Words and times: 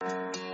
Música 0.00 0.47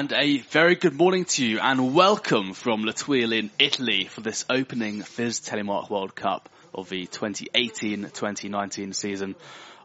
And 0.00 0.14
a 0.14 0.38
very 0.38 0.76
good 0.76 0.96
morning 0.96 1.26
to 1.26 1.44
you 1.44 1.60
and 1.60 1.94
welcome 1.94 2.54
from 2.54 2.84
La 2.84 2.92
in 3.12 3.50
Italy 3.58 4.06
for 4.06 4.22
this 4.22 4.46
opening 4.48 5.02
FIS 5.02 5.40
Telemark 5.40 5.90
World 5.90 6.14
Cup 6.14 6.48
of 6.74 6.88
the 6.88 7.06
2018-2019 7.06 8.94
season. 8.94 9.34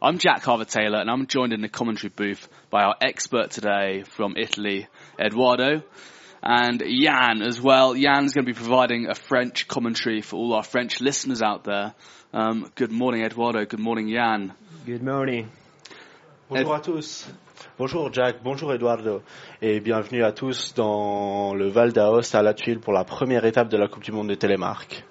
I'm 0.00 0.16
Jack 0.16 0.42
Harvey-Taylor 0.42 1.00
and 1.00 1.10
I'm 1.10 1.26
joined 1.26 1.52
in 1.52 1.60
the 1.60 1.68
commentary 1.68 2.10
booth 2.16 2.48
by 2.70 2.84
our 2.84 2.94
expert 3.02 3.50
today 3.50 4.04
from 4.04 4.38
Italy, 4.38 4.86
Eduardo, 5.20 5.82
and 6.42 6.82
Jan 6.82 7.42
as 7.42 7.60
well. 7.60 7.92
Jan's 7.92 8.32
going 8.32 8.46
to 8.46 8.50
be 8.54 8.58
providing 8.58 9.08
a 9.10 9.14
French 9.14 9.68
commentary 9.68 10.22
for 10.22 10.36
all 10.36 10.54
our 10.54 10.64
French 10.64 11.02
listeners 11.02 11.42
out 11.42 11.64
there. 11.64 11.92
Um, 12.32 12.72
good 12.74 12.90
morning, 12.90 13.22
Eduardo. 13.22 13.66
Good 13.66 13.80
morning, 13.80 14.08
Jan. 14.08 14.54
Good 14.86 15.02
morning. 15.02 15.50
Bonjour 16.48 16.74
à 16.74 16.82
tous. 16.82 17.28
Bonjour 17.78 18.10
Jack, 18.10 18.36
bonjour 18.42 18.72
Eduardo 18.72 19.20
et 19.60 19.80
bienvenue 19.80 20.24
à 20.24 20.32
tous 20.32 20.72
dans 20.72 21.52
le 21.52 21.68
Val 21.68 21.92
d'Aoste 21.92 22.34
à 22.34 22.40
La 22.42 22.54
Tuile 22.54 22.80
pour 22.80 22.94
la 22.94 23.04
première 23.04 23.44
étape 23.44 23.68
de 23.68 23.76
la 23.76 23.86
Coupe 23.86 24.02
du 24.02 24.12
Monde 24.12 24.30
de 24.30 24.34
Télémark. 24.34 25.04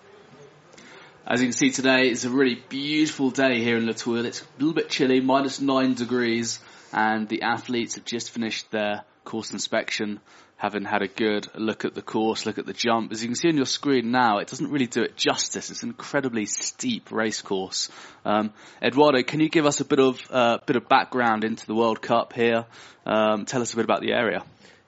As 1.27 1.41
you 1.41 1.45
can 1.45 1.51
see 1.51 1.69
today, 1.69 2.09
it's 2.09 2.25
a 2.25 2.29
really 2.29 2.59
beautiful 2.67 3.29
day 3.29 3.61
here 3.63 3.77
in 3.77 3.85
La 3.85 3.93
Thuile. 3.93 4.25
It's 4.25 4.41
a 4.41 4.45
little 4.57 4.73
bit 4.73 4.89
chilly, 4.89 5.21
minus 5.21 5.61
nine 5.61 5.93
degrees, 5.93 6.59
and 6.91 7.27
the 7.27 7.43
athletes 7.43 7.97
have 7.97 8.05
just 8.05 8.31
finished 8.31 8.71
their 8.71 9.03
course 9.25 9.51
inspection 9.51 10.19
having 10.57 10.85
had 10.85 11.01
a 11.01 11.07
good 11.07 11.47
look 11.55 11.83
at 11.83 11.93
the 11.93 12.01
course, 12.01 12.45
look 12.45 12.57
at 12.57 12.65
the 12.65 12.73
jump. 12.73 13.11
As 13.11 13.21
you 13.21 13.27
can 13.27 13.35
see 13.35 13.49
on 13.49 13.57
your 13.57 13.65
screen 13.65 14.11
now, 14.11 14.37
it 14.37 14.47
doesn't 14.47 14.71
really 14.71 14.87
do 14.87 15.01
it 15.01 15.17
justice. 15.17 15.69
It's 15.69 15.83
an 15.83 15.89
incredibly 15.89 16.45
steep 16.45 17.11
race 17.11 17.41
course. 17.41 17.89
Um, 18.23 18.53
Eduardo, 18.81 19.21
can 19.23 19.41
you 19.41 19.49
give 19.49 19.65
us 19.65 19.81
a 19.81 19.85
bit 19.85 19.99
of 19.99 20.21
uh, 20.31 20.59
bit 20.65 20.77
of 20.77 20.87
background 20.87 21.43
into 21.43 21.67
the 21.67 21.75
World 21.75 22.01
Cup 22.01 22.33
here? 22.33 22.65
Um, 23.05 23.45
tell 23.45 23.61
us 23.61 23.73
a 23.73 23.75
bit 23.75 23.85
about 23.85 24.01
the 24.01 24.13
area. 24.13 24.43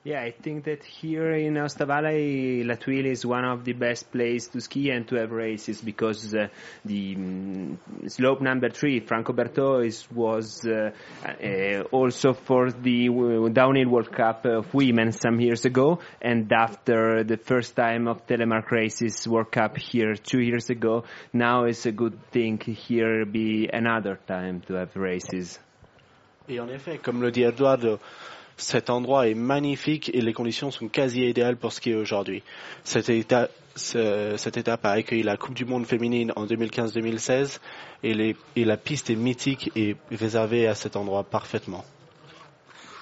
Yeah, 0.07 0.21
I 0.21 0.31
think 0.31 0.63
that 0.63 0.85
here 0.85 1.33
in 1.33 1.55
Aosta 1.55 1.85
Valley, 1.85 2.63
La 2.63 2.75
Thuile 2.75 3.07
is 3.07 3.25
one 3.25 3.43
of 3.43 3.65
the 3.65 3.73
best 3.73 4.09
places 4.09 4.47
to 4.53 4.61
ski 4.61 4.89
and 4.89 5.05
to 5.09 5.17
have 5.17 5.31
races 5.31 5.81
because 5.81 6.33
uh, 6.33 6.47
the 6.85 7.15
um, 7.17 7.77
slope 8.07 8.39
number 8.39 8.69
three, 8.69 9.01
Franco 9.01 9.33
Berthod, 9.33 9.85
is, 9.85 10.09
was 10.09 10.65
uh, 10.65 10.91
uh, 11.25 11.81
also 11.91 12.31
for 12.31 12.71
the 12.71 13.09
downhill 13.51 13.89
World 13.89 14.13
Cup 14.13 14.45
of 14.45 14.73
women 14.73 15.11
some 15.11 15.41
years 15.41 15.65
ago, 15.65 15.99
and 16.21 16.49
after 16.53 17.25
the 17.25 17.35
first 17.35 17.75
time 17.75 18.07
of 18.07 18.25
telemark 18.25 18.71
races 18.71 19.27
World 19.27 19.51
Cup 19.51 19.77
here 19.77 20.15
two 20.15 20.39
years 20.39 20.69
ago, 20.69 21.03
now 21.33 21.65
it's 21.65 21.85
a 21.85 21.91
good 21.91 22.17
thing 22.31 22.57
here 22.59 23.25
be 23.25 23.67
another 23.73 24.17
time 24.25 24.61
to 24.67 24.75
have 24.75 24.95
races. 24.95 25.59
Et 26.49 26.61
en 26.61 26.69
effet, 26.69 26.97
comme 26.97 27.21
le 27.21 27.29
dit 27.29 27.43
Eduardo, 27.43 27.99
cet 28.57 28.89
endroit 28.89 29.27
est 29.27 29.35
magnifique 29.35 30.09
et 30.13 30.21
les 30.21 30.33
conditions 30.33 30.71
sont 30.71 30.87
quasi 30.87 31.21
idéales 31.25 31.57
pour 31.57 31.71
skier 31.71 31.95
aujourd'hui. 31.95 32.43
Cette, 32.83 33.09
étape, 33.09 33.51
cette 33.75 34.57
étape 34.57 34.85
a 34.85 34.91
accueilli 34.91 35.23
la 35.23 35.37
Coupe 35.37 35.53
du 35.53 35.65
Monde 35.65 35.85
féminine 35.85 36.33
en 36.35 36.45
2015-2016 36.45 37.59
et, 38.03 38.35
et 38.55 38.65
la 38.65 38.77
piste 38.77 39.09
est 39.09 39.15
mythique 39.15 39.71
et 39.75 39.95
réservée 40.11 40.67
à 40.67 40.75
cet 40.75 40.95
endroit 40.95 41.23
parfaitement. 41.23 41.85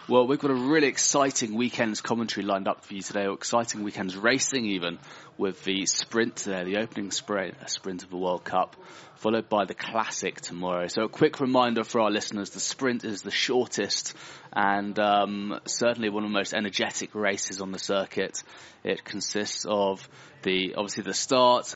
Well, 0.08 0.28
we've 0.28 0.38
got 0.38 0.52
a 0.52 0.54
really 0.54 0.86
exciting 0.88 1.56
weekend's 1.56 2.00
commentary 2.00 2.46
lined 2.46 2.68
up 2.68 2.86
for 2.86 2.94
you 2.94 3.02
today, 3.02 3.26
or 3.26 3.34
exciting 3.34 3.84
weekend's 3.84 4.16
racing 4.16 4.68
even, 4.68 5.00
with 5.36 5.64
the 5.64 5.88
sprint 5.88 6.36
today, 6.36 6.64
the 6.64 6.78
opening 6.78 7.10
sprint, 7.10 7.56
sprint 7.68 8.04
of 8.04 8.12
the 8.12 8.18
World 8.18 8.44
Cup, 8.44 8.76
followed 9.16 9.50
by 9.50 9.66
the 9.66 9.74
classic 9.74 10.42
tomorrow. 10.42 10.86
So 10.90 11.06
a 11.06 11.10
quick 11.10 11.40
reminder 11.40 11.84
for 11.84 12.02
our 12.02 12.12
listeners, 12.12 12.52
the 12.52 12.60
sprint 12.60 13.04
is 13.04 13.24
the 13.24 13.32
shortest 13.32 14.14
and 14.54 15.00
um, 15.00 15.60
certainly 15.66 16.10
one 16.10 16.24
of 16.24 16.30
the 16.30 16.38
most 16.38 16.54
energetic 16.54 17.16
races 17.16 17.60
on 17.60 17.72
the 17.72 17.80
circuit. 17.80 18.44
It 18.84 19.04
consists 19.04 19.66
of 19.68 20.08
the, 20.44 20.76
obviously 20.76 21.02
the 21.02 21.16
start, 21.16 21.74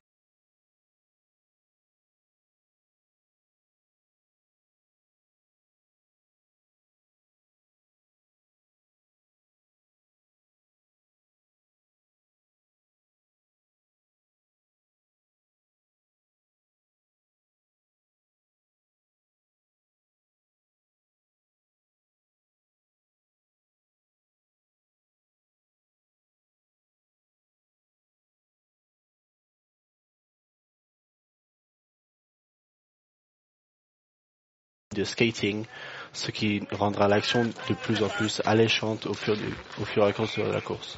de 35.00 35.06
skating, 35.06 35.66
ce 36.14 36.32
qui 36.32 36.62
rendra 36.72 37.08
l'action 37.08 37.46
de 37.46 37.74
plus 37.74 38.04
en 38.04 38.10
plus 38.10 38.42
alléchante 38.46 39.06
au 39.06 39.14
fur, 39.14 39.36
du, 39.36 39.54
au 39.82 39.86
fur 39.86 40.08
et 40.08 40.14
à 40.16 40.22
mesure 40.22 40.48
de 40.48 40.54
la 40.54 40.62
course. 40.62 40.98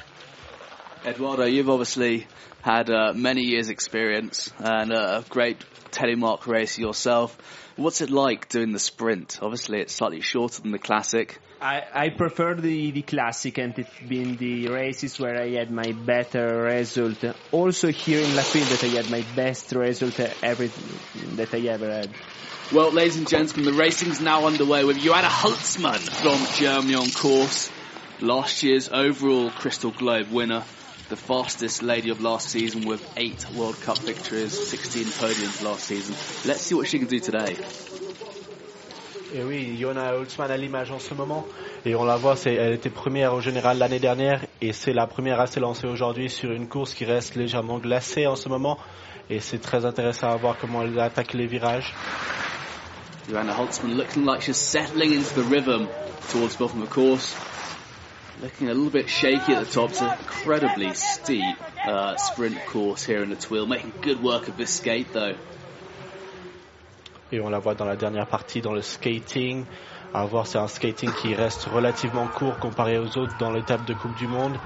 Eduardo, 1.04 1.44
you've 1.44 1.68
obviously 1.68 2.26
had 2.62 2.88
uh, 2.88 3.12
many 3.12 3.42
years' 3.42 3.68
experience 3.68 4.52
and 4.60 4.92
a 4.92 5.24
great 5.28 5.58
telemark 5.90 6.46
race 6.46 6.78
yourself. 6.78 7.36
What's 7.76 8.00
it 8.00 8.10
like 8.10 8.48
doing 8.48 8.72
the 8.72 8.78
sprint? 8.78 9.38
Obviously, 9.42 9.80
it's 9.80 9.94
slightly 9.94 10.20
shorter 10.20 10.62
than 10.62 10.70
the 10.70 10.78
classic. 10.78 11.40
I, 11.60 11.82
I 11.92 12.08
prefer 12.10 12.54
the, 12.54 12.90
the 12.90 13.02
classic 13.02 13.58
and 13.58 13.76
it's 13.78 14.08
been 14.08 14.36
the 14.36 14.68
races 14.68 15.18
where 15.18 15.40
I 15.40 15.50
had 15.50 15.70
my 15.70 15.92
better 15.92 16.62
result. 16.62 17.24
Also 17.52 17.88
here 17.88 18.18
in 18.18 18.34
La 18.34 18.42
Thuile 18.42 18.68
that 18.68 18.84
I 18.84 18.88
had 18.88 19.10
my 19.10 19.24
best 19.36 19.72
result 19.72 20.18
ever 20.42 20.68
that 21.36 21.54
I 21.54 21.60
ever 21.68 21.88
had. 21.88 22.10
Well, 22.72 22.90
ladies 22.90 23.18
and 23.18 23.28
gentlemen, 23.28 23.66
the 23.66 23.78
racing's 23.78 24.18
now 24.18 24.46
underway 24.46 24.82
with 24.82 24.96
Joanna 24.96 25.28
Holzmann 25.28 25.98
from 25.98 26.38
Germany 26.58 26.94
on 26.94 27.10
course. 27.10 27.70
Last 28.22 28.62
year's 28.62 28.88
overall 28.88 29.50
Crystal 29.50 29.90
Globe 29.90 30.30
winner, 30.30 30.62
the 31.10 31.16
fastest 31.16 31.82
lady 31.82 32.08
of 32.08 32.22
last 32.22 32.48
season 32.48 32.86
with 32.86 33.06
eight 33.18 33.44
World 33.54 33.78
Cup 33.82 33.98
victories, 33.98 34.58
16 34.68 35.04
podiums 35.04 35.62
last 35.62 35.84
season. 35.84 36.14
Let's 36.48 36.62
see 36.62 36.74
what 36.74 36.88
she 36.88 36.98
can 36.98 37.08
do 37.08 37.18
today. 37.18 37.58
Et 39.34 39.42
oui, 39.44 39.76
Joanna 39.78 40.14
Holzmann 40.14 40.50
à 40.50 40.56
l'image 40.56 40.90
en 40.90 40.98
ce 40.98 41.12
moment. 41.12 41.44
Et 41.84 41.94
on 41.94 42.04
la 42.04 42.16
voit, 42.16 42.36
elle 42.46 42.72
était 42.72 42.88
première 42.88 43.34
au 43.34 43.42
général 43.42 43.76
l'année 43.76 43.98
dernière 43.98 44.46
et 44.62 44.72
c'est 44.72 44.94
la 44.94 45.06
première 45.06 45.40
à 45.40 45.46
se 45.46 45.60
lancer 45.60 45.86
aujourd'hui 45.86 46.30
sur 46.30 46.50
une 46.52 46.68
course 46.68 46.94
qui 46.94 47.04
reste 47.04 47.34
légèrement 47.34 47.80
glacée 47.80 48.26
en 48.26 48.36
ce 48.36 48.48
moment. 48.48 48.78
Et 49.28 49.40
c'est 49.40 49.58
très 49.58 49.84
intéressant 49.84 50.30
à 50.30 50.36
voir 50.36 50.56
comment 50.58 50.82
elle 50.82 50.98
attaque 50.98 51.34
les 51.34 51.46
virages. 51.46 51.92
Joanna 53.28 53.54
Holzmann 53.54 53.96
looking 53.96 54.24
like 54.24 54.42
she's 54.42 54.56
settling 54.56 55.12
into 55.12 55.34
the 55.34 55.42
rhythm 55.42 55.88
towards 56.30 56.56
the 56.56 56.64
bottom 56.64 56.82
of 56.82 56.88
the 56.88 56.94
course. 56.94 57.36
Looking 58.40 58.68
a 58.68 58.74
little 58.74 58.90
bit 58.90 59.08
shaky 59.08 59.54
at 59.54 59.64
the 59.64 59.70
top. 59.70 59.90
It's 59.90 60.00
an 60.00 60.10
incredibly 60.18 60.92
steep 60.94 61.56
uh, 61.86 62.16
sprint 62.16 62.58
course 62.66 63.04
here 63.04 63.22
in 63.22 63.30
the 63.30 63.36
Thuile. 63.36 63.68
Making 63.68 63.92
good 64.00 64.20
work 64.20 64.48
of 64.48 64.56
this 64.56 64.70
skate 64.70 65.12
though. 65.12 65.36
Et 67.30 67.40
on 67.40 67.48
la 67.48 67.60
voit 67.60 67.74
dans 67.74 67.86
la 67.86 67.96
dernière 67.96 68.26
partie 68.26 68.60
dans 68.60 68.74
le 68.74 68.82
skating. 68.82 69.66
À 70.12 70.26
voir, 70.26 70.46
c'est 70.46 70.58
un 70.58 70.68
skating 70.68 71.10
qui 71.12 71.34
reste 71.34 71.64
relativement 71.64 72.26
court 72.26 72.58
comparé 72.58 72.98
aux 72.98 73.16
autres 73.16 73.36
dans 73.38 73.52
l'étape 73.52 73.86
de 73.86 73.94
Coupe 73.94 74.16
du 74.16 74.26
Monde. 74.26 74.58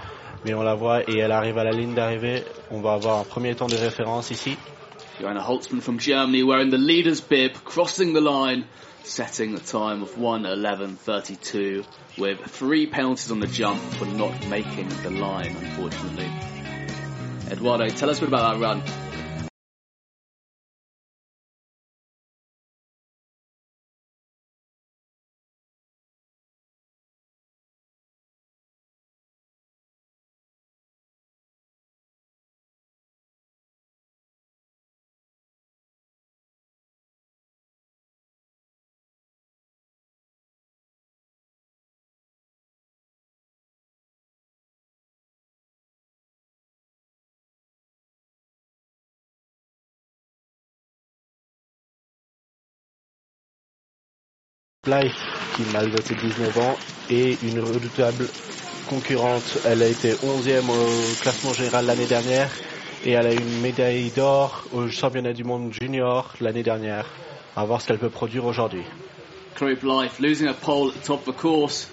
Mais 0.44 0.54
on 0.54 0.62
la 0.62 0.75
voit 0.75 1.08
et 1.08 1.19
elle 1.19 1.30
arrive 1.30 1.58
à 1.58 1.64
la 1.64 1.72
ligne 1.72 1.94
d'arrivée. 1.94 2.44
On 2.70 2.80
va 2.80 2.94
avoir 2.94 3.19
un 3.19 3.25
premier 3.25 3.54
temps 3.54 3.66
de 3.66 3.76
référence 3.76 4.30
ici. 4.30 4.56
Johanna 5.18 5.40
Holzmann 5.40 5.80
from 5.80 5.98
Germany 5.98 6.42
wearing 6.42 6.70
the 6.70 6.78
leader's 6.78 7.22
bib, 7.22 7.54
crossing 7.64 8.12
the 8.12 8.20
line, 8.20 8.66
setting 9.02 9.54
the 9.54 9.60
time 9.60 10.02
of 10.02 10.10
1.11.32 10.16 11.86
with 12.18 12.40
three 12.40 12.86
penalties 12.86 13.30
on 13.30 13.40
the 13.40 13.46
jump 13.46 13.80
for 13.94 14.04
not 14.04 14.46
making 14.48 14.88
the 15.02 15.10
line, 15.10 15.56
unfortunately. 15.56 16.30
Eduardo, 17.50 17.88
tell 17.88 18.10
us 18.10 18.18
a 18.18 18.20
bit 18.20 18.28
about 18.28 18.54
that 18.54 18.60
run. 18.60 19.05
Blythe, 54.86 55.12
qui 55.56 55.62
malgré 55.72 56.00
ses 56.00 56.14
19 56.14 56.58
ans 56.58 56.76
est 57.10 57.42
une 57.42 57.58
redoutable 57.58 58.28
concurrente. 58.88 59.58
Elle 59.64 59.82
a 59.82 59.88
été 59.88 60.12
11e 60.12 60.70
au 60.70 61.20
classement 61.20 61.52
général 61.52 61.86
l'année 61.86 62.06
dernière 62.06 62.48
et 63.04 63.10
elle 63.10 63.26
a 63.26 63.32
une 63.32 63.60
médaille 63.60 64.10
d'or 64.10 64.64
au 64.72 64.88
championnat 64.88 65.32
du 65.32 65.42
monde 65.42 65.72
junior 65.72 66.32
l'année 66.40 66.62
dernière. 66.62 67.06
On 67.56 67.64
voir 67.64 67.80
ce 67.80 67.88
qu'elle 67.88 67.98
peut 67.98 68.10
produire 68.10 68.44
aujourd'hui. 68.44 68.82
Chloe 69.56 69.74
Blythe 69.74 70.20
losing 70.20 70.48
a 70.48 70.54
pole 70.54 70.90
at 70.90 71.00
the 71.00 71.04
top 71.04 71.26
of 71.26 71.34
the 71.34 71.38
course, 71.38 71.88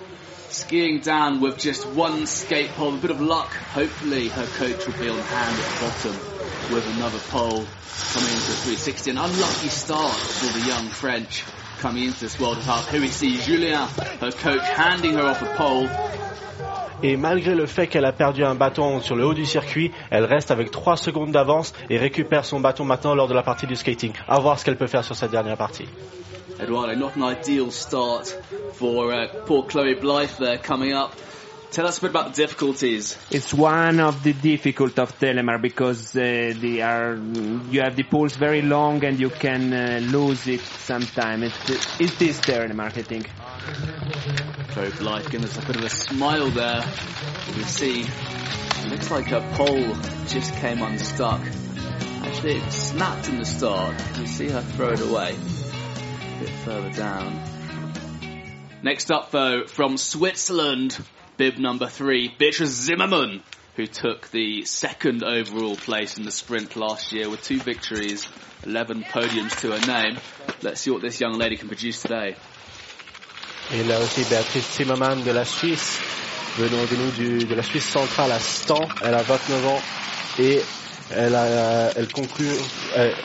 skiing 0.52 1.00
down 1.00 1.42
with 1.42 1.58
just 1.58 1.88
one 1.96 2.28
skate 2.28 2.70
pole. 2.76 2.94
A 2.94 2.98
bit 2.98 3.10
of 3.10 3.22
luck. 3.22 3.50
Hopefully 3.74 4.28
her 4.28 4.46
coach 4.60 4.86
will 4.86 5.00
be 5.00 5.10
on 5.10 5.18
hand 5.18 5.58
at 5.58 5.66
the 5.66 5.80
bottom 5.80 6.74
with 6.76 6.86
another 6.98 7.20
pole 7.32 7.66
coming 8.14 8.30
into 8.30 8.52
the 8.52 8.78
360. 8.78 9.12
An 9.12 9.18
unlucky 9.18 9.70
start 9.70 10.14
for 10.14 10.60
the 10.60 10.68
young 10.68 10.86
French 10.90 11.44
coming 11.84 12.06
into 12.06 12.20
this 12.22 12.40
World 12.40 12.60
Cup. 12.64 12.88
Here 12.90 13.02
we 13.02 13.10
see 13.10 13.42
Julien, 13.42 13.86
her 14.22 14.32
coach, 14.32 14.64
handing 14.78 15.16
her 15.16 15.26
off 15.26 15.42
a 15.42 15.54
pole. 15.58 15.90
Et 17.04 17.18
malgré 17.18 17.56
le 17.56 17.66
fait 17.66 17.88
qu'elle 17.88 18.06
a 18.06 18.14
perdu 18.14 18.46
un 18.46 18.56
bâton 18.56 19.02
sur 19.02 19.18
le 19.18 19.26
haut 19.26 19.34
du 19.34 19.46
circuit, 19.46 19.92
elle 20.10 20.24
reste 20.24 20.50
avec 20.50 20.72
3 20.72 20.96
secondes 20.96 21.32
d'avance 21.32 21.74
et 21.90 21.98
récupère 21.98 22.46
son 22.46 22.62
bâton 22.62 22.86
maintenant 22.86 23.16
lors 23.16 23.28
de 23.28 23.34
la 23.34 23.44
partie 23.44 23.68
du 23.68 23.76
skating. 23.76 24.14
À 24.30 24.40
voir 24.40 24.58
ce 24.58 24.64
qu'elle 24.64 24.78
peut 24.78 24.88
faire 24.88 25.04
sur 25.04 25.18
cette 25.18 25.32
dernière 25.32 25.58
partie. 25.58 25.86
Eduardo, 26.62 26.96
not 26.96 27.12
an 27.18 27.30
ideal 27.30 27.70
start 27.70 28.34
for 28.76 29.12
uh, 29.12 29.28
poor 29.46 29.66
Chloe 29.68 29.96
Blythe 30.00 30.38
there 30.38 30.58
coming 30.58 30.94
up. 30.94 31.12
Tell 31.74 31.88
us 31.88 31.98
a 31.98 32.02
bit 32.02 32.12
about 32.12 32.36
the 32.36 32.42
difficulties. 32.44 33.18
It's 33.32 33.52
one 33.52 34.00
of 34.00 34.22
the 34.22 34.34
difficult 34.34 35.00
of 35.00 35.18
Telemar 35.18 35.60
because 35.60 36.16
uh, 36.16 36.54
they 36.56 36.82
are 36.82 37.16
you 37.16 37.82
have 37.82 37.96
the 37.96 38.04
poles 38.04 38.36
very 38.36 38.62
long 38.62 39.04
and 39.04 39.20
you 39.20 39.32
can 39.32 39.74
uh, 39.74 40.00
lose 40.04 40.46
it 40.48 40.62
sometime. 40.62 41.42
It, 41.42 41.52
it 42.00 42.22
is 42.22 42.40
Telemar, 42.42 42.96
I 42.96 43.02
think. 43.02 43.28
Blythe 45.00 45.32
giving 45.32 45.46
us 45.46 45.58
a 45.58 45.66
bit 45.66 45.78
of 45.78 45.84
a 45.84 45.90
smile 45.90 46.52
there. 46.52 46.84
You 47.48 47.54
can 47.54 47.64
see 47.64 48.02
it 48.02 48.90
looks 48.92 49.10
like 49.10 49.32
a 49.32 49.42
pole 49.54 49.96
just 50.28 50.54
came 50.58 50.80
unstuck. 50.80 51.42
Actually, 52.22 52.58
it 52.58 52.72
snapped 52.72 53.30
in 53.30 53.40
the 53.40 53.46
start. 53.46 53.96
You 54.20 54.28
see 54.28 54.50
her 54.50 54.62
throw 54.62 54.90
it 54.90 55.02
away. 55.02 55.36
A 55.36 56.40
bit 56.40 56.50
further 56.66 56.92
down. 56.92 57.42
Next 58.84 59.10
up, 59.10 59.32
though, 59.32 59.66
from 59.66 59.98
Switzerland, 59.98 61.00
bib 61.44 61.60
number 61.60 61.88
three, 61.88 62.30
Beatrice 62.40 62.70
Zimmermann, 62.70 63.42
who 63.76 63.86
took 63.86 64.30
the 64.32 64.64
second 64.64 65.24
overall 65.26 65.76
place 65.76 66.18
in 66.18 66.24
the 66.24 66.32
sprint 66.32 66.78
last 66.78 67.12
year 67.12 67.30
with 67.30 67.44
two 67.44 67.60
victories, 67.60 68.26
11 68.66 69.04
podiums 69.04 69.54
to 69.60 69.72
her 69.72 69.86
name. 69.86 70.18
Let's 70.62 70.80
see 70.80 70.92
what 70.92 71.02
this 71.02 71.20
young 71.20 71.34
lady 71.34 71.58
can 71.58 71.68
produce 71.68 72.02
today. 72.02 72.36
Et 73.74 73.84
là 73.84 74.00
aussi 74.00 74.24
Béatrice 74.30 74.78
Zimmermann 74.78 75.22
de 75.26 75.32
la 75.32 75.44
Suisse, 75.44 76.00
venant 76.56 76.86
de 76.86 76.96
nous 76.96 77.12
du, 77.12 77.46
de 77.46 77.56
la 77.56 77.64
Suisse 77.64 77.90
centrale 77.90 78.32
à 78.32 78.40
Stan. 78.40 78.80
Elle 79.04 79.14
a 79.14 79.24
29 79.24 79.68
ans 79.68 79.82
et 80.40 80.62
elle, 81.12 81.36
a, 81.36 81.92
elle 81.98 82.08
conclut 82.08 82.48
elle, 82.96 83.16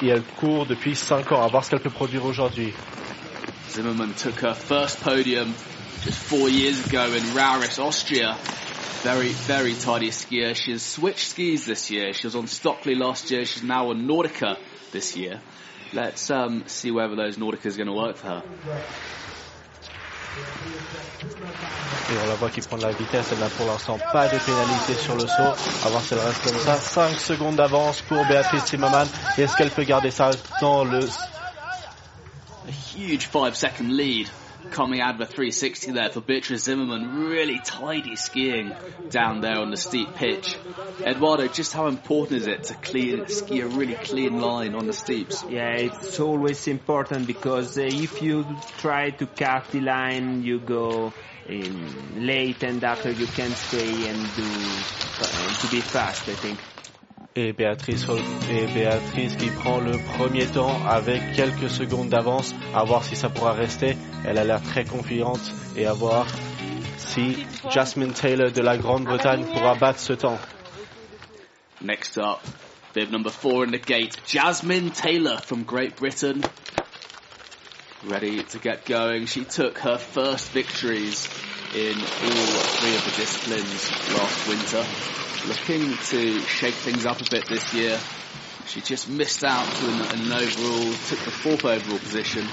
et 0.00 0.08
elle 0.08 0.22
court 0.22 0.64
depuis 0.64 0.94
5 0.96 1.30
ans. 1.32 1.42
À 1.42 1.48
voir 1.48 1.62
ce 1.62 1.70
qu'elle 1.72 1.80
peut 1.80 1.90
produire 1.90 2.24
aujourd'hui. 2.24 2.72
Zimmermann 3.68 4.14
took 4.14 4.42
her 4.42 4.54
first 4.54 5.00
podium 5.04 5.52
just 6.06 6.20
four 6.20 6.48
years 6.48 6.86
ago 6.86 7.12
in 7.12 7.22
Rauris, 7.34 7.80
Austria. 7.82 8.36
Very, 9.02 9.30
very 9.30 9.74
tidy 9.74 10.10
skier. 10.10 10.54
She 10.54 10.70
has 10.70 10.82
switched 10.82 11.30
skis 11.30 11.66
this 11.66 11.90
year. 11.90 12.12
She 12.12 12.28
was 12.28 12.36
on 12.36 12.44
Stöckli 12.46 12.96
last 12.96 13.30
year. 13.30 13.44
She's 13.44 13.64
now 13.64 13.90
on 13.90 14.06
Nordica 14.06 14.56
this 14.92 15.16
year. 15.16 15.40
Let's 15.92 16.30
um, 16.30 16.62
see 16.68 16.92
whether 16.92 17.16
those 17.16 17.36
Nordicas 17.38 17.74
are 17.74 17.84
going 17.84 17.88
to 17.88 17.92
work 17.92 18.16
for 18.16 18.28
her. 18.28 18.42
Et 22.08 22.18
on 22.22 22.28
la 22.28 22.34
voit 22.36 22.50
qui 22.50 22.60
prend 22.60 22.76
de 22.78 22.82
la 22.82 22.92
vitesse. 22.92 23.32
Elle 23.32 23.40
n'a 23.40 23.48
pour 23.48 23.66
l'instant 23.66 23.98
pas 24.12 24.28
de 24.28 24.38
pénalité 24.38 24.94
sur 24.94 25.14
le 25.16 25.26
saut. 25.26 25.86
À 25.86 25.88
voir 25.88 26.02
si 26.02 26.14
elle 26.14 26.20
reste 26.20 26.44
comme 26.44 26.58
ça. 26.60 26.76
5 26.76 27.18
secondes 27.18 27.56
d'avance 27.56 28.00
pour 28.02 28.24
Béatrice 28.26 28.66
Zimmermann. 28.66 29.08
Est-ce 29.38 29.56
qu'elle 29.56 29.70
peut 29.70 29.82
garder 29.84 30.12
ça 30.12 30.30
dans 30.60 30.84
le... 30.84 31.00
A 31.00 32.96
huge 32.96 33.28
five 33.28 33.54
second 33.54 33.88
lead 33.88 34.28
coming 34.70 35.00
out 35.00 35.14
of 35.14 35.20
a 35.20 35.26
360 35.26 35.92
there 35.92 36.10
for 36.10 36.20
Beatrice 36.20 36.64
Zimmermann. 36.64 37.28
Really 37.28 37.60
tidy 37.64 38.16
skiing 38.16 38.72
down 39.10 39.40
there 39.40 39.58
on 39.58 39.70
the 39.70 39.76
steep 39.76 40.14
pitch. 40.14 40.56
Eduardo, 41.00 41.48
just 41.48 41.72
how 41.72 41.86
important 41.86 42.40
is 42.40 42.46
it 42.46 42.64
to 42.64 42.74
clean, 42.74 43.28
ski 43.28 43.60
a 43.60 43.66
really 43.66 43.94
clean 43.94 44.40
line 44.40 44.74
on 44.74 44.86
the 44.86 44.92
steeps? 44.92 45.44
Yeah, 45.48 45.72
it's 45.72 46.20
always 46.20 46.66
important 46.68 47.26
because 47.26 47.78
uh, 47.78 47.82
if 47.82 48.22
you 48.22 48.44
try 48.78 49.10
to 49.10 49.26
cut 49.26 49.68
the 49.70 49.80
line, 49.80 50.42
you 50.42 50.60
go 50.60 51.12
in 51.48 52.26
late 52.26 52.62
and 52.62 52.82
after 52.82 53.10
you 53.10 53.26
can 53.26 53.50
stay 53.50 54.08
and 54.08 54.18
do 54.34 54.44
uh, 55.20 55.60
to 55.60 55.70
be 55.70 55.80
fast, 55.80 56.28
I 56.28 56.34
think. 56.34 56.58
Et 57.38 57.52
Béatrice, 57.52 58.06
et 58.50 58.66
Béatrice 58.72 59.36
qui 59.36 59.50
prend 59.50 59.78
le 59.78 59.98
premier 60.16 60.46
temps 60.46 60.74
avec 60.86 61.20
quelques 61.34 61.68
secondes 61.68 62.08
d'avance. 62.08 62.54
À 62.74 62.82
voir 62.84 63.04
si 63.04 63.14
ça 63.14 63.28
pourra 63.28 63.52
rester. 63.52 63.94
Elle 64.26 64.38
a 64.38 64.44
l'air 64.44 64.62
très 64.62 64.84
confiante 64.84 65.40
et 65.76 65.84
à 65.84 65.92
voir 65.92 66.26
si 66.96 67.36
Jasmine 67.70 68.14
Taylor 68.14 68.50
de 68.50 68.62
la 68.62 68.78
Grande-Bretagne 68.78 69.44
pourra 69.52 69.74
battre 69.74 70.00
ce 70.00 70.14
temps. 70.14 70.38
Next 71.82 72.16
up, 72.16 72.40
bib 72.94 73.10
number 73.10 73.30
four 73.30 73.64
in 73.64 73.70
the 73.70 73.84
gate, 73.84 74.16
Jasmine 74.26 74.90
Taylor 74.90 75.36
from 75.36 75.64
Great 75.64 75.96
Britain. 75.96 76.40
Ready 78.08 78.44
to 78.44 78.58
get 78.58 78.86
going. 78.86 79.26
She 79.26 79.44
took 79.44 79.78
her 79.80 79.98
first 79.98 80.52
victories 80.52 81.28
in 81.74 81.96
all 81.98 82.62
three 82.78 82.96
of 82.96 83.04
the 83.04 83.20
disciplines 83.20 83.90
last 84.16 84.48
winter. 84.48 85.25
Looking 85.48 85.96
to 85.96 86.40
shake 86.40 86.74
things 86.74 87.06
up 87.06 87.20
a 87.20 87.30
bit 87.30 87.46
this 87.48 87.72
year. 87.72 87.98
She 88.66 88.80
just 88.80 89.08
missed 89.08 89.44
out 89.44 89.64
to 89.64 89.86
an, 89.86 90.00
an 90.20 90.32
overall, 90.32 90.92
took 91.06 91.20
the 91.20 91.30
fourth 91.30 91.64
overall 91.64 91.98
position 92.00 92.46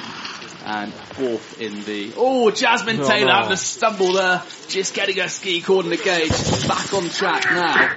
and 0.65 0.93
fourth 0.93 1.59
in 1.59 1.83
the. 1.85 2.13
Oh, 2.15 2.51
Jasmine 2.51 2.99
Oh, 2.99 3.07
Taylor 3.07 3.27
no. 3.27 3.33
having 3.33 3.51
a 3.53 3.57
stumble 3.57 4.13
there, 4.13 4.43
just 4.69 4.93
getting 4.93 5.17
her 5.17 5.27
ski 5.27 5.61
caught 5.61 5.85
in 5.85 5.89
the 5.91 5.97
gauge. 5.97 6.67
Back 6.67 6.93
on 6.93 7.09
track 7.09 7.45
now. 7.51 7.95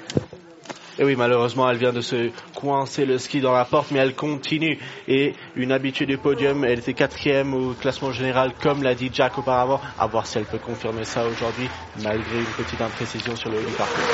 Et 0.98 1.04
oui, 1.04 1.14
malheureusement, 1.16 1.68
elle 1.70 1.76
vient 1.76 1.92
de 1.92 2.00
se 2.00 2.30
coincer 2.54 3.04
le 3.04 3.18
ski 3.18 3.40
dans 3.40 3.52
la 3.52 3.64
porte, 3.66 3.90
mais 3.90 3.98
elle 3.98 4.14
continue. 4.14 4.78
Et 5.08 5.34
une 5.54 5.72
habituée 5.72 6.06
du 6.06 6.16
podium, 6.16 6.64
elle 6.64 6.78
était 6.78 6.94
quatrième 6.94 7.52
au 7.52 7.74
classement 7.74 8.12
général, 8.12 8.52
comme 8.62 8.82
l'a 8.82 8.94
dit 8.94 9.10
Jack 9.12 9.36
auparavant. 9.38 9.80
À 9.98 10.06
voir 10.06 10.26
si 10.26 10.38
elle 10.38 10.46
peut 10.46 10.58
confirmer 10.58 11.04
ça 11.04 11.26
aujourd'hui, 11.26 11.68
malgré 12.02 12.38
une 12.38 12.44
petite 12.44 12.80
imprécision 12.80 13.36
sur 13.36 13.50
le 13.50 13.58
parcours. 13.76 14.04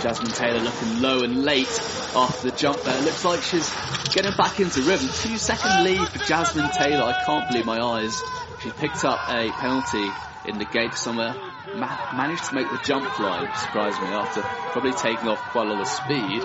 Jasmine 0.00 0.32
Taylor 0.32 0.60
looking 0.62 1.00
low 1.02 1.22
and 1.22 1.44
late 1.44 1.68
after 2.16 2.50
the 2.50 2.58
jump 2.58 2.76
there. 2.82 3.00
Looks 3.02 3.24
like 3.24 3.42
she's 3.42 3.70
getting 4.12 4.34
back 4.36 4.58
into 4.58 4.80
rhythm. 4.82 5.08
Two 5.22 5.36
second 5.36 5.84
lead 5.84 6.08
for 6.08 6.18
Jasmine 6.26 6.70
Taylor. 6.70 7.04
I 7.04 7.22
can't 7.24 7.46
believe 7.48 7.66
my 7.66 7.78
eyes. 7.80 8.20
She 8.62 8.70
picked 8.70 9.04
up 9.04 9.20
a 9.28 9.50
penalty 9.50 10.08
in 10.46 10.58
the 10.58 10.64
gate 10.64 10.94
somewhere. 10.94 11.34
Ma- 11.74 12.12
managed 12.14 12.44
to 12.44 12.54
make 12.54 12.68
the 12.70 12.78
jump 12.84 13.08
fly, 13.16 13.48
surprised 13.54 14.02
me 14.02 14.08
after 14.08 14.42
probably 14.72 14.92
taking 14.92 15.28
off 15.28 15.40
quite 15.52 15.66
a 15.66 15.70
lot 15.72 15.80
of 15.80 15.88
speed. 15.88 16.42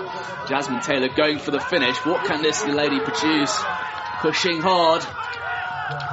Jasmine 0.48 0.80
Taylor 0.80 1.08
going 1.14 1.38
for 1.38 1.50
the 1.50 1.60
finish. 1.60 1.96
What 2.06 2.24
can 2.24 2.42
this 2.42 2.64
lady 2.66 3.00
produce? 3.00 3.54
Pushing 4.22 4.62
hard. 4.62 5.04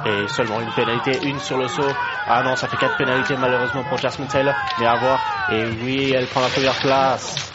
Et 0.06 0.28
seulement 0.28 0.60
une 0.60 0.70
pénalité, 0.72 1.18
une 1.26 1.38
sur 1.40 1.58
le 1.58 1.68
saut. 1.68 1.92
Ah 2.26 2.42
non, 2.42 2.56
ça 2.56 2.68
fait 2.68 2.76
quatre 2.76 2.96
pénalités 2.96 3.36
malheureusement 3.36 3.84
pour 3.84 3.98
Jasmine 3.98 4.28
Taylor, 4.28 4.54
mais 4.78 4.86
à 4.86 4.96
voir. 4.96 5.20
Et 5.50 5.64
oui, 5.82 6.12
elle 6.14 6.26
prend 6.26 6.40
la 6.40 6.48
première 6.48 6.78
place. 6.80 7.52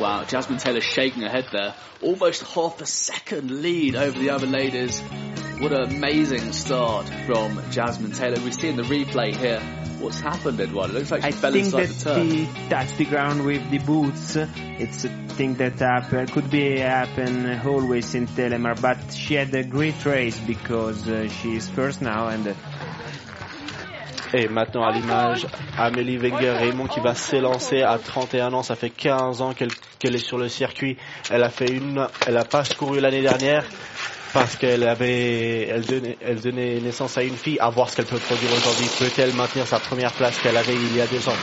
Wow, 0.00 0.24
Jasmine 0.24 0.58
Taylor 0.58 0.80
shaking 0.80 1.22
her 1.22 1.28
head 1.28 1.46
there. 1.52 1.74
Almost 2.02 2.42
half 2.42 2.80
a 2.80 2.86
second 2.86 3.50
lead 3.62 3.96
over 3.96 4.18
the 4.18 4.30
other 4.30 4.46
ladies. 4.46 5.00
What 5.60 5.72
an 5.72 5.82
amazing 5.94 6.52
start 6.52 7.08
from 7.26 7.60
Jasmine 7.70 8.12
Taylor. 8.12 8.42
We 8.44 8.52
see 8.52 8.68
in 8.68 8.76
the 8.76 8.82
replay 8.82 9.34
here 9.34 9.60
what's 10.00 10.20
happened, 10.20 10.60
Edward. 10.60 10.90
It 10.90 10.94
looks 10.94 11.10
like 11.10 11.22
she 11.22 11.28
I 11.28 11.32
fell 11.32 11.52
think 11.52 11.66
inside 11.66 11.86
that 11.88 11.94
the 11.94 12.04
turn. 12.04 12.26
he 12.26 12.68
touched 12.68 12.98
the 12.98 13.04
ground 13.04 13.44
with 13.46 13.70
the 13.70 13.78
boots. 13.78 14.36
It's 14.36 15.04
a 15.04 15.08
thing 15.08 15.54
that 15.54 15.78
happen, 15.78 16.26
could 16.26 16.50
be 16.50 16.78
happen 16.78 17.60
always 17.66 18.14
in 18.14 18.26
Telemar, 18.26 18.80
but 18.80 19.12
she 19.12 19.34
had 19.34 19.54
a 19.54 19.64
great 19.64 20.04
race 20.04 20.38
because 20.38 21.08
uh, 21.08 21.28
she 21.28 21.56
is 21.56 21.68
first 21.68 22.02
now 22.02 22.28
and 22.28 22.46
uh, 22.48 22.54
Et 24.36 24.48
maintenant 24.48 24.84
à 24.84 24.90
l'image, 24.90 25.46
Amélie 25.78 26.18
Wenger-Raymond 26.18 26.88
qui 26.88 26.98
va 26.98 27.14
s'élancer 27.14 27.82
à 27.82 27.98
31 27.98 28.52
ans. 28.52 28.64
Ça 28.64 28.74
fait 28.74 28.90
15 28.90 29.40
ans 29.40 29.52
qu'elle 29.54 29.70
qu'elle 30.00 30.16
est 30.16 30.26
sur 30.26 30.38
le 30.38 30.48
circuit. 30.48 30.96
Elle 31.30 31.44
a 31.44 31.50
fait 31.50 31.70
une, 31.70 32.08
elle 32.26 32.36
a 32.36 32.44
pas 32.44 32.64
couru 32.76 32.98
l'année 32.98 33.22
dernière 33.22 33.64
parce 34.32 34.56
qu'elle 34.56 34.82
avait, 34.88 35.68
elle 35.68 35.86
donnait, 35.86 36.18
elle 36.20 36.40
donnait 36.40 36.80
naissance 36.80 37.16
à 37.16 37.22
une 37.22 37.36
fille. 37.36 37.58
À 37.60 37.70
voir 37.70 37.88
ce 37.88 37.94
qu'elle 37.94 38.06
peut 38.06 38.18
produire 38.18 38.50
aujourd'hui. 38.52 38.86
Peut-elle 38.98 39.32
maintenir 39.34 39.68
sa 39.68 39.78
première 39.78 40.12
place 40.12 40.36
qu'elle 40.40 40.56
avait 40.56 40.74
il 40.74 40.96
y 40.96 41.00
a 41.00 41.06
deux 41.06 41.28
ans? 41.28 41.36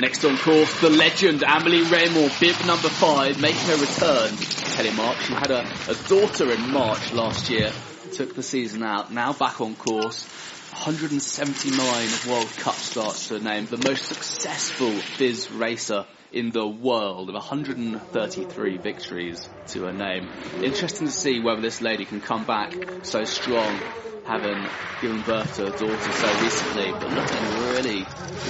Next 0.00 0.24
on 0.24 0.36
course, 0.38 0.80
the 0.80 0.90
legend 0.90 1.44
Amelie 1.46 1.84
Raymond, 1.84 2.32
bib 2.40 2.56
number 2.66 2.88
five, 2.88 3.40
making 3.40 3.68
her 3.68 3.76
return 3.76 4.36
to 4.36 4.64
Telemark. 4.74 5.20
She 5.20 5.34
had 5.34 5.52
a, 5.52 5.64
a 5.88 5.94
daughter 6.08 6.50
in 6.50 6.72
March 6.72 7.12
last 7.12 7.48
year, 7.48 7.70
took 8.12 8.34
the 8.34 8.42
season 8.42 8.82
out, 8.82 9.12
now 9.12 9.32
back 9.32 9.60
on 9.60 9.76
course. 9.76 10.26
179 10.74 12.30
World 12.30 12.50
Cup 12.58 12.74
starts 12.74 13.28
to 13.28 13.38
name, 13.38 13.66
the 13.66 13.78
most 13.88 14.06
successful 14.06 14.90
FIS 14.90 15.50
racer 15.52 16.04
in 16.32 16.50
the 16.50 16.66
world, 16.66 17.28
with 17.28 17.36
133 17.36 18.76
victories 18.78 19.48
to 19.68 19.84
her 19.84 19.92
name. 19.92 20.28
Interesting 20.62 21.06
to 21.06 21.12
see 21.12 21.40
whether 21.40 21.60
this 21.62 21.80
lady 21.80 22.04
can 22.04 22.20
come 22.20 22.44
back 22.44 22.74
so 23.02 23.24
strong, 23.24 23.78
having 24.26 24.66
given 25.00 25.22
birth 25.22 25.54
to 25.56 25.66
a 25.68 25.70
daughter 25.70 26.12
so 26.12 26.42
recently, 26.42 26.90
but 26.92 27.08
looking 27.12 27.44
really, 27.70 28.04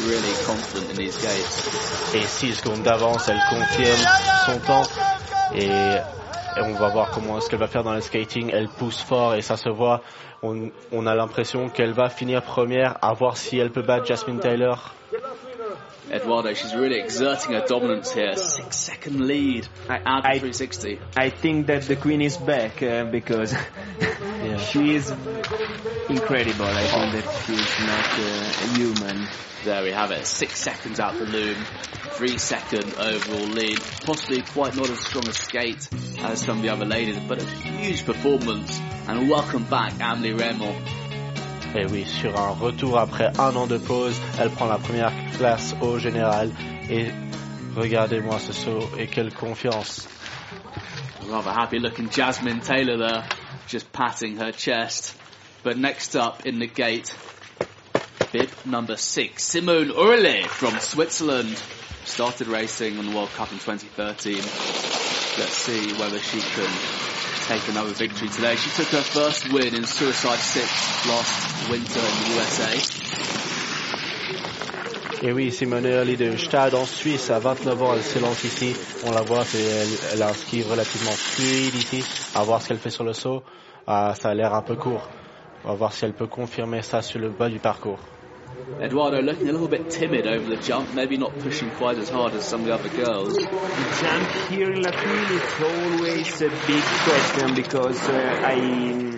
really 0.08 0.34
confident 0.44 0.90
in 0.90 0.96
these 0.96 1.16
gates. 1.20 2.14
Et 2.14 2.26
6 2.26 2.54
secondes 2.54 2.82
d'avance, 2.82 3.28
elle 3.28 3.42
confirme 3.50 4.00
son 4.46 4.58
temps 4.60 4.88
et 5.54 6.00
on 6.56 6.72
va 6.72 6.88
voir 6.88 7.10
comment 7.10 7.38
est-ce 7.38 7.50
qu'elle 7.50 7.58
va 7.58 7.68
faire 7.68 7.84
dans 7.84 7.94
le 7.94 8.00
skating. 8.00 8.50
Elle 8.50 8.68
pousse 8.68 9.00
fort 9.00 9.34
et 9.34 9.42
ça 9.42 9.56
se 9.56 9.68
voit. 9.68 10.02
On, 10.92 11.06
a 11.06 11.14
l'impression 11.14 11.70
qu'elle 11.70 11.92
va 11.92 12.10
finir 12.10 12.42
première, 12.42 12.98
à 13.02 13.14
voir 13.14 13.36
si 13.36 13.58
elle 13.58 13.70
peut 13.70 13.82
battre 13.82 14.04
Jasmine 14.04 14.40
Taylor. 14.40 14.94
Eduardo, 16.10 16.52
she's 16.54 16.74
really 16.74 17.00
exerting 17.00 17.52
her 17.54 17.64
dominance 17.66 18.12
here. 18.12 18.36
Six 18.36 18.76
second 18.76 19.26
lead 19.26 19.66
I- 19.88 19.98
out 20.04 20.18
of 20.20 20.24
I- 20.26 20.38
360. 20.38 21.00
I 21.16 21.30
think 21.30 21.66
that 21.68 21.82
the 21.82 21.96
queen 21.96 22.20
is 22.22 22.36
back 22.36 22.82
uh, 22.82 23.04
because 23.04 23.52
she 24.70 24.94
is 24.94 25.10
incredible. 26.08 26.66
I 26.66 26.84
think 26.86 27.24
that 27.24 27.44
she 27.46 27.54
is 27.54 27.78
not 27.86 28.18
uh, 28.18 28.64
a 28.64 28.78
human. 28.78 29.28
There 29.64 29.82
we 29.82 29.92
have 29.92 30.10
it. 30.10 30.26
Six 30.26 30.58
seconds 30.60 31.00
out 31.00 31.14
the 31.18 31.24
loom. 31.24 31.56
Three 32.16 32.36
second 32.38 32.94
overall 32.98 33.46
lead. 33.46 33.80
Possibly 34.04 34.42
quite 34.42 34.76
not 34.76 34.90
as 34.90 35.00
strong 35.00 35.26
a 35.26 35.32
skate 35.32 35.88
as 36.18 36.40
some 36.42 36.58
of 36.58 36.62
the 36.62 36.68
other 36.68 36.84
ladies, 36.84 37.18
but 37.26 37.42
a 37.42 37.46
huge 37.46 38.04
performance. 38.04 38.78
And 39.08 39.28
welcome 39.30 39.64
back, 39.64 39.94
Amelie 40.00 40.34
Reymond. 40.34 41.03
Et 41.76 41.86
oui, 41.86 42.04
sur 42.06 42.38
un 42.38 42.50
retour 42.50 42.98
après 42.98 43.32
un 43.36 43.56
an 43.56 43.66
de 43.66 43.78
pause, 43.78 44.14
elle 44.38 44.50
prend 44.50 44.66
la 44.66 44.78
première 44.78 45.12
place 45.36 45.74
au 45.80 45.98
général. 45.98 46.52
Et 46.88 47.06
regardez-moi 47.76 48.38
ce 48.38 48.52
saut 48.52 48.88
et 48.96 49.08
quelle 49.08 49.34
confiance. 49.34 50.08
Rather 51.28 51.50
happy 51.50 51.80
looking 51.80 52.08
Jasmine 52.10 52.60
Taylor 52.60 52.96
there, 52.96 53.24
just 53.66 53.90
patting 53.92 54.36
her 54.38 54.52
chest. 54.52 55.16
But 55.64 55.76
next 55.76 56.14
up 56.14 56.46
in 56.46 56.60
the 56.60 56.68
gate, 56.68 57.12
bib 58.32 58.50
number 58.64 58.96
six, 58.96 59.42
Simone 59.42 59.88
Urle 59.90 60.46
from 60.46 60.78
Switzerland. 60.78 61.60
Started 62.04 62.48
racing 62.48 62.98
on 62.98 63.06
the 63.06 63.16
World 63.16 63.30
Cup 63.30 63.50
in 63.50 63.58
2013. 63.58 64.36
Let's 64.36 65.56
see 65.56 65.92
whether 65.94 66.20
she 66.20 66.38
can 66.40 67.33
take 67.48 67.68
another 67.68 67.92
victory 67.92 68.28
today. 68.30 68.56
She 68.56 68.70
took 68.70 68.88
her 68.88 69.02
first 69.02 69.52
win 69.52 69.74
in 69.74 69.84
Suicide 69.84 70.38
6 70.38 71.06
last 71.08 71.70
winter 71.70 72.00
in 72.00 72.14
the 72.24 72.28
USA. 72.36 73.04
Et 75.22 75.32
oui, 75.32 75.50
Simone 75.52 75.86
Early 75.86 76.16
de 76.16 76.36
Stade 76.36 76.74
en 76.74 76.84
Suisse, 76.84 77.30
à 77.30 77.38
29 77.38 77.82
ans, 77.82 77.94
elle 77.94 78.02
s'élance 78.02 78.44
ici. 78.44 78.74
On 79.06 79.10
la 79.12 79.22
voit, 79.22 79.44
elle, 79.54 79.88
elle 80.12 80.22
a 80.22 80.28
un 80.28 80.32
ski 80.34 80.62
relativement 80.62 81.12
fluide 81.12 81.74
ici. 81.74 82.04
À 82.34 82.42
voir 82.44 82.60
ce 82.60 82.68
qu'elle 82.68 82.78
fait 82.78 82.90
sur 82.90 83.04
le 83.04 83.12
saut. 83.12 83.42
Ah, 83.86 84.14
ça 84.18 84.30
a 84.30 84.34
l'air 84.34 84.54
un 84.54 84.62
peu 84.62 84.76
court. 84.76 85.08
On 85.64 85.68
va 85.68 85.74
voir 85.74 85.92
si 85.92 86.04
elle 86.04 86.12
peut 86.12 86.26
confirmer 86.26 86.82
ça 86.82 87.00
sur 87.02 87.20
le 87.20 87.30
bas 87.30 87.48
du 87.48 87.58
parcours. 87.58 87.98
Eduardo 88.80 89.22
looking 89.22 89.48
a 89.48 89.52
little 89.52 89.68
bit 89.68 89.90
timid 89.90 90.26
over 90.26 90.48
the 90.48 90.56
jump, 90.56 90.94
maybe 90.94 91.16
not 91.16 91.38
pushing 91.38 91.70
quite 91.70 91.98
as 91.98 92.08
hard 92.08 92.34
as 92.34 92.44
some 92.44 92.60
of 92.60 92.66
the 92.66 92.74
other 92.74 92.88
girls. 92.88 93.36
The 93.36 93.96
jump 94.00 94.28
here 94.48 94.72
in 94.72 94.82
Latin 94.82 95.30
is 95.30 95.62
always 95.62 96.42
a 96.42 96.50
big 96.66 96.84
question 97.04 97.54
because 97.54 98.08
uh, 98.08 98.40
I 98.42 99.13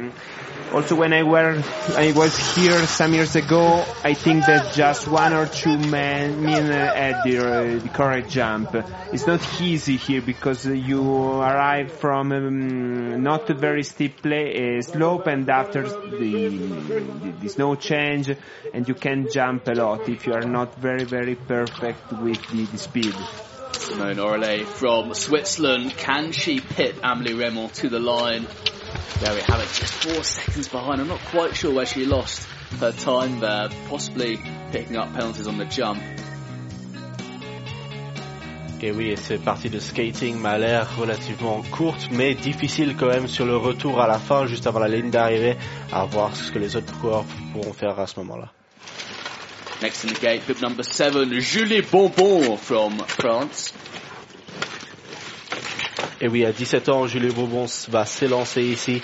also 0.73 0.97
when 0.97 1.13
I 1.13 1.23
were 1.23 1.63
I 1.97 2.13
was 2.13 2.37
here 2.55 2.79
some 2.87 3.15
years 3.15 3.37
ago, 3.37 3.85
I 4.05 4.15
think 4.15 4.47
that 4.47 4.73
just 4.75 5.09
one 5.09 5.33
or 5.33 5.47
two 5.47 5.79
men, 5.79 6.43
men 6.43 6.65
uh, 6.71 7.23
the, 7.25 7.39
uh, 7.39 7.79
the 7.79 7.89
correct 7.89 8.31
jump. 8.31 8.75
It's 9.13 9.27
not 9.27 9.41
easy 9.61 9.97
here 9.97 10.23
because 10.23 10.67
you 10.67 11.03
arrive 11.41 11.93
from 11.93 12.33
um, 12.33 13.23
not 13.23 13.49
a 13.51 13.55
very 13.55 13.83
steep 13.83 14.23
play, 14.23 14.79
uh, 14.79 14.83
slope 14.83 15.27
and 15.27 15.49
after 15.49 15.83
the, 15.83 16.49
the, 16.49 17.33
the 17.41 17.49
snow 17.49 17.75
change 17.75 18.31
and 18.75 18.89
you 18.89 18.95
can 18.95 19.29
jump 19.31 19.69
a 19.69 19.73
lot 19.73 20.09
if 20.09 20.27
you 20.27 20.35
are 20.35 20.47
not 20.47 20.75
very 20.77 21.05
very 21.05 21.35
perfect 21.35 22.13
with 22.13 22.47
the, 22.49 22.65
the 22.65 22.79
speed. 22.79 23.15
Simone 23.87 24.17
Orele 24.17 24.65
from 24.65 25.15
Switzerland. 25.15 25.97
Can 25.97 26.33
she 26.33 26.59
pit 26.59 26.97
Amelie 27.05 27.35
Remel 27.35 27.73
to 27.75 27.89
the 27.89 28.01
line? 28.01 28.45
There 29.21 29.33
we 29.33 29.41
have 29.43 29.61
it, 29.61 29.69
just 29.73 29.95
four 30.03 30.25
seconds 30.25 30.67
behind. 30.67 31.01
I'm 31.01 31.07
not 31.07 31.21
quite 31.31 31.55
sure 31.55 31.73
where 31.73 31.87
she 31.87 32.05
lost 32.05 32.49
her 32.81 32.91
time 32.91 33.39
there, 33.39 33.69
possibly 33.89 34.39
picking 34.73 34.97
up 34.97 35.13
penalties 35.13 35.47
on 35.47 35.57
the 35.59 35.67
jump. 35.67 36.03
Et 38.83 38.91
oui, 38.91 39.17
cette 39.17 39.45
partie 39.45 39.71
de 39.71 39.79
skating 39.79 40.37
m'a 40.37 40.59
l'air 40.59 40.97
relativement 40.99 41.63
courte, 41.71 42.09
mais 42.11 42.35
difficile 42.35 42.97
quand 42.97 43.09
même 43.09 43.29
sur 43.29 43.47
le 43.47 43.57
retour 43.57 44.01
à 44.01 44.09
la 44.09 44.19
fin, 44.19 44.47
juste 44.47 44.67
avant 44.67 44.81
la 44.81 44.89
ligne 44.89 45.11
d'arrivée, 45.11 45.57
à 45.93 46.05
voir 46.07 46.35
ce 46.35 46.51
que 46.51 46.59
les 46.59 46.75
autres 46.75 46.93
coureurs 47.01 47.25
pourront 47.53 47.73
faire 47.73 47.99
à 48.01 48.09
ce 48.09 48.19
moment-là. 48.19 48.53
Next 49.83 50.05
in 50.05 50.15
the 50.15 50.21
gate, 50.21 50.47
bib 50.47 50.61
number 50.63 50.83
seven, 50.83 51.39
Julie 51.41 51.83
Bonbon 51.83 52.57
from 52.57 52.99
France. 53.07 53.75
Et 56.21 56.29
oui, 56.29 56.47
à 56.47 56.53
17 56.53 56.89
ans, 56.89 57.07
Julie 57.07 57.29
Bourbon 57.31 57.67
va 57.89 58.07
s'élancer 58.07 58.63
ici. 58.63 59.03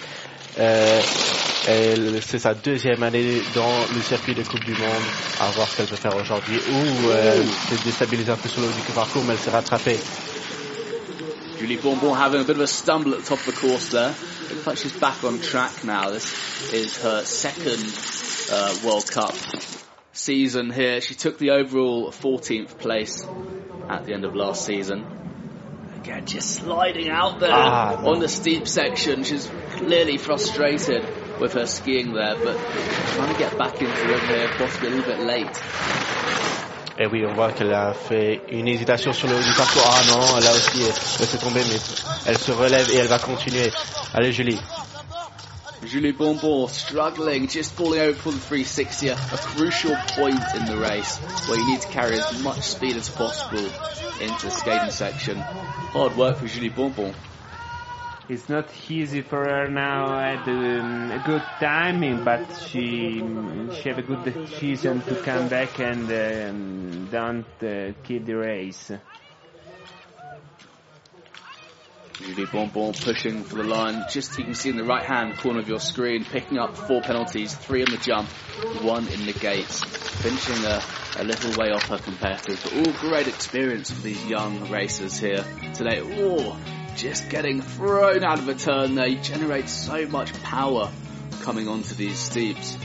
Euh, 0.59 1.01
c'est 2.27 2.39
sa 2.39 2.55
deuxième 2.55 3.03
année 3.03 3.43
dans 3.55 3.73
le 3.95 4.01
circuit 4.01 4.35
de 4.35 4.43
Coupe 4.43 4.65
du 4.65 4.73
Monde. 4.73 5.03
À 5.41 5.51
voir 5.51 5.69
ce 5.69 5.77
qu'elle 5.77 5.87
peut 5.87 5.97
faire 5.97 6.17
aujourd'hui. 6.17 6.57
Ou 6.57 7.09
euh, 7.11 7.35
elle 7.37 7.77
s'est 7.77 7.85
déstabilisée 7.85 8.33
un 8.33 8.37
peu 8.37 8.49
sur 8.49 8.63
le 8.63 8.69
haut 8.69 8.71
du 8.71 8.93
parcours, 8.95 9.23
mais 9.25 9.35
elle 9.35 9.41
s'est 9.41 9.51
rattrapée. 9.51 9.99
Julie 11.61 11.77
Bonbon 11.77 12.15
having 12.15 12.41
a 12.41 12.45
bit 12.45 12.57
of 12.57 12.63
a 12.63 12.67
stumble 12.67 13.13
at 13.15 13.21
the 13.21 13.29
top 13.29 13.39
of 13.39 13.47
the 13.47 13.61
course 13.61 13.91
there. 13.91 14.15
Looks 14.51 14.67
like 14.67 14.79
she's 14.79 14.99
back 14.99 15.23
on 15.23 15.39
track 15.39 15.85
now. 15.85 16.11
This 16.11 16.73
is 16.73 16.97
her 17.03 17.23
second 17.25 17.95
uh, 18.51 18.75
World 18.85 19.09
Cup 19.09 19.35
season 20.13 20.71
here. 20.71 21.01
She 21.01 21.15
took 21.15 21.39
the 21.39 21.51
overall 21.51 22.11
14th 22.11 22.79
place 22.79 23.27
at 23.89 24.05
the 24.07 24.15
end 24.15 24.25
of 24.25 24.35
last 24.35 24.65
season. 24.65 25.05
Again, 26.01 26.27
just 26.27 26.57
sliding 26.57 27.09
out 27.11 27.39
there 27.41 27.51
Ah, 27.53 28.01
no. 28.03 28.11
on 28.13 28.19
the 28.21 28.29
steep 28.29 28.67
section. 28.67 29.23
She's 29.25 29.49
clearly 29.77 30.19
frustrated 30.19 31.05
with 31.41 31.53
her 31.55 31.67
skiing 31.67 32.13
there, 32.13 32.35
but 32.43 32.57
trying 33.15 33.33
to 33.33 33.39
get 33.39 33.57
back 33.57 33.81
into 33.81 34.07
rhythm 34.09 34.27
here, 34.29 34.49
possibly 34.59 34.89
a 34.89 34.91
little 34.91 35.15
bit 35.17 35.21
late. 35.25 35.63
Et 36.99 37.07
oui, 37.07 37.25
on 37.27 37.33
voit 37.35 37.53
qu'elle 37.53 37.73
a 37.73 37.95
fait 37.95 38.43
une 38.51 38.69
hésitation 38.69 39.13
sur 39.13 39.27
le 39.29 39.35
haut 39.37 39.43
du 39.43 39.55
parcours. 39.57 39.83
Ah 39.87 40.03
non, 40.09 40.21
là 40.41 40.51
aussi, 40.53 40.83
elle 40.83 41.27
s'est 41.27 41.39
tombée, 41.39 41.63
mais 41.69 41.79
elle 42.27 42.37
se 42.39 42.53
relève 42.53 42.91
et 42.93 42.97
elle 42.99 43.09
va 43.09 43.19
continuer. 43.19 43.71
Allez, 44.13 44.31
Julie. 44.33 44.61
Julie 45.85 46.13
Bonbon 46.13 46.69
struggling, 46.69 47.49
just 47.49 47.73
falling 47.73 48.01
over 48.01 48.17
for 48.17 48.31
the 48.31 48.39
360, 48.39 49.09
a, 49.09 49.17
crucial 49.17 49.97
point 50.09 50.41
in 50.55 50.67
the 50.67 50.77
race 50.77 51.19
where 51.49 51.59
you 51.59 51.67
need 51.67 51.81
to 51.81 51.89
carry 51.89 52.21
as 52.21 52.43
much 52.43 52.61
speed 52.61 52.95
as 52.97 53.09
possible 53.09 53.65
into 54.21 54.47
the 54.47 54.51
skating 54.51 54.91
section. 54.91 55.39
Hard 55.39 56.17
work 56.17 56.37
for 56.37 56.47
Julie 56.47 56.69
Bonbon. 56.69 57.13
It's 58.29 58.49
not 58.49 58.69
easy 58.89 59.23
for 59.23 59.45
her 59.45 59.69
now 59.69 60.19
at 60.21 60.47
um, 60.47 61.11
a 61.11 61.19
good 61.19 61.43
timing, 61.59 62.23
but 62.23 62.47
she 62.69 63.19
she 63.75 63.89
have 63.89 63.99
a 63.99 64.03
good 64.03 64.23
decision 64.23 65.03
to 65.03 65.17
come 65.17 65.49
back 65.49 65.81
and 65.81 66.09
um, 66.09 67.09
don't 67.11 67.63
uh, 67.63 67.93
kill 68.05 68.23
the 68.23 68.35
race. 68.35 68.93
Julie 72.19 72.47
Bonbon 72.47 72.93
pushing 72.93 73.43
for 73.45 73.57
the 73.57 73.65
line, 73.65 74.05
just 74.11 74.39
you 74.39 74.45
can 74.45 74.55
see 74.55 74.69
in 74.69 74.77
the 74.77 74.85
right 74.85 75.05
hand 75.05 75.39
corner 75.39 75.61
of 75.61 75.69
your 75.69 75.81
screen, 75.81 76.25
picking 76.25 76.59
up 76.59 76.77
four 76.77 77.01
penalties, 77.01 77.55
three 77.55 77.83
on 77.83 77.91
the 77.91 77.97
jump, 77.97 78.29
one 78.83 79.09
in 79.09 79.27
the 79.27 79.33
gates, 79.33 79.83
finishing 79.83 80.65
a, 80.65 80.83
a 81.17 81.25
little 81.25 81.59
way 81.59 81.71
off 81.71 81.89
her 81.89 81.99
competitors. 81.99 82.63
But 82.63 82.75
all 82.75 82.93
great 83.01 83.29
experience 83.29 83.91
for 83.91 84.03
these 84.03 84.25
young 84.27 84.71
racers 84.71 85.19
here 85.19 85.45
today. 85.75 86.01
Oh, 86.03 86.59
just 86.97 87.31
getting 87.31 87.63
thrown 87.63 88.23
out 88.23 88.39
of 88.39 88.49
a 88.49 88.55
turn 88.55 88.95
there. 88.95 89.07
You 89.07 89.21
generate 89.21 89.69
so 89.69 90.07
much 90.07 90.33
power 90.43 90.91
coming 91.41 91.67
onto 91.69 91.95
these 91.95 92.19
steeps. 92.19 92.77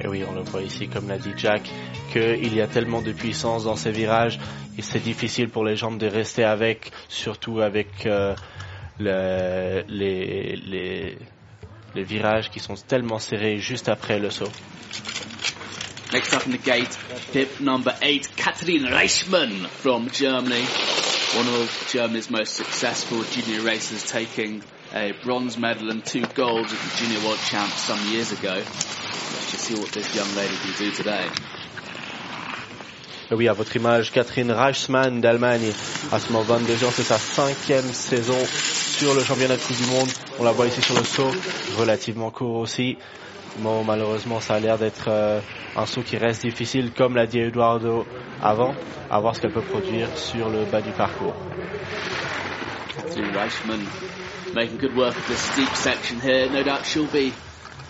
Et 0.00 0.06
oui, 0.06 0.24
on 0.24 0.36
le 0.36 0.42
voit 0.44 0.62
ici, 0.62 0.86
comme 0.86 1.08
l'a 1.08 1.18
dit 1.18 1.36
Jack, 1.36 1.68
qu'il 2.12 2.54
y 2.54 2.60
a 2.60 2.66
tellement 2.66 3.02
de 3.02 3.12
puissance 3.12 3.64
dans 3.64 3.76
ces 3.76 3.90
virages 3.90 4.38
et 4.78 4.82
c'est 4.82 4.98
difficile 5.00 5.48
pour 5.48 5.64
les 5.64 5.76
jambes 5.76 5.98
de 5.98 6.06
rester 6.06 6.44
avec, 6.44 6.90
surtout 7.08 7.60
avec 7.60 8.06
euh, 8.06 8.34
le- 8.98 9.82
les, 9.88 10.56
les, 10.56 11.18
les 11.94 12.02
virages 12.02 12.50
qui 12.50 12.60
sont 12.60 12.74
tellement 12.74 13.18
serrés 13.18 13.58
juste 13.58 13.88
après 13.88 14.18
le 14.18 14.30
saut. 14.30 14.50
Next 16.12 16.32
up 16.34 16.46
in 16.46 16.52
the 16.52 16.64
gate, 16.64 16.96
tip 17.32 17.60
number 17.60 17.94
eight, 18.00 18.28
Katrin 18.36 18.86
Reichmann 18.86 19.66
from 19.68 20.08
Germany. 20.10 20.64
one 21.36 21.46
of 21.60 21.88
Germany's 21.92 22.30
most 22.30 22.54
successful 22.54 23.22
junior 23.24 23.60
racers 23.62 24.02
taking 24.10 24.62
a 24.94 25.12
bronze 25.22 25.58
medal 25.58 25.90
and 25.90 26.02
two 26.02 26.22
golds 26.34 26.72
at 26.72 26.78
the 26.78 26.96
Junior 26.96 27.20
World 27.26 27.38
Champs 27.40 27.74
some 27.82 28.00
years 28.10 28.32
ago. 28.32 28.54
Let's 28.54 29.50
just 29.52 29.64
see 29.64 29.74
what 29.74 29.92
this 29.92 30.14
young 30.16 30.34
lady 30.34 30.56
can 30.56 30.72
do 30.78 30.90
today. 30.92 31.26
Oui, 33.30 33.46
à 33.46 33.52
votre 33.52 33.76
image, 33.76 34.10
Catherine 34.10 34.50
Reichsmann 34.50 35.20
d'Allemagne, 35.20 35.70
à 36.10 36.18
seulement 36.18 36.40
22 36.40 36.84
ans, 36.84 36.90
c'est 36.90 37.02
sa 37.02 37.18
cinquième 37.18 37.84
saison 37.92 38.38
sur 38.46 39.12
le 39.14 39.22
championnat 39.22 39.56
de 39.56 39.60
Coupe 39.60 39.76
du 39.76 39.86
Monde. 39.90 40.08
On 40.38 40.44
la 40.44 40.52
voit 40.52 40.66
ici 40.66 40.80
sur 40.80 40.94
le 40.96 41.04
saut, 41.04 41.30
relativement 41.78 42.30
court 42.30 42.56
aussi. 42.56 42.96
Bon, 43.58 43.84
malheureusement, 43.84 44.40
ça 44.40 44.54
a 44.54 44.60
l'air 44.60 44.78
d'être 44.78 45.08
euh, 45.08 45.40
un 45.76 45.84
saut 45.84 46.00
qui 46.00 46.16
reste 46.16 46.40
difficile, 46.40 46.90
comme 46.96 47.16
l'a 47.16 47.26
dit 47.26 47.40
Eduardo 47.40 48.06
avant, 48.42 48.74
à 49.10 49.20
voir 49.20 49.36
ce 49.36 49.42
qu'elle 49.42 49.52
peut 49.52 49.60
produire 49.60 50.08
sur 50.16 50.48
le 50.48 50.64
bas 50.64 50.80
du 50.80 50.92
parcours. 50.92 51.34
Catherine 52.96 53.86
making 54.54 54.78
good 54.78 54.96
work 54.96 55.14
of 55.14 55.28
this 55.28 55.78
section 55.78 56.18
here. 56.18 56.48
No 56.48 56.62
doubt 56.62 56.86
she'll 56.86 57.06
be 57.06 57.34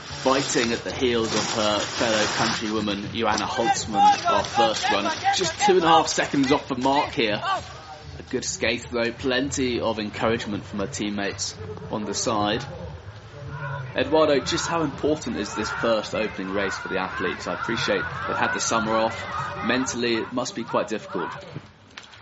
fighting 0.08 0.72
at 0.72 0.82
the 0.84 0.92
heels 0.92 1.32
of 1.34 1.54
her 1.54 1.78
fellow 1.78 2.24
countrywoman 2.36 3.12
Johanna 3.12 3.46
Holzmann, 3.46 4.26
our 4.26 4.44
first 4.44 4.90
run. 4.90 5.12
Just 5.36 5.58
two 5.60 5.76
and 5.76 5.84
a 5.84 5.88
half 5.88 6.08
seconds 6.08 6.50
off 6.50 6.66
the 6.68 6.76
mark 6.76 7.12
here. 7.12 7.40
A 8.18 8.22
good 8.30 8.44
skate 8.44 8.86
though, 8.90 9.12
plenty 9.12 9.80
of 9.80 9.98
encouragement 9.98 10.64
from 10.64 10.80
her 10.80 10.86
teammates 10.86 11.54
on 11.90 12.04
the 12.04 12.14
side. 12.14 12.64
Eduardo, 13.94 14.40
just 14.40 14.68
how 14.68 14.82
important 14.82 15.36
is 15.36 15.54
this 15.54 15.70
first 15.70 16.14
opening 16.14 16.52
race 16.52 16.76
for 16.76 16.88
the 16.88 16.98
athletes? 16.98 17.46
I 17.46 17.54
appreciate 17.54 18.02
they've 18.26 18.36
had 18.36 18.54
the 18.54 18.60
summer 18.60 18.94
off. 18.94 19.64
Mentally, 19.64 20.16
it 20.16 20.32
must 20.32 20.54
be 20.54 20.64
quite 20.64 20.88
difficult. 20.88 21.30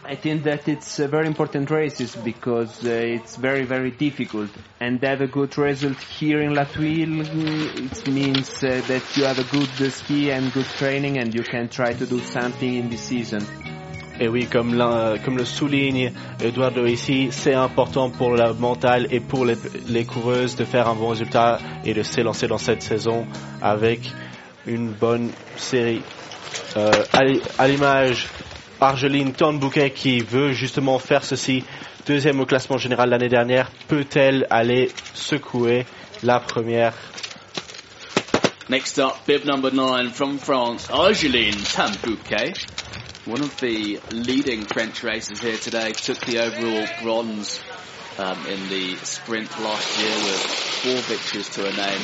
I 0.09 0.15
think 0.15 0.45
that 0.45 0.69
it's 0.69 1.01
a 1.01 1.09
very 1.09 1.27
important 1.27 1.69
races 1.69 2.15
because 2.15 2.85
uh, 2.85 2.91
it's 2.91 3.35
very 3.35 3.65
very 3.65 3.91
difficult 3.91 4.51
and 4.81 5.03
have 5.03 5.21
a 5.21 5.27
good 5.27 5.59
result 5.59 5.99
here 5.99 6.41
in 6.41 6.55
La 6.55 6.65
Tuile 6.65 7.23
it 7.27 8.07
means 8.09 8.49
uh, 8.63 8.81
that 8.87 9.03
you 9.17 9.25
have 9.25 9.41
a 9.41 9.45
good 9.51 9.93
ski 9.93 10.31
and 10.31 10.53
good 10.53 10.67
training 10.79 11.19
and 11.19 11.35
you 11.35 11.43
can 11.43 11.69
try 11.69 11.93
to 11.93 12.07
do 12.07 12.21
something 12.21 12.75
in 12.75 12.89
the 12.89 12.97
season. 12.97 13.41
Et 14.21 14.29
oui, 14.29 14.47
comme, 14.47 14.79
comme 15.25 15.37
le 15.37 15.45
souligne 15.45 16.13
Eduardo 16.41 16.87
ici, 16.87 17.29
c'est 17.33 17.53
important 17.55 18.09
pour 18.11 18.35
la 18.35 18.53
mentale 18.55 19.09
et 19.11 19.21
pour 19.21 19.45
les, 19.45 19.57
les 19.89 20.05
coureuses 20.07 20.55
de 20.57 20.65
faire 20.65 20.89
un 20.89 20.95
bon 20.95 21.09
résultat 21.09 21.59
et 21.85 21.93
de 21.93 22.03
s'élancer 22.03 22.47
dans 22.47 22.57
cette 22.59 22.81
saison 22.83 23.27
avec 23.61 24.01
une 24.67 24.93
bonne 24.93 25.31
série. 25.57 26.01
Euh, 26.79 26.91
à 27.59 27.69
l'image 27.69 28.29
Argeline 28.81 29.33
Thornbouquet 29.33 29.91
qui 29.91 30.21
veut 30.21 30.53
justement 30.53 30.99
faire 30.99 31.25
ceci, 31.25 31.65
deuxième 32.07 32.41
au 32.41 32.47
classement 32.47 32.79
général 32.79 33.11
l'année 33.11 33.29
dernière, 33.29 33.71
peut-elle 33.89 34.47
aller 34.51 34.91
secouer 35.15 35.87
la 36.23 36.41
première? 36.41 36.95
Next 38.69 38.99
up, 38.99 39.13
bib 39.27 39.45
number 39.45 39.71
nine 39.73 40.11
from 40.11 40.39
France, 40.39 40.89
Argeline 40.91 41.55
Tambouquet. 41.55 42.53
One 43.27 43.41
of 43.43 43.57
the 43.59 43.99
leading 44.13 44.65
French 44.67 45.03
racers 45.03 45.41
here 45.41 45.57
today 45.57 45.93
took 45.93 46.19
the 46.27 46.39
overall 46.39 46.87
bronze 47.03 47.61
um, 48.19 48.39
in 48.47 48.69
the 48.69 48.97
sprint 49.05 49.51
last 49.61 49.99
year 50.01 50.15
with 50.15 50.43
four 50.83 51.01
victories 51.17 51.49
to 51.51 51.63
her 51.63 51.77
name. 51.77 52.01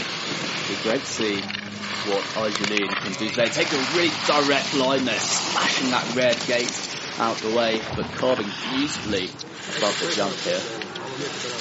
Be 0.68 0.82
great 0.82 1.00
to 1.00 1.61
what 2.08 2.24
Argeline 2.36 2.88
can 2.88 3.12
do 3.12 3.28
today. 3.28 3.48
Take 3.48 3.72
a 3.72 3.78
really 3.96 4.12
direct 4.26 4.74
line 4.74 5.04
there, 5.04 5.18
smashing 5.18 5.90
that 5.90 6.14
red 6.14 6.36
gate 6.46 6.72
out 7.18 7.36
the 7.38 7.54
way, 7.56 7.80
but 7.96 8.06
carving 8.16 8.50
beautifully 8.70 9.30
above 9.76 9.98
the 10.00 10.10
jump 10.14 10.34
here. 10.44 10.60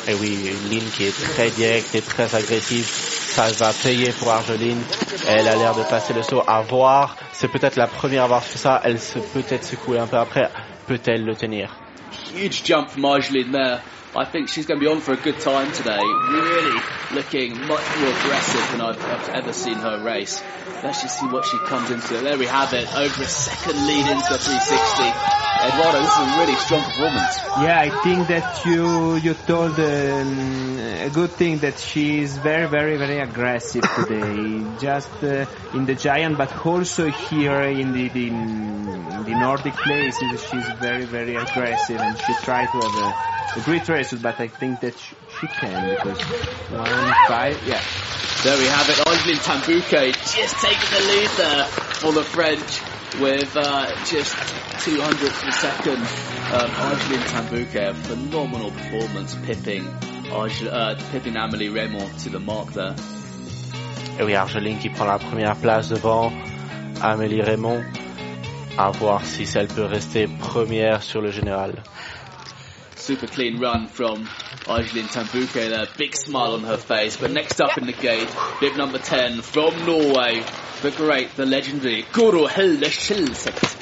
Et 0.07 0.13
oui, 0.15 0.47
une 0.47 0.69
ligne 0.69 0.89
qui 0.89 1.05
est 1.05 1.11
très 1.33 1.49
directe 1.51 1.93
et 1.95 2.01
très 2.01 2.33
agressive. 2.35 2.85
Ça 2.87 3.47
va 3.51 3.71
payer 3.73 4.11
pour 4.11 4.31
Argeline. 4.31 4.81
Elle 5.27 5.47
a 5.47 5.55
l'air 5.55 5.75
de 5.75 5.83
passer 5.83 6.13
le 6.13 6.23
saut 6.23 6.43
à 6.47 6.61
voir. 6.61 7.17
C'est 7.33 7.47
peut-être 7.49 7.75
la 7.75 7.87
première 7.87 8.23
à 8.23 8.25
avoir 8.25 8.43
fait 8.43 8.57
ça. 8.57 8.81
Elle 8.83 8.99
se 8.99 9.19
peut-être 9.19 9.63
secouer 9.63 9.99
un 9.99 10.07
peu 10.07 10.17
après. 10.17 10.49
Peut-elle 10.87 11.25
le 11.25 11.35
tenir? 11.35 11.75
Huge 12.35 12.63
jump 12.65 12.89
from 12.89 13.05
Argeline 13.05 13.51
there. 13.51 13.79
I 14.13 14.25
think 14.25 14.49
she's 14.49 14.65
going 14.65 14.79
to 14.79 14.85
be 14.85 14.91
on 14.91 14.99
for 14.99 15.13
a 15.13 15.17
good 15.17 15.39
time 15.39 15.71
today. 15.71 15.99
Really 15.99 16.81
looking 17.13 17.51
much 17.65 17.85
more 17.97 18.09
aggressive 18.09 18.71
than 18.71 18.81
I've, 18.81 19.01
I've, 19.01 19.29
ever 19.29 19.53
seen 19.53 19.75
her 19.75 20.03
race. 20.03 20.41
Let's 20.83 21.01
just 21.01 21.19
see 21.19 21.27
what 21.27 21.45
she 21.45 21.57
comes 21.59 21.91
into. 21.91 22.15
There 22.17 22.37
we 22.37 22.45
have 22.45 22.73
it. 22.73 22.93
Over 22.93 23.23
a 23.23 23.27
second 23.27 23.87
lead 23.87 24.07
into 24.11 24.37
360. 24.37 25.41
Eduardo, 25.63 25.99
this 25.99 26.11
is 26.11 26.17
a 26.17 26.39
really 26.39 26.55
strong 26.55 26.83
performance. 26.83 27.37
Yeah, 27.61 27.79
I 27.79 27.89
think 28.03 28.27
that 28.27 28.65
you 28.65 29.15
you 29.17 29.33
told 29.35 29.79
um, 29.79 30.79
a 30.79 31.09
good 31.13 31.29
thing 31.31 31.59
that 31.59 31.77
she 31.77 32.21
is 32.21 32.37
very, 32.37 32.67
very, 32.67 32.97
very 32.97 33.19
aggressive 33.19 33.83
today. 33.95 34.65
Just 34.79 35.23
uh, 35.23 35.45
in 35.73 35.85
the 35.85 35.93
giant, 35.93 36.37
but 36.37 36.65
also 36.65 37.09
here 37.09 37.61
in 37.61 37.93
the, 37.93 38.09
the, 38.09 38.29
the 38.29 39.35
Nordic 39.39 39.75
places, 39.75 40.43
she's 40.49 40.67
very, 40.79 41.05
very 41.05 41.35
aggressive, 41.35 41.99
and 41.99 42.17
she 42.17 42.33
tried 42.41 42.67
to 42.67 42.79
have 42.79 42.95
a, 43.05 43.59
a 43.59 43.63
great 43.63 43.87
race. 43.87 44.00
But 44.21 44.39
I 44.39 44.47
think 44.47 44.79
that 44.81 44.97
she, 44.97 45.15
she 45.39 45.47
can 45.47 45.95
because 45.95 46.19
one 46.71 47.13
five, 47.27 47.61
yeah. 47.67 47.81
There 48.43 48.57
we 48.57 48.65
have 48.65 48.89
it. 48.89 49.07
Angeline 49.07 49.37
Tan-Bouquet 49.37 50.11
just 50.13 50.55
taking 50.57 50.89
the 50.89 51.01
lead 51.13 51.29
there 51.37 51.65
for 51.65 52.11
the 52.11 52.23
French 52.23 52.81
with 53.19 53.55
uh, 53.55 53.85
just 54.05 54.35
200 54.85 55.31
per 55.31 55.51
second. 55.51 55.99
Um, 56.51 56.71
Angeline 56.71 57.89
a 57.89 57.93
phenomenal 57.93 58.71
performance, 58.71 59.35
pipping, 59.45 59.85
uh, 59.85 60.95
pipping 61.11 61.33
Amélie 61.33 61.71
Reymond 61.71 62.23
to 62.23 62.29
the 62.29 62.39
mark 62.39 62.73
there. 62.73 62.95
Et 64.19 64.23
oui, 64.23 64.33
Argeline 64.35 64.79
qui 64.79 64.89
prend 64.89 65.05
la 65.05 65.19
première 65.19 65.55
place 65.55 65.89
devant 65.89 66.31
Amélie 67.01 67.41
Reymond. 67.41 67.83
À 68.77 68.89
voir 68.89 69.23
si 69.23 69.45
elle 69.55 69.67
peut 69.67 69.85
rester 69.85 70.27
première 70.27 71.03
sur 71.03 71.21
le 71.21 71.29
général. 71.29 71.83
Super 73.01 73.25
clean 73.25 73.59
run 73.59 73.87
from 73.87 74.29
Argeline 74.67 75.07
Tan-Bouquet 75.07 75.69
there. 75.69 75.87
Big 75.97 76.15
smile 76.15 76.53
on 76.53 76.61
her 76.61 76.77
face. 76.77 77.17
But 77.17 77.31
next 77.31 77.59
up 77.59 77.79
in 77.79 77.87
the 77.87 77.93
gate, 77.93 78.29
bib 78.59 78.77
number 78.77 78.99
10 78.99 79.41
from 79.41 79.87
Norway. 79.87 80.43
The 80.83 80.91
great, 80.91 81.35
the 81.35 81.47
legendary 81.47 82.05
Guru 82.13 82.45
Hilde 82.45 82.83
Skilseth. 82.83 83.79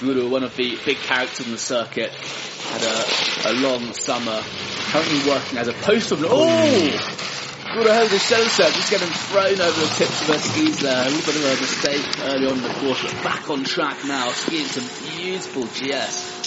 Guru, 0.00 0.28
one 0.28 0.42
of 0.42 0.54
the 0.56 0.78
big 0.84 0.98
characters 0.98 1.46
in 1.46 1.52
the 1.52 1.58
circuit, 1.58 2.10
had 2.10 2.82
a, 2.82 3.50
a 3.50 3.54
long 3.62 3.94
summer. 3.94 4.42
Currently 4.90 5.30
working 5.30 5.56
as 5.56 5.68
a 5.68 5.72
postal. 5.72 6.18
Oh! 6.24 7.31
Guru 7.72 8.18
shell 8.18 8.44
set, 8.50 8.74
just 8.74 8.90
getting 8.90 9.08
thrown 9.08 9.58
over 9.58 9.80
the 9.80 9.86
tips 9.96 10.20
of 10.20 10.28
her 10.28 10.38
skis 10.38 10.80
there. 10.80 11.06
A 11.06 11.08
little 11.08 11.32
bit 11.32 11.36
of 11.36 11.44
a 11.44 11.60
mistake 11.60 12.04
early 12.24 12.46
on 12.46 12.58
in 12.58 12.62
the 12.62 12.74
course, 12.80 13.02
but 13.02 13.24
back 13.24 13.48
on 13.48 13.64
track 13.64 14.04
now, 14.04 14.28
skiing 14.28 14.66
some 14.66 14.84
beautiful 15.16 15.64
GS. 15.64 16.42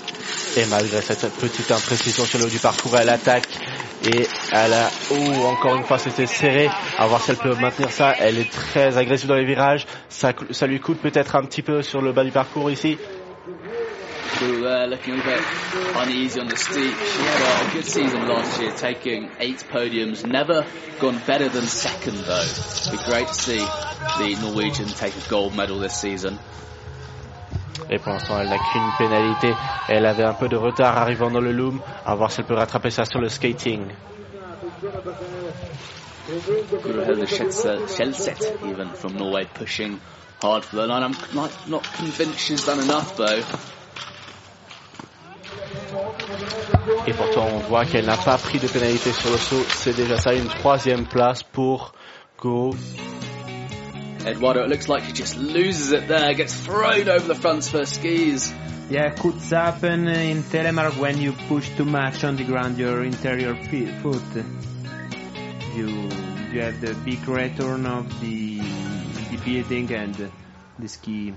Et 0.58 0.66
malgré 0.68 1.02
cette 1.02 1.28
petite 1.34 1.72
imprécision 1.72 2.26
sur 2.26 2.38
le 2.38 2.46
haut 2.46 2.50
du 2.50 2.60
parcours, 2.60 2.96
elle 2.98 3.10
attaque 3.10 3.48
et 4.04 4.28
elle 4.52 4.74
a, 4.74 4.92
oh, 5.12 5.46
encore 5.48 5.76
une 5.76 5.84
fois, 5.84 5.98
c'était 5.98 6.28
serré. 6.28 6.70
À 7.00 7.08
voir 7.08 7.22
si 7.24 7.32
elle 7.32 7.38
peut 7.38 7.56
maintenir 7.56 7.90
ça. 7.90 8.14
Elle 8.20 8.38
est 8.38 8.52
très 8.52 8.96
agressive 8.96 9.28
dans 9.28 9.36
les 9.36 9.46
virages. 9.46 9.88
Ça, 10.10 10.32
ça 10.52 10.68
lui 10.68 10.80
coûte 10.80 11.00
peut-être 11.02 11.36
un 11.36 11.44
petit 11.44 11.64
peu 11.64 11.82
sur 11.82 12.02
le 12.02 12.14
bas 12.14 12.24
du 12.24 12.32
parcours 12.32 12.70
ici. 12.70 12.98
Who 14.40 14.62
there 14.64 14.88
looking 14.88 15.20
a 15.20 15.24
bit 15.24 15.42
uneasy 15.96 16.42
on 16.42 16.48
the 16.48 16.58
steep. 16.58 16.94
She 16.94 17.22
had 17.24 17.70
a 17.70 17.74
good 17.74 17.86
season 17.86 18.28
last 18.28 18.60
year, 18.60 18.72
taking 18.72 19.30
eight 19.40 19.64
podiums. 19.72 20.26
Never 20.26 20.66
gone 21.00 21.22
better 21.26 21.48
than 21.48 21.64
second 21.64 22.18
though. 22.26 22.42
It'd 22.42 22.92
be 22.92 23.06
great 23.06 23.28
to 23.28 23.34
see 23.34 23.60
the 23.60 24.38
Norwegian 24.42 24.88
take 24.88 25.16
a 25.16 25.30
gold 25.30 25.56
medal 25.56 25.80
this 25.80 25.96
season. 25.96 26.38
Et 27.90 27.98
pour 27.98 28.14
l'instant, 28.14 28.40
elle 28.40 28.50
n'a 28.50 28.58
qu'une 28.58 28.92
pénalité. 28.98 29.54
Elle 29.88 30.06
avait 30.06 30.26
un 30.26 30.34
peu 30.34 30.50
de 30.50 30.58
retard 30.58 30.98
arrivant 30.98 31.32
dans 31.32 31.42
le 31.42 31.54
loom. 31.54 31.82
À 32.06 32.16
voir 32.16 32.30
si 32.32 32.42
elle 32.42 32.48
peut 32.48 32.56
rattraper 32.56 32.90
ça 32.90 33.06
sur 33.06 33.22
le 33.22 33.30
skating. 33.30 33.88
Guruhilde 36.84 37.26
Skjelset, 37.26 38.58
even 38.66 38.90
from 38.90 39.14
Norway, 39.16 39.46
pushing 39.54 40.00
hard 40.42 40.66
for 40.66 40.76
the 40.78 40.88
line. 40.88 41.04
I'm 41.04 41.16
not, 41.34 41.52
not 41.70 41.84
convinced 41.94 42.40
she's 42.40 42.66
done 42.66 42.80
enough 42.80 43.16
though. 43.16 43.42
Et 47.08 47.14
pourtant, 47.14 47.48
on 47.54 47.60
voit 47.60 47.86
qu'elle 47.86 48.06
n'a 48.06 48.18
pas 48.18 48.38
pris 48.38 48.60
de 48.60 48.68
pénalité 48.68 49.12
sur 49.12 49.32
le 49.32 49.38
saut. 49.38 49.64
C'est 49.70 49.96
déjà 49.96 50.18
ça, 50.18 50.34
une 50.34 50.48
troisième 50.48 51.06
place 51.06 51.44
pour 51.44 51.94
Go. 52.40 52.76
Eduardo, 54.26 54.64
it 54.64 54.70
looks 54.70 54.88
like 54.90 55.04
he 55.04 55.14
just 55.14 55.38
loses 55.38 55.92
it 55.92 56.08
there, 56.08 56.34
gets 56.34 56.54
thrown 56.54 57.08
over 57.08 57.28
the 57.28 57.36
front 57.36 57.64
for 57.64 57.86
skis. 57.86 58.52
Yeah, 58.90 59.10
could 59.10 59.36
happen 59.52 60.08
in 60.08 60.44
telemark 60.44 60.98
when 60.98 61.20
you 61.20 61.34
push 61.48 61.70
too 61.76 61.86
much 61.86 62.24
on 62.24 62.36
the 62.36 62.44
ground 62.44 62.78
your 62.78 63.04
interior 63.04 63.56
foot. 64.02 64.22
You 65.76 66.10
you 66.52 66.62
have 66.62 66.82
the 66.82 66.94
big 67.04 67.28
return 67.28 67.86
of 67.86 68.06
the 68.22 68.60
the 69.32 69.38
building 69.44 69.92
and 69.92 70.32
the 70.80 70.88
ski 70.88 71.34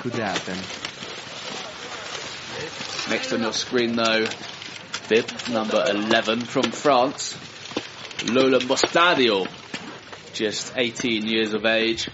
could 0.00 0.14
happen. 0.14 0.58
Next 3.10 3.32
on 3.34 3.42
your 3.42 3.52
screen 3.52 3.96
though, 3.96 4.26
bib 5.10 5.26
number 5.50 5.84
11 5.88 6.40
from 6.40 6.62
France, 6.70 7.36
Lola 8.26 8.60
Mostadio, 8.60 9.46
just 10.32 10.72
18 10.74 11.26
years 11.26 11.52
of 11.52 11.66
age. 11.66 12.08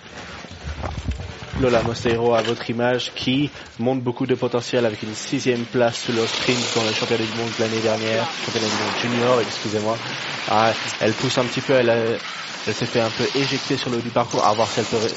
Lola 1.60 1.82
Mosteiro 1.82 2.34
à 2.34 2.42
votre 2.42 2.68
image 2.70 3.12
qui 3.14 3.50
montre 3.78 4.02
beaucoup 4.02 4.26
de 4.26 4.34
potentiel 4.34 4.84
avec 4.84 5.02
une 5.04 5.14
sixième 5.14 5.64
place 5.64 5.98
sur 5.98 6.12
le 6.14 6.26
sprint 6.26 6.74
dans 6.74 6.82
le 6.82 6.92
championnat 6.92 7.24
du 7.24 7.36
monde 7.38 7.50
l'année 7.60 7.80
dernière, 7.80 8.26
championnat 8.44 8.66
du 8.66 8.74
monde 8.74 9.00
junior, 9.00 9.40
excusez-moi. 9.42 9.96
Ah, 10.48 10.72
elle 11.00 11.12
pousse 11.12 11.38
un 11.38 11.44
petit 11.44 11.60
peu, 11.60 11.74
elle, 11.74 12.18
elle 12.66 12.74
s'est 12.74 12.86
fait 12.86 13.00
un 13.00 13.10
peu 13.10 13.24
éjecter 13.36 13.76
sur 13.76 13.90
le 13.90 13.98
du 13.98 14.08
parcours, 14.10 14.44
à 14.44 14.52
voir 14.54 14.66
si 14.66 14.80
elle 14.80 14.86
peut 14.86 15.08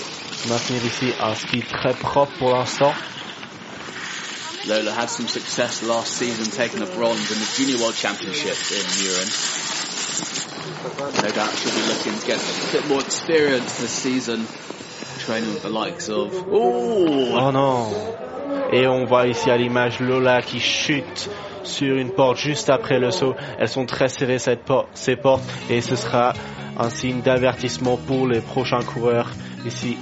maintenir 0.50 0.86
ici 0.86 1.14
un 1.20 1.34
ski 1.34 1.62
très 1.62 1.94
propre 1.94 2.32
pour 2.38 2.52
l'instant. 2.56 2.94
Lola 4.66 4.92
had 4.92 5.10
some 5.10 5.28
success 5.28 5.84
last 5.84 6.14
season, 6.14 6.46
taking 6.46 6.82
a 6.82 6.86
bronze 6.86 7.32
in 7.32 7.40
the 7.40 7.52
Junior 7.56 7.82
World 7.82 7.96
Championship 7.96 8.56
in 8.72 8.86
Murin. 8.96 9.30
No 11.22 11.30
doubt 11.30 11.52
she'll 11.58 11.74
be 11.74 11.82
looking 11.88 12.18
to 12.18 12.26
get 12.26 12.40
a 12.40 12.72
bit 12.72 12.88
more 12.88 13.02
experience 13.02 13.78
this 13.80 13.92
season, 13.92 14.48
training 15.20 15.54
with 15.54 15.64
the 15.64 15.70
likes 15.70 16.08
of. 16.08 16.34
Ooh, 16.34 17.36
Oh 17.36 17.52
non 17.52 17.92
Et 18.72 18.88
on 18.88 19.04
voit 19.06 19.28
ici 19.28 19.50
à 19.50 19.58
l'image 19.58 20.00
Lola 20.00 20.42
qui 20.42 20.62
chute 20.62 21.30
sur 21.64 21.98
une 21.98 22.12
porte 22.12 22.38
juste 22.38 22.70
après 22.70 23.00
le 23.00 23.12
saut. 23.12 23.36
Elles 23.60 23.68
sont 23.68 23.86
très 23.86 24.08
serrées 24.08 24.40
ces 24.40 24.56
portes 25.16 25.44
et 25.70 25.82
ce 25.82 25.96
sera 25.98 26.34
un 26.78 26.90
signe 26.90 27.22
d'avertissement 27.22 27.98
pour 27.98 28.28
les 28.28 28.42
prochains 28.42 28.84
coureurs 28.84 29.32
ici. 29.66 29.98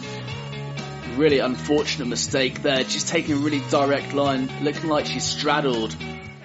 Really 1.12 1.40
unfortunate 1.40 2.08
mistake 2.08 2.62
there. 2.62 2.84
Just 2.84 3.08
taking 3.08 3.36
a 3.36 3.38
really 3.38 3.62
direct 3.70 4.14
line, 4.14 4.50
looking 4.62 4.90
like 4.90 5.06
she 5.06 5.20
straddled 5.20 5.96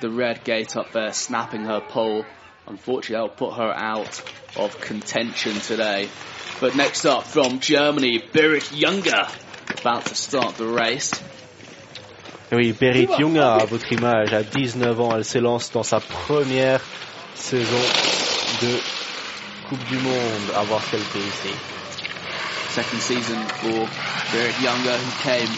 the 0.00 0.10
red 0.10 0.44
gate 0.44 0.76
up 0.76 0.92
there, 0.92 1.12
snapping 1.12 1.64
her 1.64 1.80
pole. 1.80 2.24
Unfortunately, 2.66 3.14
that'll 3.14 3.28
put 3.28 3.56
her 3.56 3.72
out 3.72 4.22
of 4.56 4.80
contention 4.80 5.54
today. 5.60 6.08
But 6.60 6.74
next 6.74 7.04
up 7.04 7.24
from 7.24 7.60
Germany, 7.60 8.18
Berit 8.32 8.76
Younger, 8.76 9.28
about 9.80 10.06
to 10.06 10.14
start 10.14 10.56
the 10.56 10.66
race. 10.66 11.12
Oui, 12.52 12.72
Berit 12.72 13.08
Junger 13.18 13.40
à 13.40 13.66
votre 13.66 13.92
image, 13.92 14.32
à 14.32 14.42
19 14.42 15.00
ans, 15.00 15.16
elle 15.16 15.24
s'élance 15.24 15.72
dans 15.72 15.82
sa 15.82 15.98
première 16.00 16.80
saison 17.34 17.82
de 18.62 18.78
Coupe 19.68 19.84
du 19.86 19.98
Monde. 19.98 20.50
À 20.54 20.62
voir 20.62 20.80
ce 20.82 20.92
qu'elle 20.92 21.00
fait 21.00 21.18
ici. 21.18 21.75
Second 22.76 23.00
season 23.00 23.38
for 23.38 23.88
Berit 24.36 24.62
Younger, 24.62 24.98
who 24.98 25.22
came 25.22 25.48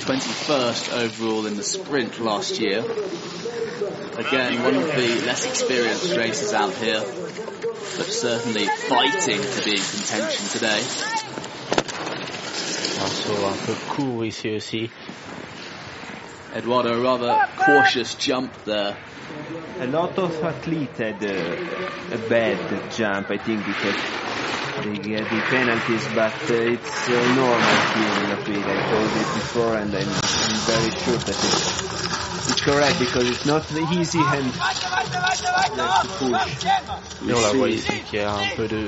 21st 0.00 0.92
overall 1.04 1.46
in 1.46 1.54
the 1.56 1.62
sprint 1.62 2.18
last 2.18 2.58
year. 2.58 2.80
Again, 4.18 4.60
one 4.60 4.74
of 4.74 4.88
the 4.88 5.22
less 5.24 5.46
experienced 5.46 6.16
racers 6.16 6.52
out 6.52 6.74
here, 6.74 6.98
but 6.98 8.06
certainly 8.10 8.66
fighting 8.66 9.40
to 9.40 9.64
be 9.64 9.76
in 9.76 9.84
contention 9.84 10.48
today. 10.48 10.82
Un 12.98 13.08
saut 13.08 13.52
un 13.52 13.58
peu 13.66 13.76
court 13.94 14.26
ici 14.26 14.56
aussi. 14.56 14.90
Eduardo, 16.56 16.98
a 16.98 17.00
rather 17.00 17.48
cautious 17.56 18.16
jump 18.16 18.52
there. 18.64 18.96
A 19.78 19.86
lot 19.86 20.18
of 20.18 20.42
athletes 20.42 20.98
had 20.98 21.24
uh, 21.24 21.54
a 22.10 22.18
bad 22.28 22.90
jump, 22.90 23.30
I 23.30 23.38
think, 23.38 23.64
because 23.64 23.94
they 24.82 24.96
get 24.98 25.24
the 25.30 25.40
penalties, 25.48 26.04
but 26.14 26.34
uh, 26.50 26.72
it's 26.74 27.08
uh, 27.08 27.34
normal 27.34 27.78
here 27.94 28.14
in 28.20 28.26
Latvia. 28.32 28.64
I 28.66 28.88
told 28.90 29.10
it 29.10 29.28
before, 29.34 29.74
and 29.76 29.94
I'm, 29.94 30.08
I'm 30.08 30.58
very 30.68 30.90
sure 31.02 31.16
that 31.16 31.28
it's, 31.28 32.50
it's 32.50 32.60
correct 32.62 32.98
because 32.98 33.28
it's 33.28 33.46
not 33.46 33.62
easy 33.92 34.18
and. 34.20 34.52
Et 37.26 37.32
on 37.32 37.40
la 37.40 37.52
voit 37.52 37.68
ici 37.70 37.92
qui 38.10 38.18
a 38.18 38.32
un 38.34 38.48
peu 38.56 38.68
de 38.68 38.86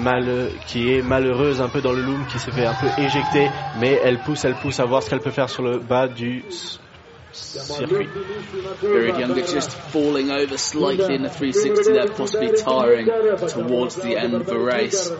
mal, 0.00 0.50
qui 0.66 0.92
est 0.92 1.02
malheureuse 1.02 1.60
un 1.60 1.68
peu 1.68 1.80
dans 1.80 1.92
le 1.92 2.02
loom, 2.02 2.26
qui 2.26 2.38
s'est 2.38 2.50
fait 2.50 2.66
un 2.66 2.74
peu 2.74 2.88
éjecter, 2.98 3.50
mais 3.78 4.00
elle 4.04 4.18
pousse, 4.18 4.44
elle 4.44 4.56
pousse 4.56 4.80
à 4.80 4.84
voir 4.84 5.02
ce 5.02 5.10
qu'elle 5.10 5.20
peut 5.20 5.30
faire 5.30 5.48
sur 5.48 5.62
le 5.62 5.78
bas 5.78 6.08
du 6.08 6.44
Berit 7.34 9.18
Younger 9.18 9.42
just 9.46 9.70
falling 9.70 10.30
over 10.30 10.56
slightly 10.56 11.14
in 11.14 11.22
the 11.22 11.30
360 11.30 11.92
there, 11.92 12.08
possibly 12.08 12.52
tiring 12.56 13.06
towards 13.06 13.96
the 13.96 14.16
end 14.16 14.34
of 14.34 14.46
the 14.46 14.58
race. 14.58 15.10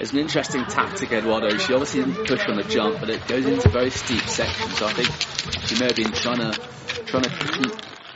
It's 0.00 0.12
an 0.12 0.18
interesting 0.18 0.64
tactic, 0.66 1.12
Eduardo. 1.12 1.56
She 1.56 1.72
obviously 1.72 2.04
didn't 2.04 2.26
push 2.26 2.46
on 2.46 2.56
the 2.56 2.64
jump, 2.64 3.00
but 3.00 3.08
it 3.08 3.26
goes 3.26 3.46
into 3.46 3.68
very 3.68 3.90
steep 3.90 4.22
sections. 4.22 4.76
So 4.76 4.86
I 4.86 4.92
think 4.92 5.08
she 5.66 5.78
may 5.78 5.86
have 5.86 5.96
been 5.96 6.12
trying 6.12 6.38
to 6.38 6.60
trying 7.06 7.22
to 7.22 7.30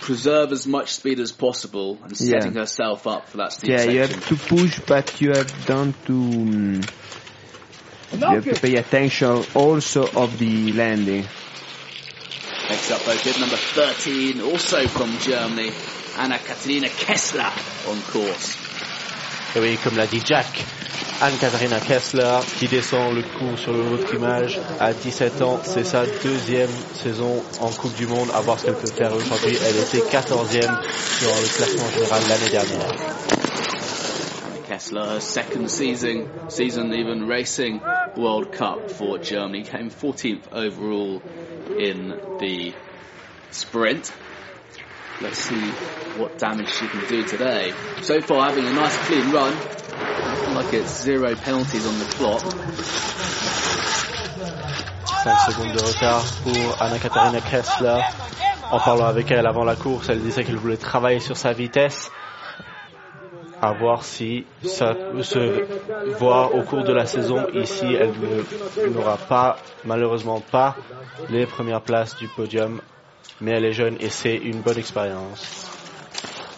preserve 0.01 0.53
as 0.53 0.67
much 0.67 0.95
speed 0.95 1.21
as 1.21 1.33
possible 1.33 1.99
and 2.03 2.19
Yeah. 2.21 2.41
setting 2.41 2.55
herself 2.55 3.07
up 3.07 3.29
for 3.29 3.39
that 3.39 3.53
steep 3.53 3.71
section. 3.71 3.89
Yeah, 3.89 3.95
you 3.95 4.01
have 4.01 4.29
to 4.29 4.37
push, 4.37 4.81
but 4.87 5.21
you 5.21 5.31
have 5.31 5.67
done 5.67 5.95
to. 6.07 6.13
Um, 6.15 6.81
you 8.13 8.19
have 8.27 8.45
to 8.45 8.61
pay 8.61 8.77
attention 8.77 9.45
also 9.55 10.07
of 10.15 10.39
the 10.39 10.73
landing. 10.73 11.27
Next 12.69 12.91
up, 12.91 13.01
though, 13.03 13.41
number 13.41 13.57
13, 13.57 14.41
also 14.43 14.87
from 14.89 15.17
Germany, 15.19 15.71
Anna 16.19 16.39
Katarina 16.39 16.89
Kessler 16.89 17.51
on 17.89 18.01
course. 18.13 18.57
Et 19.57 19.61
oui, 19.61 19.79
comme 19.83 19.97
l'a 19.97 20.07
dit 20.07 20.21
Jack, 20.25 20.65
Anne-Katharina 21.21 21.81
Kessler 21.81 22.39
qui 22.59 22.69
descend 22.69 23.15
le 23.15 23.23
cours 23.23 23.59
sur 23.59 23.73
le 23.73 23.81
votre 23.83 24.15
image 24.15 24.61
à 24.79 24.93
17 24.93 25.43
ans, 25.43 25.61
c'est 25.65 25.85
sa 25.85 26.05
deuxième 26.23 26.71
saison 27.03 27.43
en 27.61 27.71
Coupe 27.71 27.95
du 27.95 28.07
Monde. 28.07 28.29
À 28.35 28.41
voir 28.41 28.59
ce 28.59 28.67
qu'elle 28.67 28.75
peut 28.75 28.87
faire 28.87 29.13
aujourd'hui. 29.15 29.57
Elle 29.67 29.77
était 29.79 29.99
14e 29.99 30.61
sur 31.19 31.31
le 31.31 31.57
classement 31.57 31.91
général 31.91 32.23
l'année 32.29 32.51
dernière. 32.51 32.95
Kessler, 34.79 35.19
second 35.19 35.69
season, 35.73 36.29
season 36.51 36.95
even 36.95 37.27
racing 37.27 37.81
World 38.17 38.53
Cup 38.53 38.93
for 38.93 39.19
Germany, 39.19 39.65
came 39.65 39.91
14th 39.91 40.53
overall 40.53 41.21
in 41.77 42.11
the 42.39 42.73
sprint. 43.51 44.13
Let's 45.21 45.41
see 45.41 45.61
what 46.17 46.39
damage 46.39 46.69
she 46.69 46.87
can 46.87 47.09
do 47.09 47.25
today. 47.25 47.73
So 48.03 48.21
far, 48.21 48.51
having 48.51 48.67
a 48.67 48.73
nice 48.73 48.97
clean 49.09 49.33
run. 49.33 49.53
Looking 49.53 50.55
like 50.55 50.73
it's 50.73 51.03
zero 51.03 51.35
penalties 51.35 51.85
on 51.85 51.99
the 51.99 52.05
clock. 52.15 52.43
5 55.25 55.41
secondes 55.51 55.73
de 55.73 55.83
retard 55.83 56.23
pour 56.45 56.81
Anna-Katharina 56.81 57.41
Kessler. 57.41 58.01
En 58.71 58.79
parlant 58.79 59.07
avec 59.07 59.29
elle 59.33 59.49
avant 59.49 59.65
la 59.65 59.75
course, 59.75 60.09
elle 60.09 60.21
disait 60.21 60.45
qu'elle 60.45 60.55
voulait 60.55 60.77
travailler 60.77 61.19
sur 61.19 61.37
sa 61.37 61.53
vitesse. 61.53 62.13
À 63.61 63.73
voir 63.73 64.05
si 64.05 64.45
ça 64.65 64.95
se 65.23 65.65
voir 66.19 66.55
au 66.55 66.63
cours 66.63 66.85
de 66.85 66.93
la 66.93 67.07
saison. 67.07 67.47
Ici, 67.55 67.87
elle 67.87 68.13
n'aura 68.93 69.17
pas, 69.17 69.59
malheureusement 69.85 70.41
pas, 70.41 70.77
les 71.29 71.47
premières 71.47 71.83
places 71.83 72.17
du 72.17 72.29
podium. 72.29 72.81
Mais 73.41 73.53
elle 73.53 73.65
est 73.65 73.73
jeune 73.73 73.97
et 74.01 74.11
c'est 74.11 74.37
une 74.37 74.61
bonne 74.63 74.79
expérience. 74.79 75.67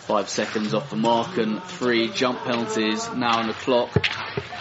Five 0.07 0.29
seconds 0.29 0.75
off 0.75 0.91
the 0.91 0.97
mark 0.97 1.39
and 1.39 1.63
three 1.79 2.11
jump 2.13 2.39
penalties 2.45 3.09
now 3.15 3.39
on 3.39 3.47
the 3.47 3.55
clock. 3.55 3.91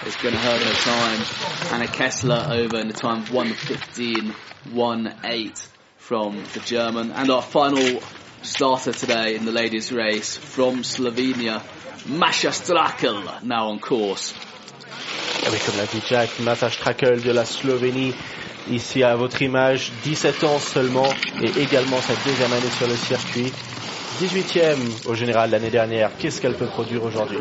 It's 0.05 0.15
going 0.21 0.33
to 0.33 0.39
hurt 0.39 0.61
her 0.61 0.73
time. 0.73 1.73
Anna 1.73 1.87
Kessler 1.87 2.47
over 2.51 2.77
in 2.77 2.87
the 2.87 2.93
time 2.93 3.23
of 3.23 3.29
1.15, 3.29 4.33
1.8 4.71 5.67
from 5.97 6.43
the 6.53 6.59
German. 6.59 7.11
And 7.11 7.31
our 7.31 7.41
final 7.41 8.01
starter 8.41 8.93
today 8.93 9.35
in 9.35 9.45
the 9.45 9.51
ladies 9.51 9.91
race 9.91 10.37
from 10.37 10.83
Slovenia, 10.83 11.61
Masha 12.07 12.49
Strakel, 12.49 13.43
now 13.43 13.69
on 13.69 13.79
course. 13.79 14.33
Et 15.43 15.49
oui, 15.51 15.57
comme 15.65 15.77
l'a 15.77 15.85
dit 15.85 16.01
Jack, 16.07 16.39
Mata 16.39 16.69
Strakel 16.69 17.21
de 17.21 17.31
la 17.31 17.45
Slovénie, 17.45 18.13
ici 18.69 19.03
à 19.03 19.15
votre 19.15 19.41
image, 19.41 19.91
17 20.03 20.43
ans 20.43 20.59
seulement 20.59 21.09
et 21.41 21.61
également 21.61 22.01
sa 22.01 22.13
deuxième 22.25 22.51
année 22.51 22.69
sur 22.77 22.87
le 22.87 22.95
circuit. 22.95 23.51
18e 24.19 25.07
au 25.07 25.15
général 25.15 25.51
l'année 25.51 25.69
dernière. 25.69 26.11
Qu'est-ce 26.17 26.41
qu'elle 26.41 26.55
peut 26.55 26.67
produire 26.67 27.03
aujourd'hui? 27.03 27.39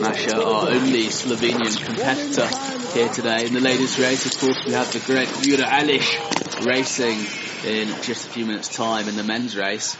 Masha, 0.00 0.38
our 0.38 0.70
only 0.70 1.10
Slovenian 1.10 1.76
competitor 1.84 2.46
here 2.94 3.10
today. 3.10 3.46
In 3.46 3.52
the 3.52 3.60
ladies 3.60 3.98
race, 3.98 4.24
of 4.24 4.40
course, 4.40 4.64
we 4.64 4.72
have 4.72 4.90
the 4.92 5.00
great 5.00 5.28
Jura 5.42 5.66
Alish 5.66 6.16
racing 6.64 7.18
in 7.66 7.88
just 8.02 8.26
a 8.26 8.30
few 8.30 8.46
minutes 8.46 8.74
time 8.74 9.08
in 9.08 9.16
the 9.16 9.22
men's 9.22 9.54
race. 9.56 9.98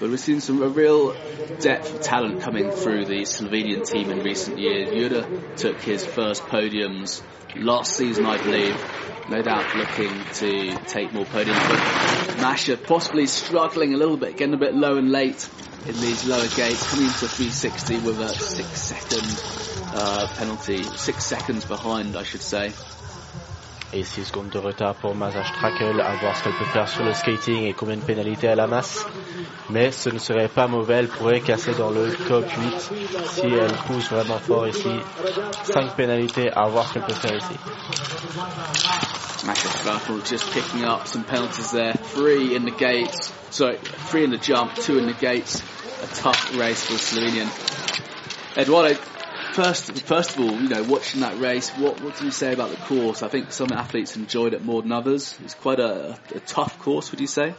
But 0.00 0.08
we've 0.08 0.18
seen 0.18 0.40
some 0.40 0.62
a 0.62 0.68
real 0.68 1.12
depth 1.60 1.94
of 1.94 2.00
talent 2.00 2.40
coming 2.40 2.70
through 2.70 3.04
the 3.04 3.20
Slovenian 3.26 3.86
team 3.86 4.10
in 4.10 4.22
recent 4.22 4.58
years. 4.58 4.88
Jura 4.88 5.26
took 5.56 5.78
his 5.82 6.06
first 6.06 6.42
podiums 6.44 7.20
last 7.54 7.98
season, 7.98 8.24
I 8.24 8.38
believe. 8.38 8.82
No 9.28 9.42
doubt 9.42 9.76
looking 9.76 10.24
to 10.36 10.74
take 10.86 11.12
more 11.12 11.26
podiums, 11.26 11.68
but 11.68 12.40
Masha 12.40 12.78
possibly 12.78 13.26
struggling 13.26 13.92
a 13.92 13.98
little 13.98 14.16
bit, 14.16 14.38
getting 14.38 14.54
a 14.54 14.58
bit 14.58 14.74
low 14.74 14.96
and 14.96 15.12
late 15.12 15.46
in 15.86 15.94
these 16.00 16.24
lower 16.24 16.48
gates, 16.48 16.90
coming 16.90 17.04
into 17.04 17.28
360 17.28 17.98
with 17.98 18.20
a 18.20 18.28
six 18.30 18.68
second 18.80 19.94
uh, 19.94 20.26
penalty, 20.34 20.82
six 20.82 21.26
seconds 21.26 21.66
behind, 21.66 22.16
I 22.16 22.22
should 22.22 22.42
say. 22.42 22.72
Et 23.92 24.04
6 24.04 24.26
secondes 24.26 24.50
de 24.50 24.58
retard 24.58 24.94
pour 24.94 25.16
Maza 25.16 25.42
Strakel 25.44 26.00
à 26.00 26.12
voir 26.14 26.36
ce 26.36 26.44
qu'elle 26.44 26.52
peut 26.52 26.64
faire 26.66 26.88
sur 26.88 27.02
le 27.02 27.12
skating 27.12 27.64
et 27.64 27.72
combien 27.72 27.96
de 27.96 28.02
pénalités 28.02 28.46
elle 28.46 28.60
amasse. 28.60 29.04
Mais 29.68 29.90
ce 29.90 30.10
ne 30.10 30.18
serait 30.18 30.48
pas 30.48 30.68
mauvais, 30.68 30.94
elle 30.94 31.08
pourrait 31.08 31.40
casser 31.40 31.72
dans 31.74 31.90
le 31.90 32.14
top 32.28 32.44
8 32.48 32.80
si 33.26 33.46
elle 33.46 33.72
pousse 33.86 34.08
vraiment 34.10 34.38
fort 34.38 34.68
ici. 34.68 34.88
5 35.64 35.96
pénalités 35.96 36.50
à 36.52 36.66
voir 36.66 36.86
ce 36.86 36.94
qu'elle 36.94 37.02
peut 37.02 37.14
faire 37.14 37.36
ici. 37.36 37.54
Just 40.24 40.52
picking 40.52 40.84
up 40.84 41.06
some 41.06 41.24
penalties 41.24 41.72
there. 41.72 41.94
Three 41.94 42.54
in 42.54 42.64
the 42.64 42.70
gates, 42.70 43.32
sorry, 43.50 43.78
three 44.10 44.22
in 44.22 44.30
the 44.30 44.38
jump, 44.38 44.74
two 44.74 44.98
in 44.98 45.06
the 45.06 45.14
gates. 45.14 45.62
A 46.02 46.06
tough 46.14 46.56
race 46.56 46.84
for 46.84 46.94
Slovenian. 46.94 47.48
Eduardo, 48.56 48.94
first, 49.52 50.02
first 50.02 50.36
of 50.36 50.40
all, 50.40 50.52
you 50.52 50.68
know, 50.68 50.82
watching 50.84 51.20
that 51.20 51.38
race, 51.38 51.70
what, 51.70 52.00
what 52.00 52.18
do 52.18 52.24
you 52.24 52.30
say 52.30 52.52
about 52.52 52.70
the 52.70 52.76
course? 52.76 53.22
I 53.22 53.28
think 53.28 53.52
some 53.52 53.72
athletes 53.72 54.16
enjoyed 54.16 54.54
it 54.54 54.64
more 54.64 54.82
than 54.82 54.92
others. 54.92 55.36
It's 55.44 55.54
quite 55.54 55.80
a, 55.80 56.18
a 56.34 56.40
tough 56.40 56.78
course, 56.78 57.10
would 57.10 57.20
you 57.20 57.26
say? 57.26 57.54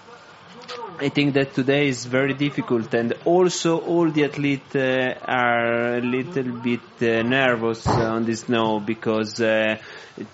I 0.99 1.09
think 1.09 1.33
that 1.33 1.55
today 1.55 1.87
is 1.87 2.05
very 2.05 2.33
difficult, 2.33 2.93
and 2.93 3.13
also 3.25 3.79
all 3.79 4.11
the 4.11 4.25
athletes 4.25 4.75
uh, 4.75 5.15
are 5.25 5.95
a 5.97 6.01
little 6.01 6.51
bit 6.61 6.81
uh, 7.01 7.23
nervous 7.23 7.87
on 7.87 8.25
the 8.25 8.35
snow 8.35 8.79
because 8.79 9.41
uh, 9.41 9.77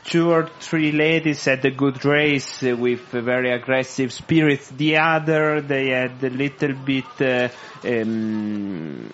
two 0.04 0.30
or 0.32 0.50
three 0.60 0.92
ladies 0.92 1.46
had 1.46 1.64
a 1.64 1.72
good 1.72 2.04
race 2.04 2.62
with 2.62 3.14
a 3.14 3.22
very 3.22 3.52
aggressive 3.52 4.12
spirit. 4.12 4.62
The 4.76 4.98
other, 4.98 5.62
they 5.62 5.90
had 5.90 6.22
a 6.24 6.30
little 6.30 6.74
bit. 6.74 7.22
Uh, 7.22 7.50
um, 7.86 9.14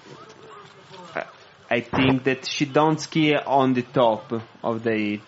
I 1.74 1.82
think 1.82 2.26
that 2.26 2.46
she 2.46 2.66
don't 2.66 3.00
ski 3.02 3.36
on 3.36 3.74
the 3.74 3.82
top 3.82 4.32
of 4.64 4.84
the 4.84 5.20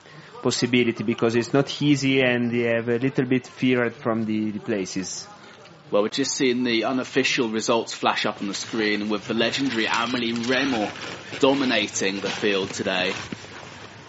possibility 0.43 1.03
because 1.03 1.35
it's 1.35 1.53
not 1.53 1.81
easy 1.81 2.21
and 2.21 2.51
they 2.51 2.71
have 2.75 2.87
a 2.87 2.99
little 2.99 3.25
bit 3.25 3.47
feared 3.47 3.95
from 3.95 4.25
the, 4.25 4.51
the 4.51 4.59
places. 4.59 5.27
Well, 5.89 6.03
we're 6.03 6.09
just 6.09 6.37
seeing 6.37 6.63
the 6.63 6.83
unofficial 6.83 7.49
results 7.49 7.93
flash 7.95 8.27
up 8.27 8.41
on 8.41 8.47
the 8.47 8.53
screen 8.53 9.09
with 9.09 9.27
the 9.27 9.33
legendary 9.33 9.87
Amelie 9.87 10.33
Reymond 10.33 11.39
dominating 11.39 12.19
the 12.19 12.29
field 12.29 12.69
today. 12.69 13.13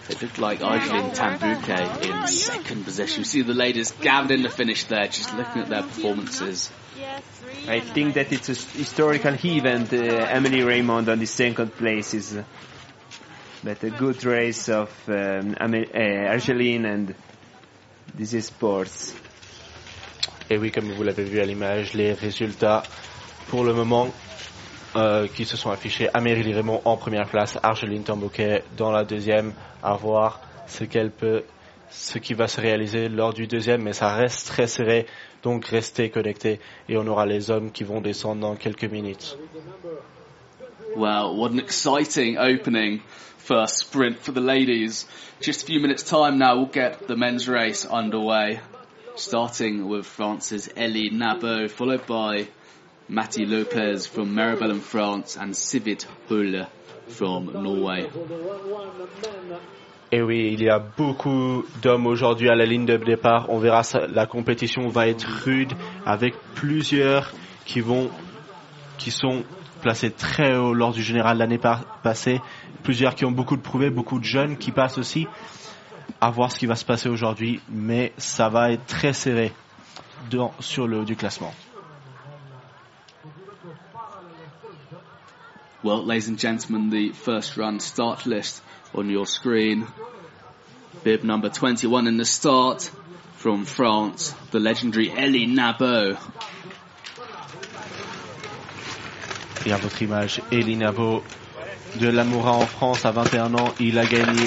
It 0.07 0.21
looked 0.21 0.37
like 0.37 0.61
Argeline 0.61 1.13
Tan-Bouquet 1.13 2.07
in 2.07 2.13
oh, 2.13 2.25
second 2.27 2.83
position. 2.85 3.21
You 3.21 3.25
see 3.25 3.41
the 3.41 3.55
ladies 3.55 3.89
gathered 3.93 4.29
in 4.29 4.43
the 4.43 4.49
finish 4.49 4.83
there, 4.83 5.07
just 5.07 5.35
looking 5.35 5.63
at 5.63 5.69
their 5.69 5.81
performances. 5.81 6.69
I 7.69 7.79
think 7.81 8.13
that 8.15 8.31
it's 8.31 8.49
a 8.49 8.53
historical 8.77 9.35
event. 9.43 9.91
Uh, 9.93 9.97
Emily 10.29 10.61
Reymond 10.61 11.07
on 11.09 11.19
the 11.19 11.25
second 11.25 11.75
place 11.75 12.13
is, 12.13 12.35
uh, 12.35 12.43
but 13.63 13.83
a 13.83 13.89
good 13.89 14.23
race 14.23 14.69
of 14.69 14.89
um, 15.07 15.55
uh, 15.59 16.31
Argeline 16.31 16.85
and 16.85 17.15
this 18.15 18.33
is 18.33 18.45
sports. 18.47 19.13
Et 20.49 20.57
oui, 20.57 20.71
comme 20.71 20.91
vous 20.93 21.03
l'avez 21.03 21.25
vu 21.25 21.39
à 21.41 21.45
l'image, 21.45 21.93
les 21.93 22.13
résultats 22.13 22.83
pour 23.49 23.63
le 23.65 23.73
moment 23.73 24.09
euh, 24.95 25.27
qui 25.27 25.43
se 25.45 25.57
sont 25.57 25.69
affichés. 25.69 26.09
Amélie 26.13 26.53
Raymond 26.53 26.81
en 26.85 26.95
première 26.97 27.27
place, 27.27 27.57
Argeline 27.61 28.03
Tambouquet 28.03 28.63
dans 28.77 28.91
la 28.91 29.03
deuxième. 29.03 29.53
À 29.83 29.95
voir 29.95 30.39
ce 30.67 30.85
qu'elle 30.85 31.11
peut, 31.11 31.43
ce 31.89 32.19
qui 32.19 32.33
va 32.33 32.47
se 32.47 32.59
réaliser 32.61 33.09
lors 33.09 33.33
du 33.33 33.47
deuxième, 33.47 33.83
mais 33.83 33.93
ça 33.93 34.13
reste 34.15 34.47
très 34.47 34.67
serré. 34.67 35.05
Donc 35.43 35.65
restez 35.65 36.09
connectés 36.09 36.59
et 36.89 36.97
on 36.97 37.07
aura 37.07 37.25
les 37.25 37.51
hommes 37.51 37.71
qui 37.71 37.83
vont 37.83 38.01
descendre 38.01 38.41
dans 38.41 38.55
quelques 38.55 38.85
minutes. 38.85 39.37
Wow, 40.95 41.35
what 41.35 41.51
an 41.51 41.59
exciting 41.59 42.37
opening 42.37 43.01
first 43.47 43.77
sprint 43.77 44.19
for 44.19 44.33
the 44.33 44.41
ladies. 44.41 45.05
Just 45.39 45.63
a 45.63 45.65
few 45.67 45.79
minutes 45.79 46.03
time 46.03 46.37
now, 46.37 46.57
we'll 46.57 46.65
get 46.65 47.07
the 47.07 47.15
men's 47.15 47.47
race 47.47 47.85
underway. 47.85 48.59
Starting 49.15 49.87
with 49.87 50.05
France's 50.05 50.69
Ellie 50.75 51.09
Nabo, 51.11 51.69
followed 51.69 52.05
by 52.05 52.47
Matti 53.07 53.45
Lopez 53.45 54.05
from 54.05 54.35
Maribel 54.35 54.69
in 54.69 54.81
France 54.81 55.37
and 55.37 55.53
Sivit 55.53 56.05
Hulle 56.27 56.67
from 57.07 57.45
Norway. 57.53 58.09
Et 60.11 60.21
oui, 60.21 60.51
il 60.53 60.63
y 60.63 60.69
a 60.69 60.79
beaucoup 60.79 61.65
d'hommes 61.81 62.07
aujourd'hui 62.07 62.49
à 62.49 62.55
la 62.55 62.65
ligne 62.65 62.85
de 62.85 62.95
départ. 62.95 63.47
On 63.49 63.59
verra, 63.59 63.81
la 64.09 64.25
compétition 64.25 64.87
va 64.87 65.07
être 65.09 65.27
rude 65.43 65.73
avec 66.05 66.33
plusieurs 66.55 67.33
qui 67.65 67.81
vont, 67.81 68.09
qui 68.97 69.11
sont 69.11 69.43
placés 69.81 70.11
très 70.11 70.55
haut 70.55 70.73
lors 70.73 70.93
du 70.93 71.03
général 71.03 71.39
l'année 71.39 71.59
passée. 72.03 72.39
Plusieurs 72.83 73.15
qui 73.15 73.25
ont 73.25 73.31
beaucoup 73.31 73.57
de 73.57 73.61
prouvés, 73.61 73.89
beaucoup 73.89 74.19
de 74.19 74.23
jeunes 74.23 74.57
qui 74.57 74.71
passent 74.71 74.97
aussi. 74.97 75.27
À 76.21 76.29
voir 76.29 76.53
ce 76.53 76.59
qui 76.59 76.67
va 76.67 76.77
se 76.77 76.85
passer 76.85 77.09
aujourd'hui, 77.09 77.59
mais 77.69 78.13
ça 78.17 78.47
va 78.47 78.71
être 78.71 78.85
très 78.85 79.11
serré 79.11 79.51
dans, 80.31 80.53
sur 80.61 80.87
le 80.87 80.99
haut 80.99 81.05
du 81.05 81.17
classement. 81.17 81.53
Well, 85.83 86.05
ladies 86.05 86.29
and 86.29 86.39
gentlemen, 86.39 86.89
the 86.89 87.13
first 87.13 87.55
run 87.55 87.79
start 87.79 88.25
list 88.25 88.63
on 88.93 89.09
your 89.09 89.25
screen. 89.25 89.87
Bib 91.03 91.23
number 91.23 91.49
21 91.49 92.07
in 92.07 92.17
the 92.17 92.25
start 92.25 92.89
from 93.35 93.65
France, 93.65 94.33
the 94.51 94.59
legendary 94.59 95.11
Elie 95.11 95.47
Nabo. 95.47 96.17
Et 99.65 99.71
à 99.71 99.77
votre 99.77 100.01
image, 100.01 100.41
Elie 100.51 100.75
Nabo 100.75 101.23
de 101.95 102.07
l'Amoura 102.09 102.51
en 102.51 102.65
France 102.65 103.05
à 103.05 103.11
21 103.11 103.53
ans, 103.55 103.73
il 103.79 103.97
a 103.97 104.05
gagné, 104.05 104.43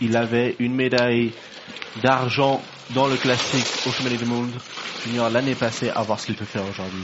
il, 0.00 0.16
avait 0.16 0.56
une 0.58 0.74
médaille 0.74 1.32
d'argent 2.02 2.62
dans 2.94 3.06
le 3.06 3.16
classique 3.16 3.66
au 3.86 3.90
Championnat 3.90 4.16
du 4.16 4.26
Monde 4.26 4.52
junior 5.04 5.30
l'année 5.30 5.54
passée, 5.54 5.90
à 5.90 6.02
voir 6.02 6.18
ce 6.18 6.26
qu'il 6.26 6.36
peut 6.36 6.44
faire 6.44 6.62
aujourd'hui. 6.68 7.02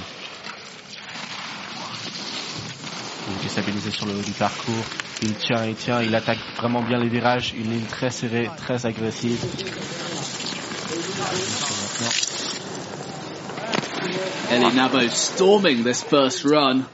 Il 3.29 3.37
est 3.38 3.42
déstabilisé 3.42 3.90
sur 3.90 4.07
le 4.07 4.12
haut 4.12 4.22
du 4.22 4.33
parcours. 4.33 4.85
Il 5.22 5.35
tient, 5.35 5.64
il 5.64 5.74
tient, 5.74 6.03
il 6.03 6.14
attaque 6.14 6.38
vraiment 6.57 6.83
bien 6.83 6.98
les 6.98 7.09
virages. 7.09 7.55
Une 7.57 7.70
ligne 7.70 7.87
très 7.87 8.11
serrée, 8.11 8.50
très 8.57 8.85
agressive. 8.87 9.38
Elie 14.50 14.74
Nabo 14.74 15.09
storming 15.11 15.83
this 15.85 16.03
first 16.03 16.44
run. 16.44 16.87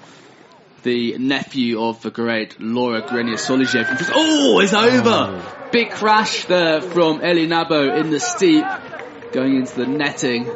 The 0.83 1.19
nephew 1.19 1.83
of 1.83 2.01
the 2.01 2.11
great 2.11 2.59
Laura 2.59 3.03
Grenier 3.03 3.37
Solijev. 3.37 4.11
Oh, 4.15 4.61
it's 4.61 4.73
over! 4.73 5.03
Oh. 5.05 5.69
Big 5.73 5.91
crash 5.91 6.47
there 6.47 6.81
from 6.81 7.21
Elie 7.23 7.47
Nabo 7.47 8.01
in 8.01 8.11
the 8.11 8.19
steep, 8.19 8.65
going 9.33 9.57
into 9.57 9.77
the 9.77 9.87
netting. 9.87 10.49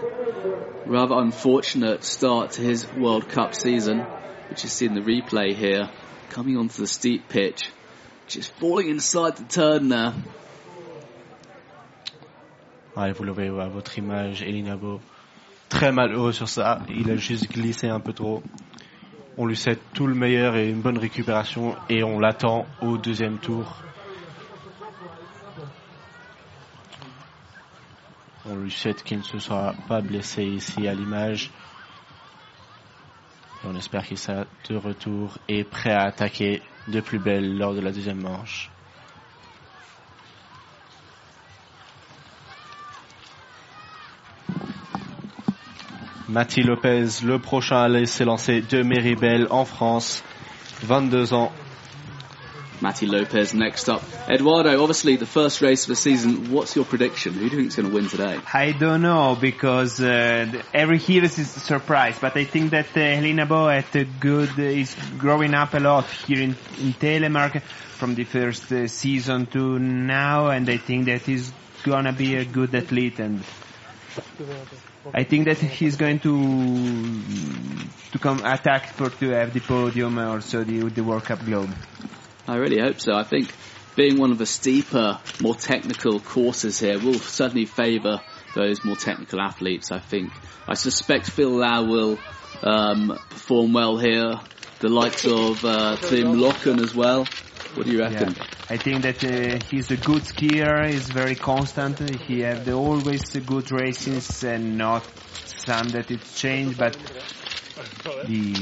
Rather 0.86 1.16
unfortunate 1.16 2.04
start 2.04 2.52
to 2.52 2.62
his 2.62 2.86
World 2.92 3.28
Cup 3.28 3.54
season, 3.54 4.00
which 4.48 4.64
is 4.64 4.72
seen 4.72 4.94
the 4.94 5.02
replay 5.02 5.54
here. 5.54 5.90
Coming 6.34 6.56
onto 6.56 6.82
the 6.82 6.88
steep 6.88 7.28
pitch, 7.28 7.70
just 8.26 8.50
falling 8.54 8.88
inside 8.88 9.36
the 9.36 9.44
turn. 9.44 9.88
Ouais, 12.96 13.12
vous 13.12 13.22
le 13.22 13.30
voyez 13.30 13.50
à 13.50 13.68
votre 13.68 13.96
image, 13.98 14.42
Elie 14.42 14.64
Nabo. 14.64 15.00
Très 15.68 15.92
malheureux 15.92 16.32
sur 16.32 16.48
ça. 16.48 16.80
Il 16.88 17.08
a 17.12 17.16
juste 17.16 17.52
glissé 17.52 17.86
un 17.88 18.00
peu 18.00 18.12
trop. 18.12 18.42
On 19.38 19.46
lui 19.46 19.54
souhaite 19.54 19.78
tout 19.92 20.08
le 20.08 20.16
meilleur 20.16 20.56
et 20.56 20.68
une 20.70 20.80
bonne 20.80 20.98
récupération 20.98 21.76
et 21.88 22.02
on 22.02 22.18
l'attend 22.18 22.66
au 22.82 22.98
deuxième 22.98 23.38
tour. 23.38 23.84
On 28.44 28.56
lui 28.56 28.72
souhaite 28.72 29.04
qu'il 29.04 29.18
ne 29.18 29.22
se 29.22 29.38
soit 29.38 29.72
pas 29.86 30.00
blessé 30.00 30.42
ici 30.42 30.88
à 30.88 30.94
l'image. 30.94 31.52
On 33.66 33.74
espère 33.76 34.06
qu'il 34.06 34.18
sera 34.18 34.44
de 34.68 34.76
retour 34.76 35.38
et 35.48 35.64
prêt 35.64 35.92
à 35.92 36.02
attaquer 36.02 36.62
de 36.88 37.00
plus 37.00 37.18
belle 37.18 37.56
lors 37.56 37.74
de 37.74 37.80
la 37.80 37.92
deuxième 37.92 38.20
manche. 38.20 38.70
Mati 46.28 46.62
Lopez, 46.62 47.06
le 47.24 47.38
prochain 47.38 47.82
à 47.82 47.88
laisser 47.88 48.24
lancer 48.24 48.60
de 48.60 48.82
Meribel 48.82 49.46
en 49.50 49.64
France, 49.64 50.22
22 50.82 51.32
ans. 51.32 51.52
Matti 52.80 53.06
Lopez 53.06 53.54
next 53.54 53.88
up. 53.88 54.02
Eduardo, 54.28 54.80
obviously 54.80 55.16
the 55.16 55.26
first 55.26 55.60
race 55.60 55.84
of 55.84 55.88
the 55.88 55.96
season. 55.96 56.50
What's 56.50 56.74
your 56.76 56.84
prediction? 56.84 57.34
Who 57.34 57.48
do 57.48 57.56
you 57.56 57.62
think 57.62 57.68
is 57.68 57.76
going 57.76 57.88
to 57.88 57.94
win 57.94 58.08
today? 58.08 58.40
I 58.52 58.72
don't 58.72 59.02
know 59.02 59.36
because 59.40 60.00
uh, 60.00 60.62
every 60.72 60.98
year 60.98 61.24
is 61.24 61.38
a 61.38 61.44
surprise, 61.44 62.18
but 62.20 62.36
I 62.36 62.44
think 62.44 62.70
that 62.70 62.88
uh, 62.96 63.00
Helena 63.00 63.46
Bo 63.46 63.68
at 63.68 63.94
a 63.94 64.04
good 64.04 64.58
is 64.58 64.94
growing 65.18 65.54
up 65.54 65.74
a 65.74 65.80
lot 65.80 66.06
here 66.06 66.42
in, 66.42 66.50
in 66.78 66.92
Telemark 66.94 67.62
from 67.62 68.14
the 68.14 68.24
first 68.24 68.70
uh, 68.72 68.86
season 68.88 69.46
to 69.46 69.78
now, 69.78 70.48
and 70.48 70.68
I 70.68 70.76
think 70.76 71.06
that 71.06 71.22
he's 71.22 71.52
gonna 71.84 72.12
be 72.12 72.36
a 72.36 72.44
good 72.44 72.74
athlete 72.74 73.18
and. 73.20 73.42
I 75.12 75.24
think 75.24 75.46
that 75.46 75.58
he's 75.58 75.96
going 75.96 76.20
to 76.20 76.32
to 78.12 78.18
come 78.18 78.44
attack 78.44 78.92
for 78.92 79.10
to 79.10 79.30
have 79.30 79.52
the 79.52 79.60
podium 79.60 80.18
or 80.18 80.36
also 80.36 80.64
the 80.64 80.88
the 80.88 81.02
World 81.02 81.24
Cup 81.24 81.44
globe. 81.44 81.74
I 82.46 82.56
really 82.56 82.78
hope 82.78 83.00
so. 83.00 83.14
I 83.14 83.24
think 83.24 83.54
being 83.96 84.18
one 84.18 84.32
of 84.32 84.38
the 84.38 84.46
steeper, 84.46 85.18
more 85.40 85.54
technical 85.54 86.20
courses 86.20 86.78
here 86.78 86.98
will 86.98 87.14
certainly 87.18 87.66
favour 87.66 88.20
those 88.54 88.84
more 88.84 88.96
technical 88.96 89.40
athletes. 89.40 89.90
I 89.92 89.98
think. 89.98 90.32
I 90.66 90.74
suspect 90.74 91.30
Phil 91.30 91.50
Lau 91.50 91.84
will 91.84 92.18
um, 92.62 93.18
perform 93.30 93.72
well 93.72 93.96
here. 93.96 94.40
The 94.80 94.88
likes 94.88 95.24
of 95.24 95.64
uh, 95.64 95.96
Trym 95.96 96.34
Løken 96.34 96.82
as 96.82 96.94
well. 96.94 97.26
What 97.74 97.86
do 97.86 97.92
you 97.92 98.00
reckon? 98.00 98.34
Yeah. 98.36 98.46
I 98.70 98.76
think 98.76 99.02
that 99.02 99.24
uh, 99.24 99.64
he's 99.70 99.90
a 99.90 99.96
good 99.96 100.22
skier. 100.22 100.90
He's 100.90 101.08
very 101.08 101.34
constant. 101.34 101.98
He 102.20 102.42
the, 102.42 102.72
always 102.72 103.22
good 103.30 103.72
races 103.72 104.44
and 104.44 104.78
not 104.78 105.04
some 105.46 105.88
that 105.90 106.10
it 106.10 106.20
changed, 106.34 106.78
but 106.78 106.96
the, 107.74 108.52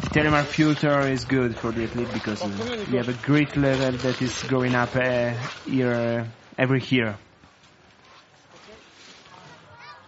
the 0.00 0.08
telemark 0.10 0.44
future 0.46 1.00
is 1.08 1.24
good 1.24 1.56
for 1.56 1.72
the 1.72 1.84
athlete 1.84 2.12
because 2.12 2.42
uh, 2.42 2.84
we 2.90 2.96
have 2.96 3.08
a 3.08 3.26
great 3.26 3.56
level 3.56 3.92
that 3.92 4.22
is 4.22 4.42
going 4.44 4.74
up 4.74 4.94
uh, 4.96 5.32
year, 5.66 6.26
every 6.56 6.80
year. 6.88 7.16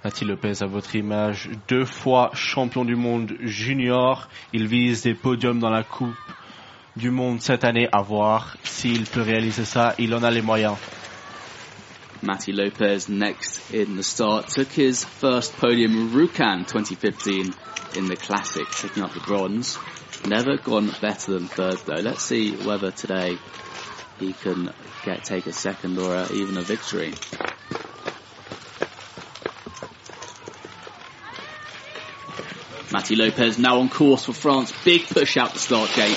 Mathieu 0.05 0.29
Lopez, 0.29 0.63
à 0.63 0.67
votre 0.67 0.95
image, 0.95 1.51
deux 1.67 1.85
fois 1.85 2.31
champion 2.35 2.85
du 2.85 2.95
monde 2.95 3.33
junior. 3.41 4.29
Il 4.53 4.69
vise 4.69 5.03
des 5.03 5.15
podiums 5.15 5.59
dans 5.59 5.71
la 5.71 5.83
Coupe 5.83 6.15
du 6.97 7.11
monde 7.11 7.41
cette 7.41 7.65
année 7.65 7.89
à 7.91 8.03
voir 8.03 8.57
s'il 8.63 9.05
peut 9.05 9.23
réaliser 9.23 9.65
ça. 9.65 9.95
Il 9.99 10.15
en 10.15 10.23
a 10.23 10.31
les 10.31 10.43
moyens. 10.43 10.77
Matty 12.23 12.53
Lopez 12.53 13.09
next 13.09 13.75
in 13.75 13.97
the 13.97 14.03
start 14.03 14.49
took 14.49 14.69
his 14.69 15.05
first 15.05 15.57
podium 15.57 15.93
in 15.97 16.09
Rjukan 16.09 16.65
2015 16.67 17.53
in 17.97 18.07
the 18.07 18.17
classic, 18.17 18.67
picking 18.71 19.03
up 19.03 19.13
the 19.15 19.21
bronze. 19.21 19.79
Never 20.27 20.57
gone 20.57 20.93
better 21.01 21.33
than 21.33 21.47
third 21.49 21.79
though. 21.87 21.95
Let's 22.01 22.23
see 22.23 22.55
whether 22.55 22.91
today 22.91 23.39
he 24.19 24.33
can 24.33 24.73
get 25.05 25.25
take 25.25 25.47
a 25.47 25.53
second 25.53 25.99
or 25.99 26.15
a, 26.15 26.33
even 26.33 26.57
a 26.57 26.63
victory. 26.63 27.15
Matty 32.93 33.17
Lopez 33.17 33.59
now 33.59 33.81
on 33.81 33.89
course 33.89 34.25
for 34.25 34.33
France. 34.33 34.73
Big 34.85 35.07
push 35.07 35.37
out 35.37 35.53
the 35.53 35.59
start 35.59 35.91
gate. 35.95 36.17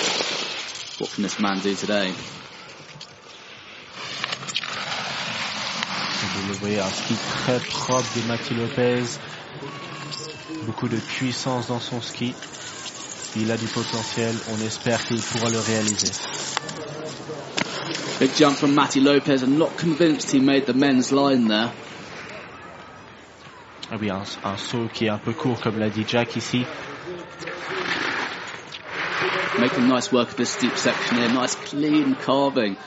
What 0.99 1.11
can 1.11 1.23
this 1.23 1.39
man 1.39 1.59
do 1.59 1.73
today? 1.75 2.13
Vous 6.35 6.47
le 6.47 6.53
voyez, 6.53 6.79
un 6.79 6.89
ski 6.89 7.15
très 7.15 7.59
propre 7.59 8.07
de 8.15 8.55
Lopez. 8.55 9.19
Beaucoup 10.65 10.87
de 10.87 10.97
puissance 10.97 11.67
dans 11.67 11.79
son 11.79 12.01
ski. 12.01 12.33
Il 13.35 13.51
a 13.51 13.57
du 13.57 13.67
potentiel. 13.67 14.35
On 14.51 14.65
espère 14.65 15.03
qu'il 15.05 15.21
pourra 15.21 15.49
le 15.49 15.59
réaliser. 15.59 16.11
Big 18.19 18.31
jump 18.35 18.55
from 18.55 18.73
Matty 18.73 18.99
Lopez. 18.99 19.43
I'm 19.43 19.57
not 19.57 19.77
convinced 19.77 20.31
he 20.31 20.39
made 20.39 20.65
the 20.65 20.73
men's 20.73 21.11
line 21.11 21.47
there. 21.47 21.71
Ah 23.91 23.95
oui, 23.99 24.09
un, 24.09 24.23
un 24.43 24.57
saut 24.57 24.87
qui 24.93 25.05
est 25.05 25.09
un 25.09 25.17
peu 25.17 25.33
court, 25.33 25.59
comme 25.61 25.79
l'a 25.79 25.89
dit 25.89 26.05
Jack 26.07 26.35
ici. 26.35 26.65
making 29.59 29.87
nice 29.87 30.11
work 30.11 30.29
of 30.29 30.37
this 30.37 30.49
steep 30.49 30.75
section 30.77 31.17
here. 31.17 31.29
Nice 31.29 31.55
clean 31.55 32.15
carving. 32.15 32.77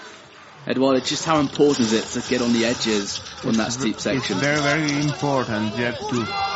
Eduardo, 0.67 1.01
just 1.01 1.25
how 1.25 1.41
important 1.41 1.81
is 1.89 1.93
it 1.93 2.05
to 2.21 2.29
get 2.29 2.41
on 2.41 2.53
the 2.53 2.65
edges 2.65 3.21
on 3.45 3.55
that 3.55 3.73
steep 3.73 3.99
section? 3.99 4.37
It's 4.37 4.45
very, 4.45 4.61
very 4.61 5.03
important. 5.03 5.77
You 5.77 5.85
have 5.85 5.99
to. 5.99 6.52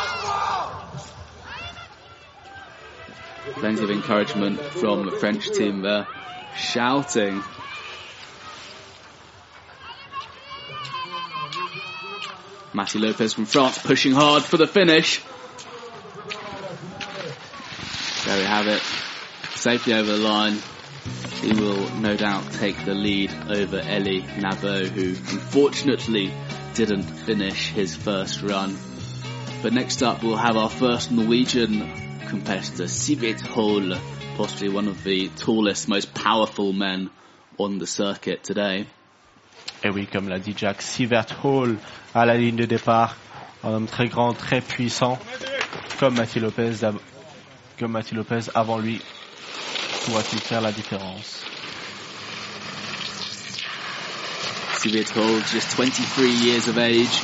Plenty 3.56 3.84
of 3.84 3.90
encouragement 3.90 4.60
from 4.60 5.06
the 5.06 5.12
French 5.12 5.50
team 5.50 5.80
there, 5.80 6.06
shouting. 6.56 7.42
Matty 12.74 12.98
Lopez 12.98 13.32
from 13.32 13.46
France 13.46 13.78
pushing 13.78 14.12
hard 14.12 14.42
for 14.42 14.58
the 14.58 14.66
finish. 14.66 15.22
There 18.26 18.38
we 18.38 18.44
have 18.44 18.66
it 18.66 18.82
safely 19.54 19.94
over 19.94 20.12
the 20.12 20.18
line. 20.18 20.58
He 21.40 21.52
will 21.54 21.88
no 21.96 22.14
doubt 22.14 22.52
take 22.52 22.84
the 22.84 22.92
lead 22.94 23.32
over 23.48 23.78
Eli 23.78 24.20
Nabo, 24.38 24.86
who 24.86 25.08
unfortunately 25.08 26.30
didn't 26.74 27.04
finish 27.04 27.70
his 27.70 27.96
first 27.96 28.42
run. 28.42 28.76
But 29.62 29.72
next 29.72 30.02
up, 30.02 30.22
we'll 30.22 30.36
have 30.36 30.58
our 30.58 30.68
first 30.68 31.10
Norwegian 31.10 32.05
competitor, 32.28 32.84
Sivert 32.88 33.40
Hole, 33.40 33.96
possibly 34.36 34.68
one 34.68 34.88
of 34.88 35.02
the 35.04 35.28
tallest, 35.36 35.88
most 35.88 36.12
powerful 36.14 36.72
men 36.72 37.10
on 37.58 37.78
the 37.78 37.86
circuit 37.86 38.42
today. 38.42 38.86
Et 39.82 39.90
oui, 39.90 40.06
comme 40.06 40.28
l'a 40.28 40.38
dit 40.38 40.54
Jack, 40.56 40.82
Sivert 40.82 41.26
Hall 41.44 41.76
à 42.14 42.26
la 42.26 42.36
ligne 42.36 42.56
de 42.56 42.66
départ, 42.66 43.16
un 43.62 43.72
homme 43.72 43.86
très 43.86 44.08
grand, 44.08 44.32
très 44.32 44.60
puissant, 44.60 45.18
comme 45.98 46.14
Mathieu 46.16 46.40
Lopez, 46.40 46.72
comme 47.78 47.92
Mathieu 47.92 48.16
Lopez 48.16 48.50
avant 48.54 48.78
lui, 48.78 49.00
pourra-t-il 50.04 50.40
faire 50.40 50.60
la 50.60 50.72
différence? 50.72 51.44
Sivit 54.78 55.06
just 55.52 55.70
23 55.70 56.26
years 56.26 56.68
of 56.68 56.78
age, 56.78 57.22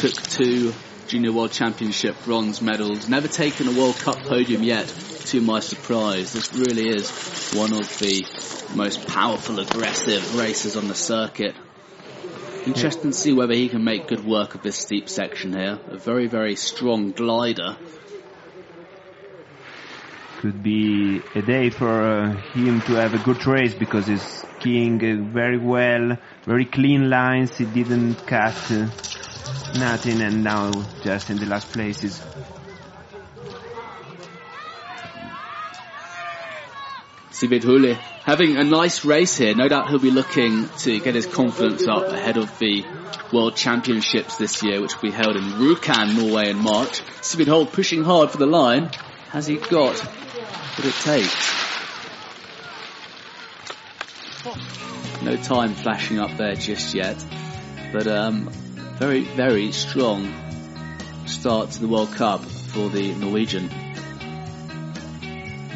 took 0.00 0.22
two 0.28 0.72
Junior 1.08 1.32
World 1.32 1.52
Championship 1.52 2.16
bronze 2.24 2.60
medals, 2.60 3.08
never 3.08 3.28
taken 3.28 3.66
a 3.66 3.72
World 3.72 3.96
Cup 3.96 4.18
podium 4.24 4.62
yet, 4.62 4.86
to 5.26 5.40
my 5.40 5.60
surprise. 5.60 6.34
This 6.34 6.52
really 6.52 6.86
is 6.86 7.52
one 7.52 7.72
of 7.72 7.98
the 7.98 8.26
most 8.74 9.08
powerful, 9.08 9.58
aggressive 9.58 10.36
racers 10.36 10.76
on 10.76 10.86
the 10.86 10.94
circuit. 10.94 11.54
Interesting 12.66 13.12
to 13.12 13.16
see 13.16 13.32
whether 13.32 13.54
he 13.54 13.70
can 13.70 13.84
make 13.84 14.06
good 14.06 14.22
work 14.22 14.54
of 14.54 14.62
this 14.62 14.76
steep 14.76 15.08
section 15.08 15.54
here. 15.54 15.78
A 15.88 15.96
very, 15.96 16.26
very 16.26 16.56
strong 16.56 17.12
glider 17.12 17.78
could 20.40 20.62
be 20.62 21.20
a 21.34 21.42
day 21.42 21.68
for 21.70 21.88
uh, 21.88 22.36
him 22.52 22.80
to 22.82 22.92
have 22.94 23.12
a 23.12 23.18
good 23.18 23.44
race 23.46 23.74
because 23.74 24.06
he's 24.06 24.22
skiing 24.22 25.02
uh, 25.02 25.32
very 25.32 25.58
well, 25.58 26.16
very 26.44 26.64
clean 26.64 27.10
lines. 27.10 27.56
He 27.56 27.64
didn't 27.64 28.14
cut 28.26 28.54
uh, 28.70 28.88
nothing, 29.74 30.20
and 30.22 30.44
now 30.44 30.70
just 31.02 31.30
in 31.30 31.38
the 31.38 31.46
last 31.46 31.72
places. 31.72 32.20
Sivert 37.30 37.62
Hole 37.62 37.94
having 38.24 38.56
a 38.56 38.64
nice 38.64 39.04
race 39.04 39.36
here. 39.36 39.54
No 39.54 39.68
doubt 39.68 39.90
he'll 39.90 39.98
be 39.98 40.10
looking 40.10 40.68
to 40.78 40.98
get 40.98 41.14
his 41.14 41.26
confidence 41.26 41.86
up 41.86 42.08
ahead 42.08 42.36
of 42.36 42.58
the 42.58 42.84
World 43.32 43.54
Championships 43.56 44.38
this 44.38 44.62
year, 44.62 44.80
which 44.80 44.94
will 44.94 45.10
be 45.10 45.16
held 45.16 45.36
in 45.36 45.44
Rjukan, 45.44 46.16
Norway 46.16 46.50
in 46.50 46.56
March. 46.56 47.00
Sivert 47.20 47.48
Hole 47.48 47.66
pushing 47.66 48.02
hard 48.02 48.30
for 48.30 48.38
the 48.38 48.46
line. 48.46 48.90
Has 49.30 49.46
he 49.46 49.56
got 49.56 49.96
what 50.78 50.86
it 50.86 50.94
takes. 50.94 51.58
No 55.22 55.36
time 55.36 55.74
flashing 55.74 56.20
up 56.20 56.36
there 56.36 56.54
just 56.54 56.94
yet, 56.94 57.16
but 57.92 58.06
um, 58.06 58.50
very, 58.98 59.20
very 59.36 59.70
strong 59.70 60.26
start 61.24 61.70
to 61.70 61.80
the 61.80 61.86
World 61.86 62.10
Cup 62.16 62.42
for 62.44 62.88
the 62.88 63.14
Norwegian. 63.14 63.70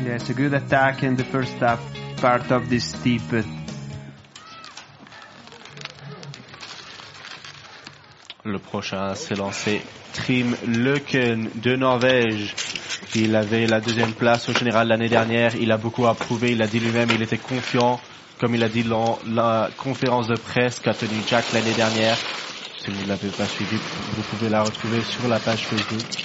Yes, 0.04 0.28
a 0.28 0.34
good 0.34 0.52
attack 0.54 1.04
in 1.04 1.14
the 1.14 1.22
first 1.24 1.52
half, 1.54 1.80
part 2.16 2.50
of 2.50 2.68
this 2.68 2.84
steep. 2.84 3.22
Le 8.44 8.58
prochain 8.58 9.14
s'est 9.14 9.36
lancé 9.36 9.82
Trim 10.14 10.56
Leuken 10.66 11.48
de 11.62 11.76
Norvège. 11.76 12.56
Il 13.14 13.36
avait 13.36 13.68
la 13.68 13.80
deuxième 13.80 14.14
place 14.14 14.48
au 14.48 14.52
général 14.52 14.88
l'année 14.88 15.08
dernière. 15.08 15.54
Il 15.54 15.70
a 15.70 15.76
beaucoup 15.76 16.08
approuvé. 16.08 16.52
Il 16.52 16.62
a 16.62 16.66
dit 16.66 16.80
lui-même, 16.80 17.10
il 17.14 17.22
était 17.22 17.38
confiant, 17.38 18.00
comme 18.40 18.56
il 18.56 18.64
a 18.64 18.68
dit 18.68 18.82
dans 18.82 19.20
la 19.28 19.70
conférence 19.76 20.26
de 20.26 20.36
presse 20.36 20.80
qu'a 20.80 20.92
tenue 20.94 21.22
Jack 21.28 21.52
l'année 21.52 21.74
dernière. 21.74 22.16
Si 22.84 22.90
vous 22.90 23.00
ne 23.02 23.06
l'avez 23.06 23.28
pas 23.28 23.46
suivi, 23.46 23.76
vous 23.76 24.22
pouvez 24.22 24.48
la 24.48 24.64
retrouver 24.64 25.00
sur 25.02 25.28
la 25.28 25.38
page 25.38 25.66
Facebook 25.66 26.24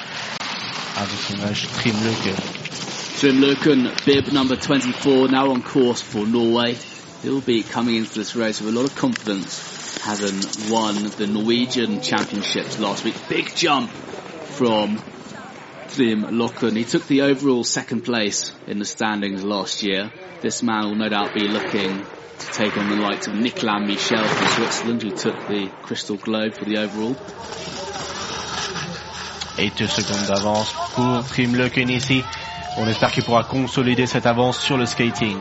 avec 0.96 1.30
l'image 1.30 1.68
Trym 1.68 1.94
Løken. 2.04 3.92
Trym 4.02 4.34
number 4.34 4.56
24, 4.56 5.28
now 5.30 5.52
on 5.52 5.62
course 5.62 6.02
for 6.02 6.26
Norway. 6.26 6.76
He'll 7.22 7.42
be 7.42 7.62
coming 7.62 7.98
into 7.98 8.16
this 8.16 8.36
race 8.36 8.60
with 8.60 8.74
a 8.74 8.76
lot 8.76 8.90
of 8.90 8.96
confidence, 8.96 10.00
having 10.04 10.34
won 10.72 10.96
the 11.18 11.28
Norwegian 11.28 12.02
championships 12.02 12.80
last 12.80 13.04
week. 13.04 13.14
Big 13.30 13.54
jump 13.54 13.92
from 13.92 14.98
Trym 15.90 16.24
Løken. 16.24 16.76
He 16.76 16.86
took 16.86 17.06
the 17.06 17.22
overall 17.22 17.64
second 17.64 18.02
place 18.02 18.52
in 18.66 18.80
the 18.80 18.86
standings 18.86 19.44
last 19.44 19.84
year. 19.84 20.12
This 20.42 20.64
man 20.64 20.86
will 20.86 20.96
no 20.96 21.10
doubt 21.10 21.36
be 21.36 21.48
looking 21.48 22.04
to 22.40 22.48
take 22.52 22.78
on 22.78 22.90
the 22.90 22.96
likes 22.96 23.28
of 23.28 23.36
Nicolas 23.36 23.82
Michel 23.82 24.24
from 24.24 24.48
Switzerland, 24.48 25.04
who 25.04 25.12
took 25.12 25.36
the 25.48 25.68
Crystal 25.84 26.18
Globe 26.18 26.54
for 26.54 26.66
the 26.66 26.78
overall. 26.78 27.16
Et 29.60 29.72
deux 29.76 29.88
secondes 29.88 30.28
d'avance 30.28 30.72
pour 30.94 31.24
Tim 31.36 31.54
Locken 31.56 31.90
ici. 31.90 32.24
On 32.78 32.88
espère 32.88 33.12
qu'il 33.12 33.24
pourra 33.24 33.44
consolider 33.44 34.06
cette 34.06 34.28
avance 34.28 34.60
sur 34.60 34.78
le 34.78 34.86
skating. 34.86 35.38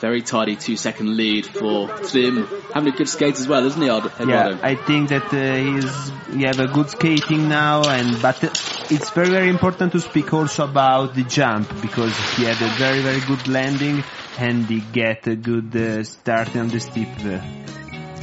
Very 0.00 0.20
tidy 0.20 0.56
two 0.56 0.76
second 0.76 1.16
lead 1.16 1.46
for 1.46 1.88
Trym. 1.88 2.46
Having 2.74 2.92
a 2.92 2.96
good 2.96 3.08
skate 3.08 3.38
as 3.38 3.48
well, 3.48 3.64
isn't 3.64 3.80
he, 3.80 3.88
Eduardo? 3.88 4.10
Yeah, 4.26 4.58
I 4.62 4.74
think 4.74 5.08
that 5.08 5.32
uh, 5.32 5.54
he's 5.56 6.36
he 6.36 6.42
have 6.44 6.60
a 6.60 6.66
good 6.66 6.90
skating 6.90 7.48
now, 7.48 7.82
and 7.88 8.20
but 8.20 8.44
it's 8.90 9.10
very 9.10 9.30
very 9.30 9.48
important 9.48 9.92
to 9.92 10.00
speak 10.00 10.34
also 10.34 10.64
about 10.64 11.14
the 11.14 11.22
jump 11.22 11.80
because 11.80 12.14
he 12.36 12.44
had 12.44 12.60
a 12.60 12.68
very 12.74 13.00
very 13.00 13.20
good 13.20 13.48
landing 13.48 14.04
and 14.38 14.66
he 14.66 14.80
get 14.80 15.26
a 15.26 15.34
good 15.34 15.74
uh, 15.74 16.04
start 16.04 16.54
on 16.56 16.68
the 16.68 16.80
steep 16.80 17.08
there. 17.18 17.42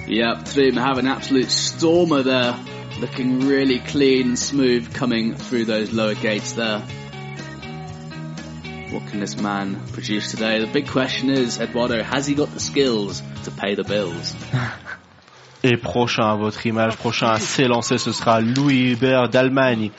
Yep, 0.07 0.45
Trym 0.45 0.75
have 0.75 0.99
an 0.99 1.07
absolute 1.07 1.49
stormer 1.49 2.21
there, 2.21 2.55
looking 2.99 3.47
really 3.47 3.79
clean 3.79 4.27
and 4.27 4.39
smooth 4.39 4.93
coming 4.93 5.33
through 5.35 5.65
those 5.65 5.91
lower 5.91 6.13
gates 6.13 6.53
there. 6.53 6.83
What 8.93 9.07
can 9.09 9.19
this 9.19 9.41
man 9.41 9.81
produce 9.91 10.29
today? 10.29 10.59
The 10.59 10.67
big 10.71 10.87
question 10.87 11.31
is, 11.31 11.59
Eduardo, 11.59 12.03
has 12.03 12.27
he 12.27 12.35
got 12.35 12.53
the 12.53 12.59
skills 12.59 13.23
to 13.45 13.49
pay 13.49 13.73
the 13.73 13.83
bills? 13.83 14.35
Et 15.63 15.77
prochain 15.77 16.25
à 16.29 16.35
votre 16.35 16.63
image, 16.67 16.95
prochain 16.97 17.31
à 17.31 17.39
s'élancer, 17.39 17.97
ce 17.97 18.11
sera 18.11 18.39
Louis 18.39 18.91
Hubert 18.91 19.29
d'Allemagne. 19.29 19.89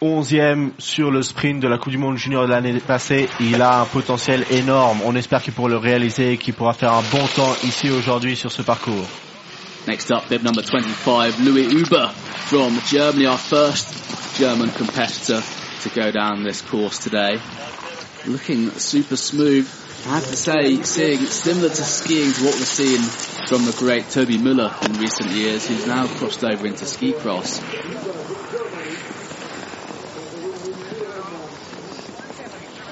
Onzième 0.00 0.70
sur 0.78 1.10
le 1.10 1.22
sprint 1.22 1.60
de 1.60 1.68
la 1.68 1.76
Coupe 1.76 1.90
du 1.90 1.98
Monde 1.98 2.16
Junior 2.16 2.46
de 2.46 2.50
l'année 2.50 2.80
passée. 2.80 3.28
Il 3.40 3.60
a 3.60 3.80
un 3.80 3.84
potentiel 3.84 4.46
énorme. 4.50 5.00
On 5.04 5.14
espère 5.14 5.42
qu'il 5.42 5.52
pourra 5.52 5.68
le 5.68 5.76
réaliser 5.76 6.32
et 6.32 6.38
qu'il 6.38 6.54
pourra 6.54 6.72
faire 6.72 6.94
un 6.94 7.02
bon 7.12 7.26
temps 7.36 7.54
ici 7.62 7.90
aujourd'hui 7.90 8.36
sur 8.36 8.50
ce 8.50 8.62
parcours. 8.62 9.06
Next 9.86 10.10
up, 10.10 10.22
bib 10.30 10.42
number 10.44 10.62
25, 10.64 11.40
Louis 11.40 11.66
Huber 11.74 12.08
from 12.46 12.78
Germany, 12.90 13.26
our 13.26 13.36
first 13.36 14.38
German 14.38 14.70
competitor 14.70 15.42
to 15.82 15.88
go 15.90 16.10
down 16.10 16.42
this 16.42 16.62
course 16.62 16.98
today. 16.98 17.38
Looking 18.26 18.70
super 18.70 19.16
smooth. 19.16 19.68
I 20.06 20.10
have 20.10 20.26
to 20.26 20.36
say, 20.36 20.82
seeing 20.82 21.18
similar 21.18 21.68
to 21.68 21.82
skiing 21.82 22.32
to 22.32 22.44
what 22.44 22.54
we're 22.54 22.64
seeing 22.64 23.02
from 23.48 23.64
the 23.64 23.74
great 23.78 24.08
Toby 24.10 24.38
Müller 24.38 24.70
in 24.86 25.00
recent 25.00 25.30
years, 25.30 25.66
who's 25.66 25.86
now 25.86 26.06
crossed 26.06 26.44
over 26.44 26.66
into 26.66 26.86
ski 26.86 27.12
cross. 27.12 27.60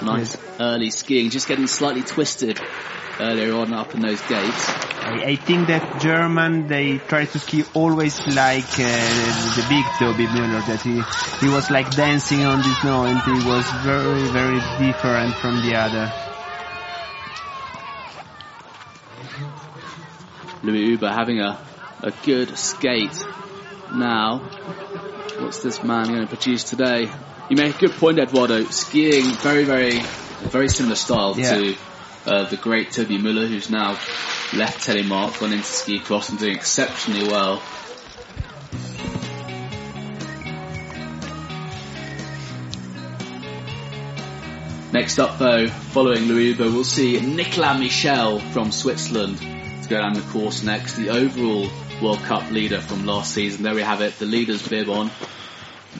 Nice 0.02 0.36
early 0.60 0.90
skiing, 0.90 1.30
just 1.30 1.48
getting 1.48 1.66
slightly 1.66 2.02
twisted 2.02 2.60
earlier 3.20 3.54
on 3.54 3.72
up 3.72 3.94
in 3.94 4.00
those 4.00 4.20
gates. 4.22 4.68
I, 4.68 5.22
I 5.32 5.36
think 5.36 5.68
that 5.68 6.00
German 6.00 6.66
they 6.66 6.98
try 6.98 7.24
to 7.26 7.38
ski 7.38 7.64
always 7.74 8.18
like 8.26 8.72
uh, 8.78 9.54
the 9.56 9.64
big 9.68 9.84
Toby 9.98 10.26
Müller 10.26 10.64
that 10.66 10.80
he 10.82 11.00
he 11.44 11.52
was 11.52 11.70
like 11.70 11.94
dancing 11.94 12.44
on 12.44 12.58
the 12.58 12.74
snow 12.80 13.04
and 13.04 13.20
he 13.22 13.46
was 13.48 13.64
very 13.84 14.26
very 14.28 14.60
different 14.84 15.34
from 15.36 15.60
the 15.62 15.76
other. 15.76 16.12
Louis 20.62 20.86
Huber 20.86 21.08
having 21.10 21.40
a, 21.40 21.60
a 22.02 22.10
good 22.24 22.56
skate 22.58 23.16
now. 23.94 24.38
What's 25.38 25.62
this 25.62 25.82
man 25.82 26.08
going 26.08 26.22
to 26.22 26.26
produce 26.26 26.64
today? 26.64 27.08
You 27.48 27.56
make 27.56 27.76
a 27.76 27.78
good 27.78 27.92
point, 27.92 28.18
Eduardo. 28.18 28.64
Skiing 28.64 29.24
very, 29.36 29.64
very, 29.64 30.00
very 30.50 30.68
similar 30.68 30.96
style 30.96 31.34
Yeah. 31.38 31.54
to 31.54 31.76
uh, 32.26 32.44
the 32.48 32.56
great 32.56 32.92
Toby 32.92 33.18
Müller, 33.18 33.48
who's 33.48 33.70
now 33.70 33.92
left 34.54 34.86
Telemark, 34.86 35.38
gone 35.40 35.52
into 35.52 35.64
ski 35.64 35.98
cross 35.98 36.28
and 36.28 36.38
doing 36.38 36.56
exceptionally 36.56 37.28
well. 37.28 37.62
Next 44.92 45.18
up, 45.18 45.38
though, 45.38 45.66
following 45.66 46.22
Louis 46.22 46.54
we'll 46.54 46.82
see 46.82 47.20
Nicolas 47.20 47.78
Michel 47.78 48.38
from 48.38 48.72
Switzerland 48.72 49.38
to 49.38 49.88
go 49.88 49.98
down 49.98 50.14
the 50.14 50.22
course 50.22 50.62
next. 50.62 50.94
The 50.94 51.10
overall 51.10 51.68
World 52.02 52.20
Cup 52.20 52.50
leader 52.50 52.80
from 52.80 53.04
last 53.04 53.34
season. 53.34 53.62
There 53.62 53.74
we 53.74 53.82
have 53.82 54.00
it, 54.00 54.18
the 54.18 54.26
leader's 54.26 54.66
bib 54.66 54.88
on. 54.88 55.10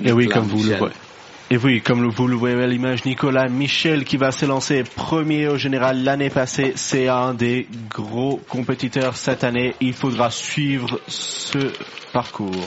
Et 0.03 0.13
oui, 0.13 0.27
Nicolas 0.27 0.35
comme 0.35 0.49
vous 0.49 0.57
le 0.57 0.63
Michel. 0.63 0.79
voyez. 0.79 1.06
Et 1.49 1.57
oui, 1.59 1.81
comme 1.81 2.09
vous 2.11 2.27
le 2.27 2.35
voyez 2.35 2.61
à 2.61 2.67
l'image, 2.67 3.05
Nicolas 3.05 3.47
Michel 3.49 4.05
qui 4.05 4.17
va 4.17 4.33
s'élancer 4.33 4.83
premier 4.83 5.47
au 5.47 5.57
général 5.57 6.03
l'année 6.03 6.29
passée, 6.29 6.73
c'est 6.75 7.07
un 7.07 7.35
des 7.35 7.69
gros 7.89 8.41
compétiteurs 8.49 9.17
cette 9.17 9.45
année. 9.45 9.77
Il 9.81 9.93
faudra 9.93 10.33
suivre 10.33 11.01
ce 11.07 11.73
parcours. 12.13 12.67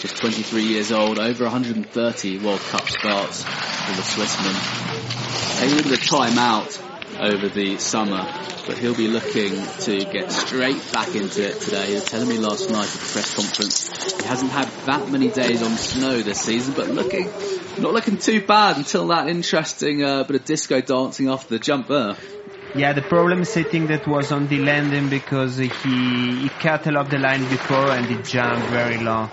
Just 0.00 0.22
23 0.22 0.60
years 0.60 0.92
old, 0.92 1.18
over 1.18 1.50
130 1.50 2.38
World 2.42 2.62
Cup 2.70 2.88
starts 2.88 3.44
for 3.44 3.94
the 3.94 4.02
over 7.20 7.48
the 7.48 7.78
summer, 7.78 8.24
but 8.66 8.78
he'll 8.78 8.96
be 8.96 9.08
looking 9.08 9.64
to 9.80 10.04
get 10.06 10.32
straight 10.32 10.92
back 10.92 11.14
into 11.14 11.46
it 11.46 11.60
today. 11.60 11.86
He 11.88 11.94
was 11.94 12.04
telling 12.04 12.28
me 12.28 12.38
last 12.38 12.70
night 12.70 12.86
at 12.86 12.92
the 12.92 13.12
press 13.12 13.34
conference 13.34 13.90
he 14.20 14.26
hasn't 14.26 14.50
had 14.50 14.68
that 14.86 15.10
many 15.10 15.30
days 15.30 15.62
on 15.62 15.76
snow 15.76 16.20
this 16.22 16.40
season, 16.40 16.74
but 16.74 16.88
looking 16.88 17.28
not 17.78 17.92
looking 17.92 18.18
too 18.18 18.40
bad 18.46 18.76
until 18.76 19.08
that 19.08 19.28
interesting 19.28 20.02
uh, 20.02 20.24
bit 20.24 20.36
of 20.36 20.44
disco 20.44 20.80
dancing 20.80 21.28
after 21.28 21.54
the 21.54 21.58
jump 21.58 21.88
there. 21.88 22.16
Yeah, 22.74 22.92
the 22.92 23.02
problem 23.02 23.40
I 23.40 23.44
that 23.44 24.06
was 24.06 24.30
on 24.32 24.46
the 24.46 24.58
landing 24.60 25.08
because 25.08 25.56
he 25.56 25.68
he 25.68 26.48
cut 26.60 26.86
a 26.86 26.92
lot 26.92 27.06
of 27.06 27.10
the 27.10 27.18
line 27.18 27.48
before 27.48 27.90
and 27.90 28.06
he 28.06 28.16
jumped 28.22 28.68
very 28.70 28.98
low. 28.98 29.28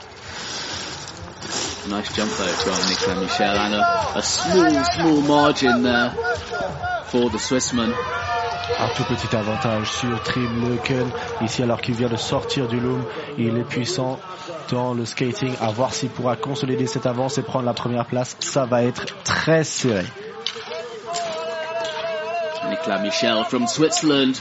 Nice 1.90 2.14
jump 2.14 2.30
though 2.32 2.46
from 2.46 2.90
Nicolas 2.90 3.22
Michel 3.22 3.58
and 3.58 3.74
a, 3.76 4.18
a 4.18 4.22
small, 4.22 4.84
small 4.84 5.22
margin 5.22 5.84
there 5.84 6.10
for 7.06 7.30
the 7.30 7.38
Swissman. 7.38 7.94
Un 8.80 8.90
tout 8.90 9.06
petit 9.06 9.34
avantage 9.34 9.90
sur 9.90 10.22
Trim 10.24 10.70
Leuken, 10.70 11.10
ici 11.42 11.64
alors 11.64 11.80
qu'il 11.80 11.96
vient 11.96 12.10
de 12.10 12.18
sortir 12.18 12.68
du 12.68 12.82
loom. 12.82 13.06
Il 13.38 13.58
est 13.58 13.64
puissant 13.64 14.20
dans 14.70 14.94
le 14.94 15.06
skating. 15.06 15.56
À 15.62 15.72
voir 15.72 15.94
s'il 15.94 16.10
pourra 16.10 16.36
consolider 16.36 16.88
cette 16.88 17.06
avance 17.06 17.38
et 17.38 17.42
prendre 17.44 17.66
la 17.66 17.74
première 17.74 18.06
place. 18.06 18.36
Ça 18.42 18.66
va 18.66 18.84
être 18.84 19.06
très 19.24 19.64
serré. 19.64 20.06
Nicolas 22.70 23.00
Michel 23.00 23.46
from 23.46 23.66
Switzerland 23.66 24.36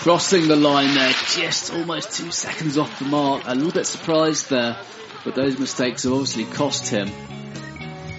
crossing 0.00 0.48
the 0.48 0.56
line 0.56 0.94
there, 0.94 1.12
just 1.28 1.72
almost 1.72 2.12
two 2.12 2.30
seconds 2.30 2.76
off 2.76 2.98
the 2.98 3.06
mark. 3.06 3.42
A 3.46 3.54
little 3.54 3.72
bit 3.72 3.86
surprised 3.86 4.50
there, 4.50 4.76
but 5.24 5.34
those 5.34 5.58
mistakes 5.58 6.04
have 6.04 6.12
obviously 6.12 6.44
cost 6.44 6.88
him. 6.88 7.10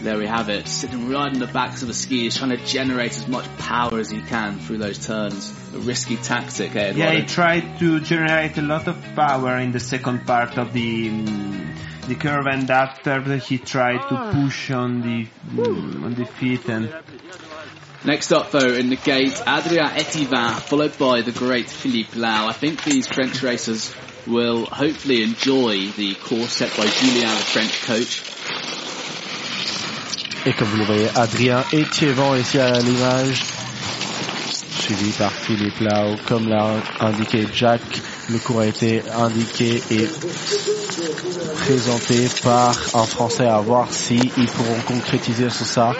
There 0.01 0.17
we 0.17 0.25
have 0.25 0.49
it, 0.49 0.67
sitting 0.67 1.09
right 1.09 1.31
in 1.31 1.39
the 1.39 1.47
backs 1.47 1.83
of 1.83 1.87
the 1.87 1.93
skis, 1.93 2.35
trying 2.37 2.49
to 2.49 2.57
generate 2.65 3.11
as 3.11 3.27
much 3.27 3.45
power 3.57 3.99
as 3.99 4.09
he 4.09 4.19
can 4.21 4.57
through 4.57 4.79
those 4.79 5.05
turns. 5.05 5.51
A 5.75 5.77
risky 5.77 6.17
tactic, 6.17 6.75
eh? 6.75 6.93
Yeah, 6.95 7.11
he 7.11 7.25
tried 7.25 7.77
to 7.79 7.99
generate 7.99 8.57
a 8.57 8.63
lot 8.63 8.87
of 8.87 8.99
power 9.15 9.57
in 9.57 9.71
the 9.71 9.79
second 9.79 10.25
part 10.25 10.57
of 10.57 10.73
the 10.73 11.09
mm, 11.09 12.07
the 12.07 12.15
curve, 12.15 12.47
and 12.47 12.69
after 12.69 13.21
that 13.21 13.43
he 13.43 13.59
tried 13.59 14.01
to 14.09 14.31
push 14.33 14.71
on 14.71 15.01
the 15.01 15.27
mm, 15.51 16.03
on 16.03 16.15
the 16.15 16.25
feet 16.25 16.67
and 16.67 16.91
Next 18.03 18.31
up, 18.31 18.49
though, 18.49 18.73
in 18.73 18.89
the 18.89 18.95
gate, 18.95 19.39
Adrien 19.41 19.85
Etivin, 19.85 20.59
followed 20.59 20.97
by 20.97 21.21
the 21.21 21.31
great 21.31 21.69
Philippe 21.69 22.17
Lau. 22.17 22.47
I 22.47 22.53
think 22.53 22.83
these 22.83 23.07
French 23.07 23.43
racers 23.43 23.93
will 24.27 24.65
hopefully 24.65 25.23
enjoy 25.23 25.87
the 25.97 26.15
course 26.15 26.53
set 26.53 26.75
by 26.77 26.85
Julien, 26.87 27.29
the 27.29 27.43
French 27.53 27.81
coach. 27.85 28.23
Et 30.45 30.53
comme 30.53 30.69
vous 30.69 30.77
le 30.77 30.85
voyez, 30.85 31.07
Adrien 31.15 31.63
Etiévan 31.71 32.35
ici 32.35 32.57
à 32.57 32.79
l'image, 32.79 33.43
suivi 34.79 35.11
par 35.11 35.31
Philippe 35.31 35.79
Lau. 35.81 36.15
Comme 36.27 36.49
l'a 36.49 36.67
indiqué 36.99 37.45
Jack, 37.53 37.81
le 38.29 38.39
cours 38.39 38.61
a 38.61 38.65
été 38.65 39.03
indiqué 39.15 39.81
et 39.91 40.07
présenté 41.59 42.27
par 42.43 42.71
un 42.95 43.05
Français 43.05 43.45
à 43.45 43.59
voir 43.59 43.91
si 43.93 44.15
ils 44.37 44.47
pourront 44.47 44.79
concrétiser 44.87 45.49
sur 45.49 45.65
ça 45.65 45.93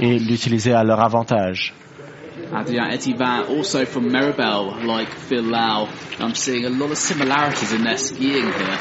et 0.00 0.18
l'utiliser 0.18 0.72
à 0.72 0.82
leur 0.82 1.00
avantage. 1.00 1.72
Adrien 2.52 2.90
Etivin, 2.90 3.48
also 3.48 3.84
from 3.84 4.10
Meribel, 4.10 4.84
like 4.84 5.08
Phil 5.08 5.42
Lau. 5.42 5.88
I'm 6.18 6.34
seeing 6.34 6.64
a 6.64 6.70
lot 6.70 6.90
of 6.90 6.98
similarities 6.98 7.72
in 7.72 7.84
their 7.84 7.98
skiing 7.98 8.52
here. 8.52 8.78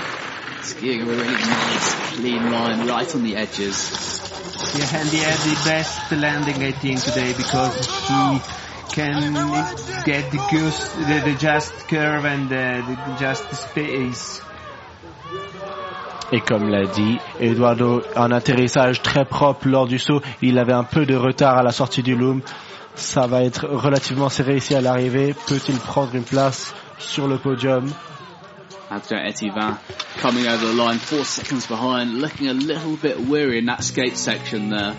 Skiing 0.61 1.01
a 1.01 1.05
really 1.05 1.25
nice, 1.25 1.93
clean 2.15 2.51
line 2.51 2.87
right 2.87 3.15
on 3.15 3.23
the 3.23 3.35
edges. 3.35 4.21
yeah, 4.77 4.99
and 4.99 5.09
he 5.09 5.17
had 5.17 5.37
the 5.39 5.61
best 5.65 6.11
landing 6.11 6.63
I 6.63 6.71
think 6.71 7.01
today 7.01 7.33
because 7.33 7.75
he 8.07 8.41
can 8.93 9.33
get 10.05 10.31
the 10.31 10.41
goose, 10.49 10.93
the, 10.93 11.21
the 11.31 11.35
just 11.37 11.73
curve 11.87 12.25
and 12.25 12.49
the, 12.49 12.83
the 12.87 13.15
just 13.19 13.49
space. 13.53 14.41
Et 16.31 16.41
comme 16.41 16.69
l'a 16.69 16.85
dit 16.87 17.19
Eduardo, 17.39 18.01
un 18.15 18.31
atterrissage 18.31 19.01
très 19.01 19.25
propre 19.25 19.67
lors 19.67 19.85
du 19.85 19.99
saut. 19.99 20.21
Il 20.41 20.57
avait 20.57 20.73
un 20.73 20.83
peu 20.83 21.05
de 21.05 21.15
retard 21.15 21.57
à 21.57 21.63
la 21.63 21.71
sortie 21.71 22.01
du 22.01 22.15
loom. 22.15 22.41
Ça 22.95 23.27
va 23.27 23.43
être 23.43 23.67
relativement 23.67 24.29
serré 24.29 24.57
ici 24.57 24.73
à 24.73 24.81
l'arrivée. 24.81 25.35
Peut-il 25.47 25.77
prendre 25.77 26.15
une 26.15 26.23
place 26.23 26.73
sur 26.97 27.27
le 27.27 27.37
podium? 27.37 27.91
After 28.89 29.15
Etivan 29.15 29.77
coming 30.17 30.47
over 30.47 30.67
the 30.67 30.73
line, 30.73 30.99
four 30.99 31.25
seconds 31.25 31.67
behind, 31.67 32.21
looking 32.21 32.47
a 32.47 32.53
little 32.53 32.95
bit 32.95 33.19
weary 33.19 33.59
in 33.59 33.65
that 33.65 33.83
skate 33.83 34.15
section 34.15 34.69
there. 34.69 34.95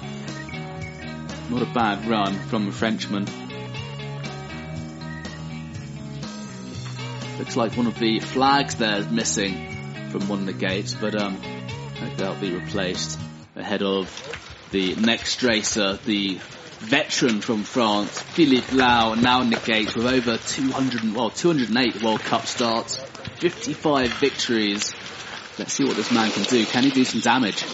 Not 1.48 1.62
a 1.62 1.72
bad 1.72 2.06
run 2.06 2.34
from 2.34 2.66
the 2.66 2.72
Frenchman. 2.72 3.26
Looks 7.38 7.56
like 7.56 7.76
one 7.76 7.86
of 7.86 7.98
the 7.98 8.20
flags 8.20 8.76
there 8.76 8.96
is 8.98 9.08
missing 9.08 10.10
from 10.10 10.28
one 10.28 10.40
of 10.40 10.46
the 10.46 10.52
gates, 10.52 10.94
but 10.94 11.14
um, 11.14 11.40
that'll 12.16 12.34
be 12.36 12.52
replaced 12.52 13.18
ahead 13.54 13.82
of 13.82 14.10
the 14.70 14.96
next 14.96 15.42
racer, 15.42 15.98
the 16.04 16.38
veteran 16.80 17.40
from 17.40 17.62
France, 17.62 18.20
Philippe 18.20 18.72
Lau, 18.72 19.14
now 19.14 19.42
in 19.42 19.50
the 19.50 19.60
gates 19.64 19.94
with 19.94 20.06
over 20.06 20.36
200, 20.36 21.14
well, 21.14 21.30
208 21.30 22.02
World 22.02 22.20
Cup 22.20 22.46
starts, 22.46 22.96
55 23.40 24.12
victories. 24.14 24.94
Let's 25.58 25.72
see 25.72 25.84
what 25.84 25.96
this 25.96 26.12
man 26.12 26.30
can 26.30 26.42
do. 26.44 26.64
Can 26.66 26.82
he 26.84 26.90
do 26.90 27.04
some 27.04 27.20
damage? 27.20 27.64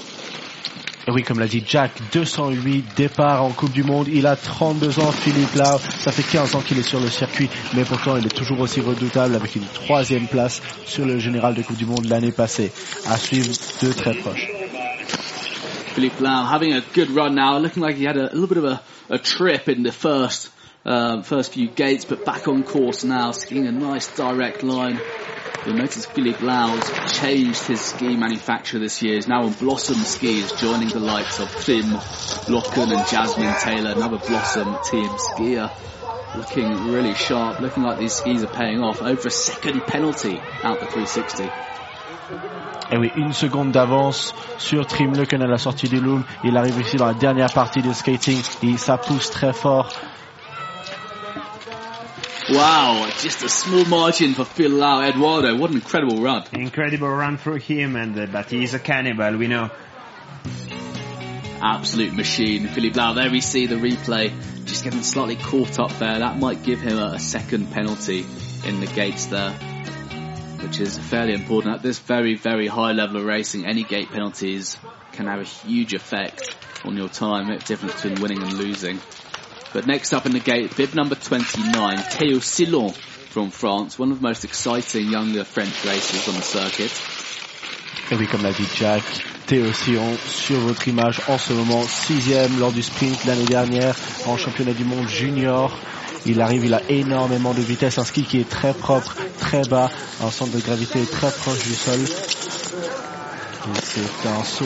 Oui, 1.09 1.25
comme 1.25 1.41
l'a 1.41 1.49
dit 1.49 1.65
Jack, 1.67 1.91
208 2.13 2.85
départs 2.97 3.43
en 3.43 3.51
Coupe 3.51 3.73
du 3.73 3.83
Monde. 3.83 4.07
Il 4.07 4.25
a 4.27 4.37
32 4.37 5.01
ans, 5.01 5.11
Philippe 5.11 5.55
Lau. 5.57 5.79
Ça 5.99 6.13
fait 6.13 6.23
15 6.23 6.55
ans 6.55 6.61
qu'il 6.61 6.79
est 6.79 6.83
sur 6.83 7.01
le 7.01 7.09
circuit, 7.09 7.51
mais 7.75 7.85
pourtant 7.85 8.17
il 8.17 8.25
est 8.25 8.35
toujours 8.35 8.61
aussi 8.61 8.81
redoutable 8.81 9.35
avec 9.35 9.57
une 9.57 9.67
troisième 9.67 10.29
place 10.29 10.63
sur 10.87 11.05
le 11.05 11.19
général 11.19 11.55
de 11.55 11.63
Coupe 11.63 11.77
du 11.77 11.87
Monde 11.87 12.05
l'année 12.05 12.31
passée. 12.31 12.71
À 13.07 13.17
suivre 13.17 13.53
de 13.83 13.93
très 13.93 14.15
proche. 14.15 14.62
Philippe 15.93 16.21
Lau 16.21 16.47
having 16.47 16.73
a 16.73 16.81
good 16.81 17.11
run 17.11 17.35
now, 17.35 17.59
looking 17.59 17.83
like 17.83 17.97
he 17.97 18.05
had 18.05 18.17
a, 18.17 18.33
a 18.33 18.35
little 18.35 18.47
bit 18.47 18.57
of 18.57 18.65
a, 18.65 18.83
a 19.11 19.19
trip 19.19 19.69
in 19.69 19.83
the 19.83 19.93
first 19.93 20.51
uh, 20.85 21.23
first 21.23 21.53
few 21.53 21.69
gates, 21.69 22.07
but 22.07 22.25
back 22.25 22.49
on 22.49 22.65
course 22.65 23.05
now, 23.05 23.31
skiing 23.33 23.67
a 23.67 23.73
nice 23.73 24.15
direct 24.17 24.63
line. 24.63 24.99
You'll 25.67 25.77
notice 25.77 26.07
Philippe 26.07 26.43
Lau's 26.45 27.13
changed 27.13 27.63
his 27.67 27.81
ski 27.81 28.17
manufacturer 28.17 28.81
this 28.81 29.01
year. 29.03 29.15
He's 29.15 29.29
now 29.29 29.45
on 29.45 29.53
Blossom 29.53 29.97
skis, 29.97 30.51
joining 30.53 30.89
the 30.89 30.99
likes 30.99 31.39
of 31.39 31.49
Trym 31.63 31.85
Løken 31.85 32.91
and 32.91 33.07
Jasmine 33.07 33.55
Taylor, 33.61 33.93
another 33.93 34.19
Blossom 34.19 34.77
team 34.91 35.09
skier. 35.09 35.71
Looking 36.37 36.91
really 36.91 37.15
sharp, 37.15 37.61
looking 37.61 37.83
like 37.83 37.99
these 37.99 38.15
skis 38.15 38.43
are 38.43 38.49
paying 38.49 38.81
off. 38.81 39.03
Over 39.03 39.29
a 39.29 39.31
second 39.31 39.87
penalty 39.87 40.41
out 40.65 40.81
the 40.81 40.87
360. 40.87 41.51
Et 42.91 42.99
oui, 42.99 43.11
une 43.17 43.33
seconde 43.33 43.73
d'avance 43.73 44.35
sur 44.59 44.87
Trym 44.87 45.15
Løken 45.15 45.43
à 45.43 45.47
la 45.47 45.57
sortie 45.59 45.89
du 45.89 45.99
loom. 45.99 46.25
Il 46.45 46.57
arrive 46.57 46.79
ici 46.81 46.97
dans 46.97 47.07
la 47.07 47.15
dernière 47.15 47.53
partie 47.53 47.81
de 47.81 47.93
skating 47.93 48.39
et 48.63 48.77
ça 48.77 48.99
pousse 48.99 49.31
très 49.31 49.55
fort. 49.55 49.89
Wow, 52.51 53.07
just 53.23 53.43
a 53.45 53.49
small 53.49 53.85
margin 53.87 54.35
for 54.35 54.45
Phil 54.45 54.73
Lau. 54.73 55.01
Eduardo, 55.01 55.57
what 55.57 55.71
an 55.71 55.77
incredible 55.77 56.21
run. 56.21 56.43
Incredible 56.53 57.09
run 57.09 57.39
for 57.39 57.57
him, 57.57 57.97
and 57.97 58.19
uh, 58.19 58.27
but 58.27 58.51
he's 58.51 58.75
a 58.75 58.81
cannibal, 58.81 59.39
we 59.39 59.47
know. 59.47 59.71
Absolute 61.63 62.13
machine. 62.13 62.67
Philippe 62.67 62.97
Lau, 62.97 63.15
there 63.15 63.31
we 63.31 63.41
see 63.41 63.67
the 63.67 63.77
replay. 63.77 64.33
Just 64.67 64.83
getting 64.83 65.03
slightly 65.03 65.37
caught 65.37 65.79
up 65.79 65.93
there. 65.99 66.19
That 66.19 66.39
might 66.39 66.65
give 66.65 66.81
him 66.81 66.99
a, 66.99 67.13
a 67.15 67.19
second 67.21 67.71
penalty 67.71 68.27
in 68.67 68.81
the 68.81 68.87
gates 68.87 69.27
there, 69.27 69.55
which 70.63 70.81
is 70.81 70.99
fairly 70.99 71.35
important. 71.35 71.75
At 71.77 71.83
this 71.83 71.99
very, 71.99 72.37
very 72.37 72.67
high 72.67 72.93
level 72.93 73.19
of 73.19 73.25
racing, 73.25 73.67
any 73.67 73.83
gate 73.85 74.11
penalties 74.11 74.79
can 75.13 75.27
have 75.27 75.41
a 75.41 75.45
huge 75.45 75.93
effect 75.95 76.57
on 76.85 76.97
your 76.97 77.09
time, 77.09 77.49
the 77.49 77.59
difference 77.59 77.95
between 78.01 78.21
winning 78.23 78.43
and 78.43 78.53
losing. 78.55 79.01
But 79.73 79.87
next 79.87 80.13
up 80.13 80.27
in 80.27 80.33
the 80.33 80.41
gate, 80.41 80.77
bib 80.77 80.95
number 80.95 81.15
29, 81.15 81.99
Théo 81.99 82.43
Sillon 82.43 82.91
from 82.91 83.51
France, 83.51 83.99
one 83.99 84.11
of 84.13 84.19
the 84.21 84.23
most 84.23 84.45
exciting 84.45 85.09
younger 85.09 85.45
French 85.45 85.85
racers 85.85 86.29
on 86.29 86.35
the 86.35 86.43
circuit. 86.43 86.93
Et 88.11 88.17
oui, 88.19 88.27
comme 88.27 88.43
l'a 88.43 88.53
dit 88.53 88.67
Jack, 88.77 89.03
Théo 89.47 89.73
Sillon 89.73 90.17
sur 90.27 90.59
votre 90.61 90.87
image 90.89 91.21
en 91.29 91.39
ce 91.39 91.53
moment, 91.55 91.83
sixième 91.83 92.59
lors 92.61 92.73
du 92.73 92.83
sprint 92.83 93.25
l'année 93.25 93.45
dernière 93.47 93.97
en 94.27 94.37
championnat 94.37 94.75
du 94.75 94.85
monde 94.85 95.09
junior. 95.09 95.73
Il 96.25 96.41
arrive, 96.41 96.65
il 96.65 96.75
a 96.75 96.83
énormément 96.89 97.53
de 97.53 97.61
vitesse, 97.61 97.99
un 97.99 98.05
ski 98.05 98.23
qui 98.23 98.41
est 98.41 98.49
très 98.49 98.75
propre, 98.75 99.17
très 99.41 99.63
bas, 99.63 99.91
un 100.23 100.31
centre 100.31 100.53
de 100.53 100.61
gravité 100.61 101.05
très 101.05 101.31
proche 101.31 101.65
du 101.65 101.75
sol. 101.75 101.99
C'est 103.83 104.29
un 104.29 104.45
saut 104.45 104.65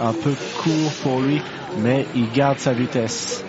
un 0.00 0.12
peu 0.12 0.34
court 0.62 0.92
pour 1.02 1.20
lui, 1.20 1.40
mais 1.78 2.06
il 2.14 2.30
garde 2.32 2.58
sa 2.58 2.72
vitesse. 2.72 3.44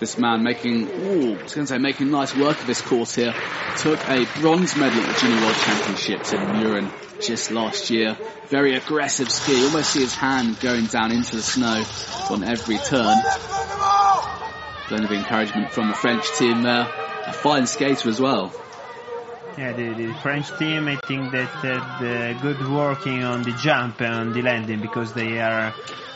This 0.00 0.18
man 0.18 0.42
making, 0.42 0.88
I 0.88 1.38
was 1.40 1.68
say 1.68 1.78
making 1.78 2.10
nice 2.10 2.34
work 2.36 2.60
of 2.60 2.66
this 2.66 2.82
course 2.82 3.14
here. 3.14 3.32
Took 3.76 4.00
a 4.08 4.26
bronze 4.40 4.76
medal 4.76 5.00
at 5.00 5.14
the 5.14 5.20
Junior 5.20 5.40
World 5.40 5.56
Championships 5.56 6.32
in 6.32 6.40
Murin 6.40 6.90
just 7.20 7.52
last 7.52 7.90
year. 7.90 8.16
Very 8.50 8.74
aggressive 8.76 9.30
ski. 9.30 9.56
You 9.56 9.66
almost 9.66 9.90
see 9.90 10.00
his 10.00 10.14
hand 10.14 10.58
going 10.60 10.86
down 10.86 11.12
into 11.12 11.36
the 11.36 11.42
snow 11.42 11.84
on 12.28 12.42
every 12.42 12.78
turn. 12.78 13.16
Plenty 14.88 15.04
of 15.04 15.12
encouragement 15.12 15.72
from 15.72 15.88
the 15.88 15.94
French 15.94 16.30
team 16.36 16.62
there. 16.62 16.86
A 17.26 17.32
fine 17.32 17.66
skater 17.66 18.08
as 18.08 18.20
well. 18.20 18.52
Yeah, 19.56 19.72
the, 19.72 19.94
the 19.94 20.14
French 20.14 20.46
team, 20.58 20.88
I 20.88 20.96
think 20.96 21.30
that 21.32 21.64
uh, 21.64 22.32
good 22.42 22.68
working 22.68 23.22
on 23.22 23.42
the 23.42 23.52
jump 23.52 24.00
and 24.00 24.14
on 24.14 24.32
the 24.32 24.42
landing 24.42 24.80
because 24.80 25.12
they 25.14 25.38
are 25.38 25.72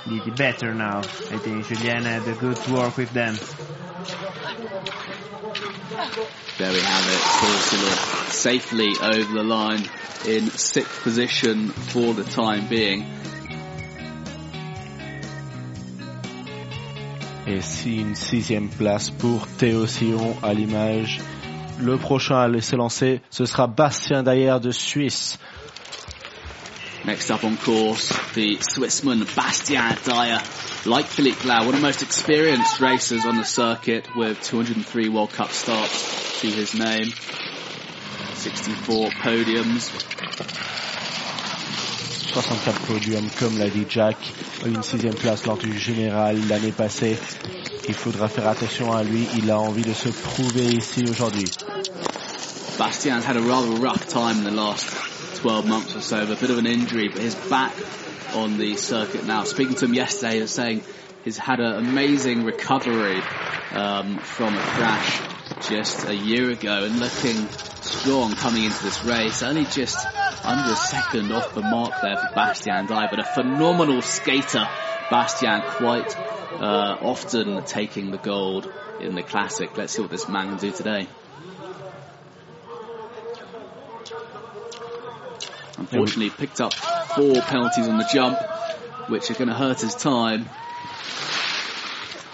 the, 0.06 0.20
the 0.20 0.32
better 0.32 0.74
now. 0.74 0.98
I 0.98 1.38
think 1.38 1.66
Julien 1.66 2.04
had 2.04 2.26
a 2.26 2.34
good 2.34 2.58
work 2.68 2.96
with 2.96 3.10
them. 3.12 3.36
There 6.58 6.72
we 6.72 6.80
have 6.80 7.08
it. 7.08 7.20
Théo 7.20 7.58
Sillon 7.70 8.30
safely 8.30 8.92
over 9.00 9.32
the 9.32 9.44
line 9.44 9.88
in 10.26 10.50
sixth 10.50 11.02
position 11.02 11.68
for 11.68 12.14
the 12.14 12.24
time 12.24 12.68
being. 12.68 13.06
Et 17.50 17.62
si 17.62 17.96
une 17.96 18.14
sixième 18.14 18.68
place 18.68 19.08
pour 19.08 19.46
Théo 19.48 19.86
Sion 19.86 20.36
à 20.42 20.52
l'image. 20.52 21.18
Le 21.80 21.96
prochain 21.96 22.36
à 22.36 22.46
laisser 22.46 22.76
lancer, 22.76 23.22
ce 23.30 23.46
sera 23.46 23.66
Bastien 23.66 24.22
Dayer 24.22 24.56
de 24.60 24.70
Suisse. 24.70 25.38
Next 27.06 27.30
up 27.30 27.44
on 27.44 27.56
course, 27.56 28.12
the 28.34 28.58
Swissman 28.60 29.24
Bastien 29.34 29.96
Dayer. 30.04 30.40
Like 30.84 31.06
Philippe 31.06 31.42
Lau, 31.46 31.60
one 31.60 31.68
of 31.68 31.76
the 31.76 31.80
most 31.80 32.02
experienced 32.02 32.82
racers 32.82 33.24
on 33.24 33.38
the 33.38 33.44
circuit 33.44 34.04
with 34.14 34.38
203 34.42 35.08
World 35.08 35.32
Cup 35.32 35.50
starts 35.50 36.42
to 36.42 36.48
his 36.48 36.74
name. 36.74 37.10
64 38.34 39.08
podiums. 39.22 40.87
64 42.32 42.80
podiums, 42.86 43.30
comme 43.38 43.58
l'a 43.58 43.68
dit 43.68 43.86
Jack. 43.88 44.16
Une 44.66 44.82
sixième 44.82 45.14
place 45.14 45.46
lors 45.46 45.56
du 45.56 45.78
général 45.78 46.36
l'année 46.48 46.72
passée. 46.72 47.18
Il 47.88 47.94
faudra 47.94 48.28
faire 48.28 48.46
attention 48.46 48.92
à 48.92 49.02
lui. 49.02 49.26
Il 49.38 49.50
a 49.50 49.58
envie 49.58 49.82
de 49.82 49.94
se 49.94 50.08
prouver 50.10 50.66
ici 50.66 51.04
aujourd'hui. 51.08 51.48
Bastian's 52.78 53.24
had 53.24 53.36
a 53.36 53.40
rather 53.40 53.70
rough 53.80 54.06
time 54.06 54.38
in 54.38 54.44
the 54.44 54.54
last 54.54 54.86
12 55.36 55.66
months 55.66 55.96
or 55.96 56.00
so, 56.00 56.22
a 56.22 56.36
bit 56.36 56.50
of 56.50 56.58
an 56.58 56.66
injury, 56.66 57.08
but 57.08 57.22
he's 57.22 57.34
back 57.48 57.72
on 58.34 58.58
the 58.58 58.76
circuit 58.76 59.26
now. 59.26 59.44
Speaking 59.44 59.74
to 59.76 59.86
him 59.86 59.94
yesterday, 59.94 60.36
he 60.36 60.42
was 60.42 60.52
saying 60.52 60.82
he's 61.24 61.38
had 61.38 61.60
an 61.60 61.76
amazing 61.76 62.44
recovery 62.44 63.20
um, 63.72 64.18
from 64.18 64.54
a 64.54 64.60
crash 64.60 65.37
just 65.62 66.06
a 66.06 66.14
year 66.14 66.50
ago 66.50 66.84
and 66.84 67.00
looking 67.00 67.48
strong 67.80 68.34
coming 68.34 68.64
into 68.64 68.82
this 68.82 69.04
race. 69.04 69.42
Only 69.42 69.64
just 69.64 70.06
under 70.44 70.72
a 70.72 70.76
second 70.76 71.32
off 71.32 71.54
the 71.54 71.62
mark 71.62 71.92
there 72.02 72.16
for 72.16 72.34
Bastien 72.34 72.86
Dayer, 72.86 73.10
but 73.10 73.18
a 73.18 73.24
phenomenal 73.24 74.02
skater. 74.02 74.66
Bastian 75.10 75.62
quite 75.62 76.16
uh, 76.16 76.98
often 77.00 77.64
taking 77.64 78.10
the 78.10 78.18
gold 78.18 78.70
in 79.00 79.14
the 79.14 79.22
classic. 79.22 79.76
Let's 79.76 79.94
see 79.94 80.02
what 80.02 80.10
this 80.10 80.28
man 80.28 80.48
can 80.48 80.58
do 80.58 80.70
today. 80.70 81.08
Unfortunately, 85.78 86.30
picked 86.30 86.60
up 86.60 86.74
four 86.74 87.40
penalties 87.42 87.88
on 87.88 87.98
the 87.98 88.08
jump, 88.12 88.38
which 89.08 89.30
are 89.30 89.34
going 89.34 89.48
to 89.48 89.54
hurt 89.54 89.80
his 89.80 89.94
time. 89.94 90.48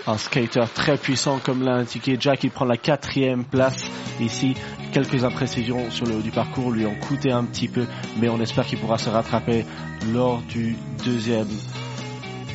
Un 0.06 0.18
skater 0.18 0.64
très 0.74 0.98
puissant 0.98 1.38
comme 1.38 1.62
l'a 1.62 1.76
indiqué 1.76 2.16
Jack, 2.20 2.44
il 2.44 2.50
prend 2.50 2.66
la 2.66 2.76
quatrième 2.76 3.44
place 3.44 3.84
ici. 4.20 4.54
Quelques 4.92 5.24
imprécisions 5.24 5.90
sur 5.90 6.06
le 6.06 6.16
haut 6.16 6.22
du 6.22 6.30
parcours 6.30 6.70
lui 6.70 6.84
ont 6.84 6.94
coûté 6.94 7.32
un 7.32 7.44
petit 7.44 7.68
peu, 7.68 7.86
mais 8.18 8.28
on 8.28 8.38
espère 8.40 8.66
qu'il 8.66 8.78
pourra 8.78 8.98
se 8.98 9.08
rattraper 9.08 9.64
lors 10.12 10.42
du 10.42 10.76
deuxième, 11.04 11.48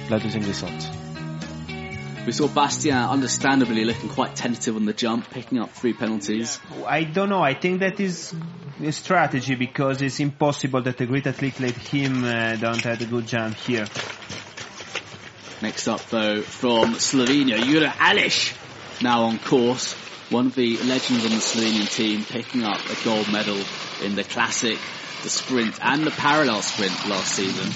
la 0.10 0.20
deuxième 0.20 0.44
descente. 0.44 0.92
We 2.28 2.36
saw 2.36 2.48
Bastien 2.48 3.10
understandably 3.10 3.84
looking 3.86 4.10
quite 4.10 4.36
tentative 4.36 4.76
on 4.76 4.86
the 4.86 4.96
jump, 4.96 5.28
picking 5.32 5.58
up 5.60 5.72
three 5.74 5.94
penalties. 5.94 6.60
I 6.88 7.04
don't 7.06 7.30
know. 7.30 7.42
I 7.42 7.56
think 7.56 7.80
that 7.80 8.00
is 8.00 8.36
a 8.86 8.92
strategy 8.92 9.56
because 9.56 10.04
it's 10.04 10.20
impossible 10.20 10.84
that 10.84 11.02
a 11.02 11.06
great 11.08 11.26
athlete 11.26 11.60
like 11.60 11.78
him 11.78 12.24
uh, 12.24 12.56
don't 12.58 12.84
have 12.84 13.02
a 13.02 13.06
good 13.06 13.26
jump 13.26 13.56
here. 13.56 13.86
Next 15.62 15.88
up, 15.90 16.02
though, 16.10 16.42
from 16.42 16.94
Slovenia, 16.96 17.58
Jure 17.62 17.88
Alish, 17.88 18.56
now 19.02 19.24
on 19.24 19.40
course. 19.40 19.94
One 20.32 20.48
of 20.48 20.56
the 20.56 20.78
legends 20.78 21.26
on 21.26 21.32
the 21.32 21.42
Slovenian 21.42 21.94
team, 21.94 22.24
picking 22.24 22.64
up 22.64 22.80
a 22.90 23.04
gold 23.04 23.30
medal 23.32 23.58
in 24.02 24.16
the 24.16 24.24
classic, 24.24 24.78
the 25.24 25.30
sprint, 25.30 25.78
and 25.82 26.06
the 26.06 26.12
parallel 26.12 26.62
sprint 26.62 26.94
last 27.10 27.36
season. 27.36 27.70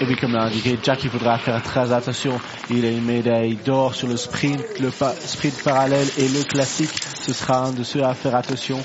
Et 0.00 0.04
oui, 0.04 0.16
comme 0.16 0.32
l'a 0.32 0.44
indiqué 0.44 0.76
Jack, 0.82 1.04
il 1.04 1.10
faudra 1.10 1.38
faire 1.38 1.62
très 1.62 1.92
attention. 1.92 2.40
Il 2.70 2.84
a 2.84 2.90
une 2.90 3.04
médaille 3.04 3.54
d'or 3.54 3.94
sur 3.94 4.08
le 4.08 4.16
sprint, 4.16 4.60
le 4.80 4.90
sprint 4.90 5.62
parallèle 5.62 6.08
et 6.18 6.26
le 6.26 6.42
classique. 6.42 6.90
Ce 7.14 7.32
sera 7.32 7.66
un 7.66 7.72
de 7.72 7.84
ceux 7.84 8.02
à 8.02 8.12
faire 8.14 8.34
attention. 8.34 8.82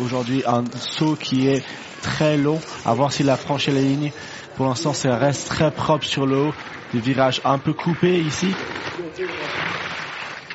Aujourd'hui, 0.00 0.42
un 0.46 0.64
saut 0.78 1.16
qui 1.16 1.48
est 1.48 1.62
très 2.00 2.38
long. 2.38 2.58
À 2.86 2.94
voir 2.94 3.12
s'il 3.12 3.28
a 3.28 3.36
franchi 3.36 3.72
la 3.72 3.82
ligne. 3.82 4.10
Pour 4.56 4.66
l'instant, 4.66 4.92
ça 4.92 5.16
reste 5.16 5.48
très 5.48 5.70
propre 5.70 6.04
sur 6.04 6.26
le 6.26 6.36
haut. 6.36 6.54
Des 6.92 7.00
virages 7.00 7.40
un 7.44 7.58
peu 7.58 7.72
coupés 7.72 8.20
ici. 8.20 8.54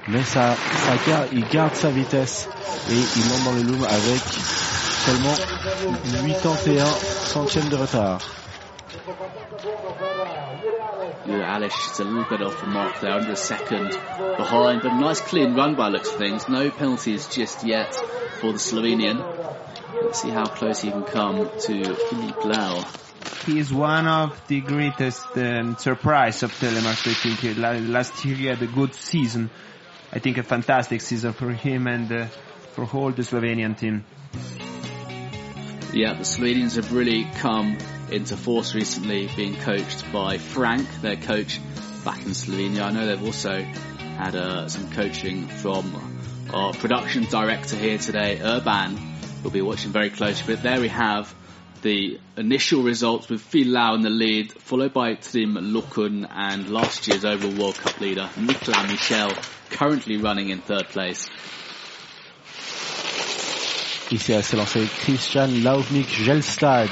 Mais 0.07 0.23
ça, 0.23 0.55
ça 0.55 0.93
garde, 1.07 1.27
il 1.33 1.45
garde 1.47 1.75
sa 1.75 1.89
vitesse 1.89 2.49
et 2.89 2.93
il 2.93 3.25
monte 3.25 3.43
dans 3.43 3.51
le 3.51 3.61
loom 3.61 3.83
avec 3.83 4.21
seulement 5.05 5.35
81 6.27 6.85
centièmes 6.85 7.69
de 7.69 7.75
retard. 7.75 8.19
Yeah, 11.27 11.55
Alish 11.55 11.91
is 11.91 11.99
a 11.99 12.03
little 12.03 12.25
bit 12.29 12.41
off 12.41 12.59
the 12.61 12.67
mark 12.67 12.99
there, 13.01 13.11
under 13.11 13.33
a 13.33 13.35
second 13.35 13.91
behind, 14.37 14.81
but 14.81 14.91
a 14.91 14.99
nice 14.99 15.21
clean 15.21 15.53
run 15.53 15.75
by 15.75 15.89
looks 15.89 16.09
of 16.09 16.15
things. 16.15 16.47
No 16.49 16.71
penalties 16.71 17.27
just 17.27 17.63
yet 17.63 17.93
for 18.39 18.51
the 18.51 18.57
Slovenian. 18.57 19.23
Let's 20.03 20.21
see 20.21 20.29
how 20.29 20.45
close 20.45 20.81
he 20.81 20.89
can 20.89 21.03
come 21.03 21.49
to 21.67 21.95
Philippe 21.95 22.45
Lau. 22.45 22.83
He 23.45 23.59
is 23.59 23.73
one 23.73 24.07
of 24.07 24.47
the 24.47 24.61
greatest 24.61 25.25
um, 25.35 25.77
surprise 25.77 26.43
of 26.43 26.51
Telemark. 26.53 27.07
I 27.07 27.13
think 27.13 27.87
last 27.89 28.25
year 28.25 28.35
he 28.35 28.45
had 28.45 28.61
a 28.61 28.67
good 28.67 28.93
season. 28.93 29.49
I 30.11 30.19
think 30.19 30.37
a 30.37 30.43
fantastic 30.43 31.01
season 31.01 31.33
for 31.33 31.49
him 31.51 31.87
and 31.87 32.11
uh, 32.11 32.25
for 32.73 32.85
all 32.85 33.11
the 33.11 33.23
Slovenian 33.23 33.77
team. 33.77 34.05
Yeah, 35.93 36.13
the 36.13 36.23
Slovenians 36.23 36.75
have 36.75 36.93
really 36.93 37.25
come 37.39 37.77
into 38.11 38.37
force 38.37 38.75
recently, 38.75 39.29
being 39.35 39.55
coached 39.55 40.11
by 40.11 40.37
Frank, 40.37 40.87
their 41.01 41.15
coach 41.15 41.59
back 42.05 42.23
in 42.25 42.31
Slovenia. 42.31 42.81
I 42.81 42.91
know 42.91 43.05
they've 43.05 43.23
also 43.23 43.61
had 43.61 44.35
uh, 44.35 44.67
some 44.67 44.91
coaching 44.91 45.47
from 45.47 46.49
our 46.53 46.73
production 46.73 47.23
director 47.23 47.75
here 47.75 47.97
today, 47.97 48.39
Urban. 48.41 48.99
We'll 49.43 49.51
be 49.51 49.61
watching 49.61 49.91
very 49.91 50.09
closely. 50.09 50.55
But 50.55 50.63
there 50.63 50.81
we 50.81 50.89
have 50.89 51.33
the 51.81 52.19
initial 52.37 52.83
results 52.83 53.29
with 53.29 53.41
Phil 53.41 53.67
Lau 53.67 53.95
in 53.95 54.01
the 54.01 54.09
lead, 54.09 54.51
followed 54.51 54.93
by 54.93 55.15
Trym 55.15 55.55
Løken 55.55 56.27
and 56.29 56.69
last 56.69 57.07
year's 57.07 57.25
overall 57.25 57.53
World 57.53 57.75
Cup 57.75 57.99
leader, 57.99 58.29
Nicolas 58.37 58.89
Michel, 58.89 59.31
currently 59.69 60.17
running 60.17 60.49
in 60.49 60.59
third 60.61 60.87
place. 60.89 61.29
Ici, 64.11 64.41
s'est 64.41 64.57
lancé 64.57 64.87
Christian 65.03 65.47
Lauvnik 65.63 66.07
Gelstad. 66.07 66.89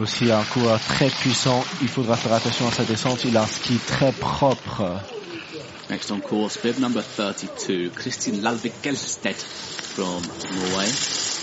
Aussi 0.00 0.30
un 0.30 0.44
coureur 0.44 0.78
très 0.80 1.10
puissant. 1.10 1.62
Il 1.82 1.88
faudra 1.88 2.16
faire 2.16 2.32
attention 2.32 2.66
à 2.68 2.70
sa 2.70 2.84
descente. 2.84 3.24
Il 3.24 3.36
a 3.36 3.42
un 3.42 3.46
ski 3.46 3.76
très 3.86 4.12
propre. 4.12 5.00
Next 5.90 6.10
on 6.10 6.20
course, 6.20 6.56
bib 6.56 6.78
number 6.78 7.02
32, 7.02 7.90
Christian 7.90 8.40
Lalvik 8.42 8.80
Gelstad 8.82 9.34
from 9.34 10.22
Norway. 10.54 11.39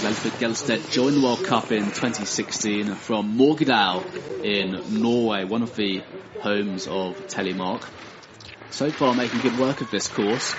Lalvik 0.00 0.38
Gelstad 0.38 0.90
joined 0.92 1.16
the 1.16 1.22
World 1.22 1.44
Cup 1.44 1.72
in 1.72 1.84
2016 1.84 2.94
from 2.94 3.36
Morgedal 3.36 4.04
in 4.44 5.00
Norway, 5.02 5.44
one 5.44 5.62
of 5.62 5.74
the 5.76 6.02
homes 6.40 6.86
of 6.86 7.16
Telemark. 7.26 7.82
So 8.70 8.90
far 8.90 9.14
making 9.14 9.40
good 9.40 9.58
work 9.58 9.80
of 9.80 9.90
this 9.90 10.08
course. 10.08 10.54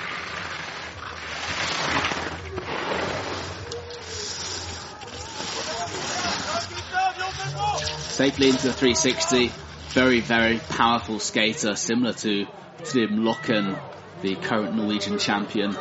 safely 8.20 8.50
into 8.50 8.68
the 8.68 8.74
360. 8.74 9.50
Very, 9.92 10.20
very 10.20 10.60
powerful 10.68 11.20
skater, 11.20 11.78
similar 11.78 12.12
to 12.12 12.46
Trym 12.84 13.20
Løken, 13.20 13.80
the 14.22 14.36
current 14.36 14.76
Norwegian 14.76 15.20
champion. 15.20 15.74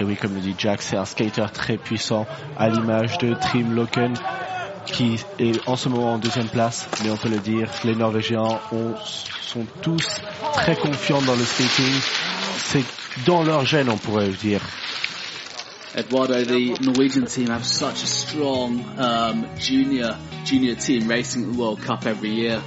Et 0.00 0.04
oui, 0.04 0.16
comme 0.16 0.34
le 0.34 0.40
dit 0.40 0.54
Jack, 0.56 0.82
c'est 0.82 0.96
un 0.96 1.04
skater 1.04 1.46
très 1.52 1.76
puissant, 1.76 2.26
à 2.56 2.68
l'image 2.68 3.18
de 3.18 3.34
Trim 3.34 3.74
Loken, 3.74 4.14
qui 4.86 5.18
est 5.38 5.60
en 5.66 5.76
ce 5.76 5.88
moment 5.88 6.14
en 6.14 6.18
deuxième 6.18 6.48
place. 6.48 6.88
Mais 7.02 7.10
on 7.10 7.16
peut 7.16 7.28
le 7.28 7.38
dire, 7.38 7.68
les 7.84 7.96
Norvégiens 7.96 8.60
ont, 8.72 8.94
sont 9.42 9.66
tous 9.82 10.20
très 10.54 10.76
confiants 10.76 11.22
dans 11.22 11.34
le 11.34 11.42
skating. 11.42 11.92
C'est 12.58 12.84
dans 13.26 13.42
leur 13.42 13.64
gène, 13.64 13.88
on 13.88 13.96
pourrait 13.96 14.28
dire. 14.28 14.60
Eduardo, 15.96 16.44
the 16.44 16.78
Norwegian 16.80 17.24
team 17.24 17.48
have 17.48 17.64
such 17.64 18.04
a 18.04 18.06
strong 18.06 18.84
um, 18.98 19.46
junior 19.56 20.16
junior 20.44 20.76
team 20.76 21.08
racing 21.08 21.50
the 21.50 21.58
World 21.58 21.80
Cup 21.80 22.06
every 22.06 22.30
year. 22.30 22.62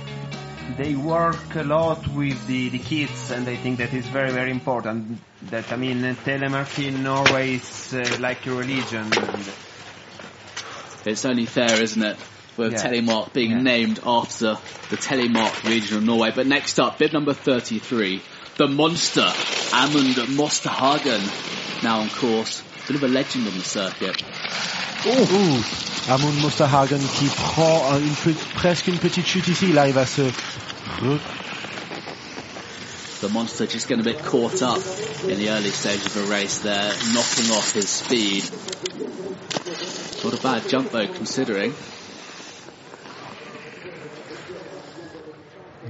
They 0.78 0.96
work 0.96 1.56
a 1.56 1.64
lot 1.64 2.08
with 2.08 2.48
the, 2.48 2.70
the 2.70 2.80
kids, 2.80 3.32
and 3.32 3.48
I 3.48 3.56
think 3.56 3.80
that 3.80 3.94
is 3.94 4.06
very 4.08 4.32
very 4.32 4.52
important. 4.52 5.20
That 5.50 5.72
I 5.72 5.76
mean, 5.76 6.02
telemark 6.02 6.86
in 6.86 7.04
Norway 7.04 7.56
is 7.56 7.94
uh, 7.94 8.18
like 8.20 8.46
a 8.48 8.54
religion. 8.54 9.12
It's 11.06 11.26
only 11.26 11.46
fair, 11.46 11.82
isn't 11.82 12.04
it? 12.04 12.18
With 12.58 12.74
yeah. 12.74 12.84
Telemark 12.84 13.34
being 13.34 13.52
yeah. 13.52 13.62
named 13.62 14.00
after 14.06 14.58
the 14.90 14.98
Telemark 14.98 15.68
region 15.68 15.98
of 15.98 16.04
Norway. 16.04 16.32
But 16.36 16.48
next 16.48 16.80
up, 16.80 17.00
bib 17.00 17.14
number 17.14 17.34
33, 17.34 18.22
the 18.58 18.68
monster, 18.68 19.22
Amund 19.22 20.16
Mosterhagen, 20.36 21.84
now 21.84 22.02
on 22.02 22.10
course 22.10 22.64
bit 22.92 22.96
of 22.96 23.04
a 23.04 23.14
legend 23.14 23.48
on 23.48 23.54
the 23.54 23.64
circuit. 23.64 24.22
Ouh, 25.06 26.12
Amund 26.12 26.42
Mosterhagen 26.42 27.00
qui 27.18 27.26
prend 27.26 27.98
une, 28.00 28.36
presque 28.56 28.88
une 28.88 29.00
petite 29.00 29.26
chute 29.26 29.48
ici. 29.48 29.68
Il 29.70 29.78
arrive 29.78 29.98
à 29.98 30.06
se 30.06 30.22
the 33.22 33.30
monster 33.30 33.68
just 33.68 33.88
getting 33.88 34.02
a 34.02 34.04
bit 34.04 34.18
caught 34.24 34.62
up 34.64 34.82
in 35.30 35.38
the 35.38 35.50
early 35.50 35.70
stage 35.70 36.04
of 36.08 36.18
a 36.18 36.32
race 36.32 36.60
there, 36.60 36.92
knocking 37.14 37.52
off 37.52 37.72
his 37.74 37.88
speed. 37.88 38.44
Not 40.24 40.40
a 40.40 40.42
bad 40.42 40.68
jump 40.68 40.92
though, 40.92 41.08
considering. 41.08 41.74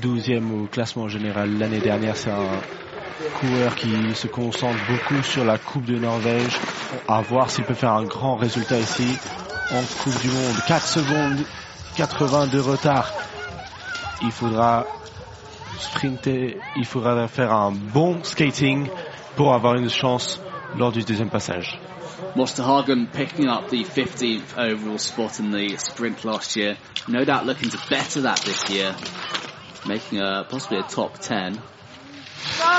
Douzième 0.02 0.64
au 0.64 0.68
classement 0.68 1.08
général 1.08 1.58
l'année 1.58 1.80
dernière, 1.80 2.18
c'est 2.18 2.32
un 2.32 2.60
coureur 3.34 3.76
qui 3.76 3.94
se 4.16 4.28
concentre 4.28 4.80
beaucoup 4.88 5.22
sur 5.24 5.46
la 5.46 5.58
Coupe 5.58 5.86
de 5.86 5.98
Norvège, 6.00 6.60
à 7.08 7.22
voir 7.22 7.50
s'il 7.50 7.64
peut 7.64 7.74
faire 7.74 7.94
un 7.94 8.04
grand 8.04 8.36
résultat 8.36 8.80
ici 8.80 9.18
en 9.72 9.82
Coupe 10.04 10.22
du 10.22 10.30
Monde. 10.30 10.56
4 10.68 10.88
secondes 10.88 11.46
80 11.96 12.48
de 12.48 12.60
retard. 12.60 13.12
Il 14.22 14.32
faudra 14.32 14.86
sprinter, 15.80 16.58
il 16.76 16.86
faudra 16.86 17.28
faire 17.28 17.52
un 17.52 17.72
bon 17.72 18.24
skating 18.24 18.88
pour 19.36 19.54
avoir 19.54 19.76
une 19.76 19.90
chance 19.90 20.40
lors 20.78 20.92
du 20.92 21.04
deuxième 21.04 21.30
passage. 21.30 21.80
Mosterhagen 22.36 23.08
picking 23.12 23.48
up 23.48 23.68
the 23.70 23.84
15th 23.84 24.58
overall 24.58 25.00
spot 25.00 25.40
in 25.40 25.52
the 25.52 25.78
sprint 25.78 26.24
last 26.24 26.56
year. 26.56 26.78
No 27.08 27.26
doubt 27.26 27.46
looking 27.46 27.70
to 27.70 27.78
better 27.90 28.22
that 28.22 28.40
this 28.46 28.70
year, 28.70 28.96
making 29.88 30.22
a, 30.22 30.46
possibly 30.50 30.78
a 30.78 30.84
top 30.84 31.18
10. 31.20 31.54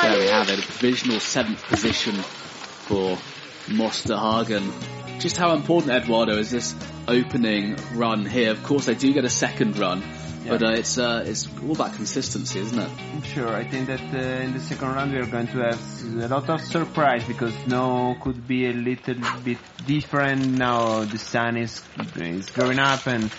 There 0.03 0.19
we 0.19 0.27
have 0.29 0.49
it, 0.49 0.59
a 0.59 0.63
provisional 0.63 1.21
seventh 1.21 1.63
position 1.65 2.15
for 2.15 3.19
Mosterhagen. 3.67 4.73
Just 5.21 5.37
how 5.37 5.55
important, 5.55 5.93
Eduardo, 5.93 6.39
is 6.39 6.51
this 6.51 6.75
opening 7.07 7.77
run 7.95 8.27
here? 8.27 8.51
Of 8.51 8.63
course, 8.65 8.87
they 8.87 8.95
do 8.95 9.13
get 9.13 9.25
a 9.25 9.31
second 9.31 9.79
run, 9.79 10.01
yeah. 10.45 10.51
but 10.51 10.63
uh, 10.63 10.73
it's 10.73 10.99
uh, 10.99 11.25
it's 11.27 11.49
all 11.63 11.73
about 11.73 11.95
consistency, 11.95 12.59
isn't 12.59 12.79
it? 12.79 13.25
Sure, 13.27 13.49
I 13.49 13.65
think 13.69 13.87
that 13.87 14.01
uh, 14.01 14.43
in 14.43 14.53
the 14.55 14.61
second 14.61 14.89
round 14.89 15.13
we 15.13 15.19
are 15.19 15.27
going 15.27 15.47
to 15.49 15.59
have 15.59 16.25
a 16.25 16.29
lot 16.29 16.49
of 16.51 16.61
surprise 16.61 17.25
because 17.25 17.55
now 17.67 18.17
could 18.21 18.49
be 18.49 18.67
a 18.67 18.73
little 18.73 19.15
bit 19.45 19.59
different. 19.87 20.47
Now 20.59 21.05
the 21.05 21.19
sun 21.19 21.57
is 21.57 21.83
is 22.17 22.51
growing 22.51 22.81
up 22.81 23.07
and 23.07 23.31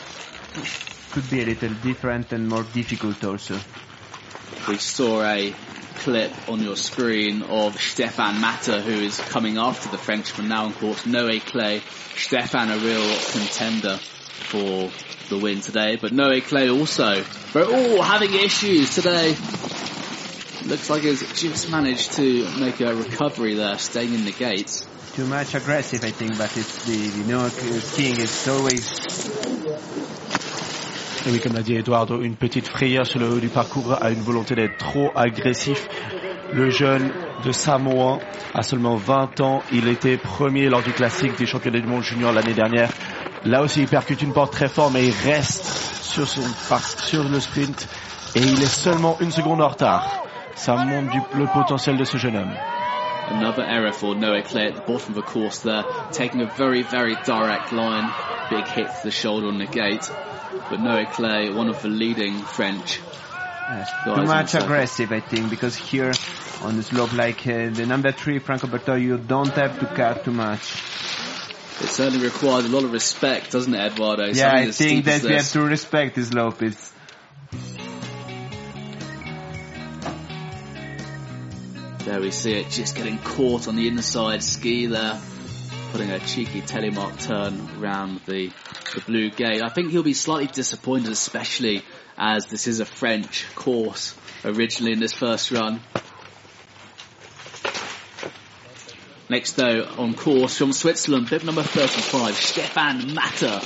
could 1.11 1.29
be 1.29 1.41
a 1.41 1.45
little 1.45 1.73
different 1.83 2.31
and 2.31 2.47
more 2.47 2.63
difficult 2.63 3.23
also. 3.23 3.59
We 4.67 4.77
saw 4.77 5.23
a 5.23 5.53
clip 5.95 6.31
on 6.49 6.61
your 6.61 6.75
screen 6.75 7.41
of 7.43 7.79
Stefan 7.79 8.41
Matter, 8.41 8.81
who 8.81 8.91
is 8.91 9.17
coming 9.17 9.57
after 9.57 9.89
the 9.89 9.97
Frenchman 9.97 10.47
now, 10.47 10.67
of 10.67 10.77
course, 10.79 11.03
Noé 11.03 11.41
Claye. 11.41 11.81
Stefan, 12.15 12.69
a 12.69 12.77
real 12.77 13.17
contender 13.31 13.97
for 13.97 14.91
the 15.29 15.37
win 15.37 15.61
today, 15.61 15.95
but 15.95 16.11
Noé 16.11 16.41
Claye 16.41 16.69
also, 16.69 17.23
oh, 17.55 18.01
having 18.01 18.33
issues 18.33 18.95
today. 18.95 19.35
Looks 20.65 20.89
like 20.89 21.01
he's 21.01 21.21
just 21.39 21.69
managed 21.69 22.13
to 22.13 22.49
make 22.59 22.79
a 22.79 22.95
recovery 22.95 23.55
there, 23.55 23.77
staying 23.77 24.13
in 24.13 24.25
the 24.25 24.31
gates. 24.31 24.87
Too 25.13 25.25
much 25.25 25.55
aggressive, 25.55 26.03
I 26.03 26.11
think, 26.11 26.37
but 26.37 26.55
it's 26.55 26.85
the, 26.85 27.07
the 27.07 27.27
no 27.29 27.49
skiing 27.49 28.19
is 28.19 28.47
always 28.47 30.12
Et 31.25 31.31
oui, 31.31 31.39
comme 31.39 31.53
l'a 31.53 31.61
dit 31.61 31.75
Eduardo, 31.75 32.21
une 32.21 32.35
petite 32.35 32.67
frayeur 32.67 33.05
sur 33.05 33.19
le 33.19 33.29
haut 33.29 33.39
du 33.39 33.47
parcours 33.47 33.95
a 34.01 34.11
une 34.11 34.19
volonté 34.21 34.55
d'être 34.55 34.77
trop 34.77 35.09
agressif. 35.15 35.87
Le 36.51 36.69
jeune 36.69 37.11
de 37.45 37.51
Samoa 37.53 38.19
a 38.53 38.61
seulement 38.61 38.95
20 38.95 39.39
ans. 39.39 39.63
Il 39.71 39.87
était 39.87 40.17
premier 40.17 40.67
lors 40.67 40.83
du 40.83 40.91
classique 40.91 41.37
des 41.37 41.45
championnats 41.45 41.79
du 41.79 41.87
monde 41.87 42.03
junior 42.03 42.33
l'année 42.33 42.53
dernière. 42.53 42.89
Là 43.45 43.61
aussi, 43.61 43.81
il 43.81 43.87
percute 43.87 44.21
une 44.21 44.33
porte 44.33 44.51
très 44.51 44.67
fort, 44.67 44.91
mais 44.91 45.05
il 45.05 45.13
reste 45.13 45.65
sur, 45.65 46.27
son, 46.27 46.41
sur 46.97 47.23
le 47.23 47.39
sprint 47.39 47.87
et 48.35 48.41
il 48.41 48.61
est 48.61 48.65
seulement 48.65 49.17
une 49.21 49.31
seconde 49.31 49.61
en 49.61 49.69
retard. 49.69 50.25
Ça 50.55 50.75
montre 50.75 51.15
le 51.35 51.45
potentiel 51.47 51.97
de 51.97 52.03
ce 52.03 52.17
jeune 52.17 52.35
homme. 52.35 52.53
Big 58.55 58.67
hit 58.67 58.87
to 58.87 59.03
the 59.03 59.11
shoulder 59.11 59.47
on 59.47 59.57
the 59.57 59.65
gate. 59.65 60.09
But 60.69 60.79
Noé 60.79 61.07
Claye, 61.07 61.53
one 61.55 61.69
of 61.69 61.81
the 61.81 61.89
leading 61.89 62.39
French. 62.39 62.99
Too 64.03 64.23
much 64.23 64.55
aggressive, 64.55 65.11
I 65.11 65.21
think, 65.21 65.49
because 65.49 65.75
here 65.75 66.11
on 66.61 66.75
the 66.75 66.83
slope, 66.83 67.13
like 67.13 67.47
uh, 67.47 67.69
the 67.69 67.85
number 67.85 68.11
three, 68.11 68.39
Franco 68.39 68.67
Berthod, 68.67 69.01
you 69.01 69.17
don't 69.17 69.53
have 69.53 69.79
to 69.79 69.85
cut 69.85 70.25
too 70.25 70.31
much. 70.31 70.73
It 71.81 71.87
certainly 71.87 72.23
requires 72.25 72.65
a 72.65 72.69
lot 72.69 72.83
of 72.83 72.91
respect, 72.91 73.51
doesn't 73.51 73.73
it, 73.73 73.79
Eduardo? 73.79 74.25
Yeah, 74.27 74.53
I 74.53 74.71
think 74.71 75.05
that 75.05 75.23
we 75.23 75.33
have 75.33 75.51
to 75.51 75.61
respect 75.61 76.15
this 76.15 76.29
slope. 76.29 76.61
It's 76.61 76.93
There 82.05 82.19
we 82.19 82.31
see 82.31 82.51
it 82.51 82.69
just 82.69 82.95
getting 82.95 83.17
caught 83.17 83.69
on 83.69 83.77
the 83.77 83.87
inside 83.87 84.43
ski 84.43 84.87
there, 84.87 85.19
putting 85.93 86.09
a 86.09 86.19
cheeky 86.19 86.59
telemark 86.59 87.23
turn 87.23 87.69
around 87.79 88.19
the, 88.25 88.51
the 88.95 89.01
blue 89.01 89.29
gate. 89.29 89.61
I 89.61 89.69
think 89.69 89.91
he'll 89.91 90.01
be 90.01 90.15
slightly 90.15 90.47
disappointed, 90.47 91.11
especially 91.11 91.83
as 92.17 92.47
this 92.47 92.65
is 92.65 92.79
a 92.79 92.85
French 92.85 93.45
course 93.53 94.15
originally 94.43 94.93
in 94.93 94.99
this 94.99 95.13
first 95.13 95.51
run. 95.51 95.81
Next 99.29 99.51
though, 99.51 99.83
on 99.99 100.15
course 100.15 100.57
from 100.57 100.73
Switzerland, 100.73 101.29
bib 101.29 101.43
number 101.43 101.61
35, 101.61 102.37
Stefan 102.37 103.13
Matter, 103.13 103.59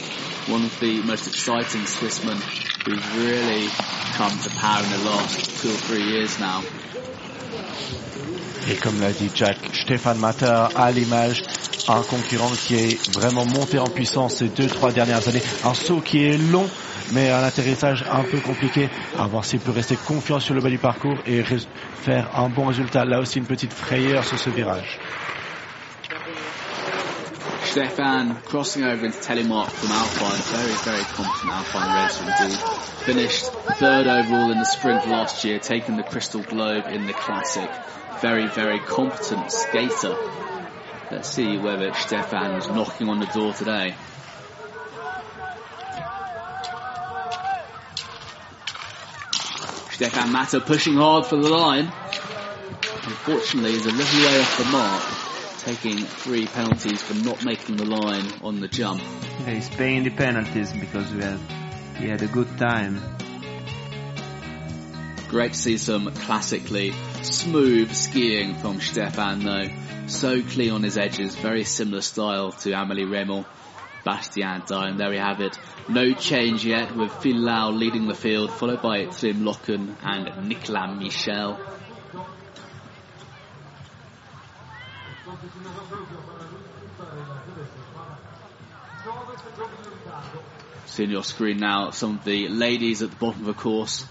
one 0.52 0.66
of 0.66 0.78
the 0.82 1.02
most 1.04 1.28
exciting 1.28 1.84
Swissmen 1.84 2.42
who's 2.84 3.08
really 3.16 3.70
come 4.18 4.38
to 4.38 4.50
power 4.50 4.84
in 4.84 4.90
the 4.90 5.10
last 5.10 5.62
two 5.62 5.70
or 5.70 5.78
three 5.78 6.04
years 6.04 6.38
now. 6.42 6.62
Et 8.70 8.76
comme 8.76 9.00
l'a 9.00 9.12
dit 9.12 9.30
Jack, 9.34 9.58
Stéphane 9.74 10.18
Matter 10.20 10.66
à 10.76 10.92
l'image, 10.92 11.42
un 11.88 12.02
concurrent 12.02 12.52
qui 12.52 12.76
est 12.76 13.16
vraiment 13.16 13.46
monté 13.46 13.80
en 13.80 13.88
puissance 13.88 14.36
ces 14.36 14.50
deux, 14.50 14.68
trois 14.68 14.92
dernières 14.92 15.26
années. 15.28 15.42
Un 15.64 15.74
saut 15.74 16.02
qui 16.02 16.24
est 16.24 16.38
long, 16.38 16.68
mais 17.14 17.30
un 17.30 17.44
atterrissage 17.44 18.04
un 18.12 18.24
peu 18.24 18.40
compliqué. 18.40 18.90
À 19.18 19.28
voir 19.28 19.46
s'il 19.46 19.60
peut 19.60 19.72
rester 19.72 19.96
confiant 19.96 20.40
sur 20.40 20.54
le 20.54 20.62
bas 20.62 20.70
du 20.70 20.80
parcours 20.80 21.18
et 21.26 21.44
faire 21.44 22.30
un 22.38 22.50
bon 22.50 22.66
résultat. 22.66 23.06
Là 23.06 23.22
aussi, 23.22 23.40
une 23.40 23.46
petite 23.46 23.72
frayeur 23.74 24.26
sur 24.26 24.38
ce 24.38 24.50
virage. 24.50 25.00
Stefan 27.72 28.42
crossing 28.42 28.84
over 28.84 29.06
into 29.06 29.18
Telemark 29.20 29.70
from 29.70 29.92
Alpine, 29.92 30.42
very, 30.42 30.74
very 30.84 31.04
confident 31.04 31.54
Alpine 31.54 32.04
racer 32.04 32.24
indeed. 32.24 32.60
Finished 33.06 33.46
third 33.78 34.08
overall 34.08 34.52
in 34.52 34.58
the 34.58 34.66
sprint 34.66 35.08
last 35.08 35.44
year, 35.44 35.60
taking 35.60 35.98
the 35.98 36.04
Crystal 36.04 36.42
Globe 36.42 36.86
in 36.88 37.06
the 37.06 37.14
Classic. 37.14 37.70
Very, 38.22 38.48
very 38.48 38.80
competent 38.80 39.52
skater. 39.52 40.16
Let's 41.12 41.30
see 41.30 41.58
whether 41.58 41.94
Stefan's 41.94 42.68
knocking 42.68 43.10
on 43.10 43.20
the 43.20 43.28
door 43.28 43.54
today. 43.54 43.96
Stefan 49.92 50.32
Matter 50.32 50.60
pushing 50.60 50.96
hard 50.96 51.26
for 51.26 51.36
the 51.36 51.50
line. 51.50 51.92
Unfortunately, 53.04 53.72
he's 53.72 53.86
a 53.86 53.92
little 53.92 54.20
way 54.26 54.40
off 54.40 54.58
the 54.58 54.66
mark, 54.66 55.27
taking 55.60 55.98
three 55.98 56.46
penalties 56.46 57.02
for 57.02 57.14
not 57.14 57.44
making 57.44 57.78
the 57.78 57.86
line 57.86 58.32
on 58.42 58.60
the 58.60 58.68
jump. 58.68 59.02
Yeah, 59.02 59.52
he's 59.52 59.70
paying 59.70 60.04
the 60.04 60.10
penalties 60.12 60.72
because 60.74 61.12
we 61.14 61.22
had, 61.24 61.40
he 61.98 62.08
had 62.08 62.22
a 62.22 62.28
good 62.28 62.58
time. 62.58 63.02
Great 65.28 65.54
to 65.54 65.60
see 65.60 65.78
some 65.78 66.12
classically 66.12 66.94
smooth 67.22 67.94
skiing 67.94 68.56
from 68.56 68.80
Stefan 68.80 69.44
though. 69.44 69.68
So 70.08 70.42
clean 70.42 70.72
on 70.72 70.84
his 70.84 70.98
edges, 70.98 71.36
very 71.36 71.66
similar 71.66 72.02
style 72.02 72.54
to 72.54 72.72
Amelie 72.72 73.06
Reymond, 73.06 73.46
Bastian 74.06 74.64
and 74.70 74.98
there 74.98 75.10
we 75.10 75.18
have 75.18 75.42
it. 75.42 75.60
No 75.90 76.14
change 76.14 76.66
yet 76.66 76.96
with 76.96 77.12
Phil 77.12 77.36
Lau 77.36 77.72
leading 77.72 78.08
the 78.08 78.16
field, 78.16 78.52
followed 78.52 78.82
by 78.82 79.06
Trym 79.06 79.42
Løken 79.42 79.96
and 80.02 80.48
Nicolas 80.48 80.98
Michel. 80.98 81.60
Seeing 90.98 91.12
your 91.12 91.24
screen 91.24 91.60
now, 91.60 91.92
some 91.92 92.18
of 92.18 92.24
the 92.26 92.48
ladies 92.48 93.04
at 93.04 93.12
the 93.12 93.16
bottom 93.18 93.42
of 93.42 93.46
the 93.46 93.54
course 93.54 94.04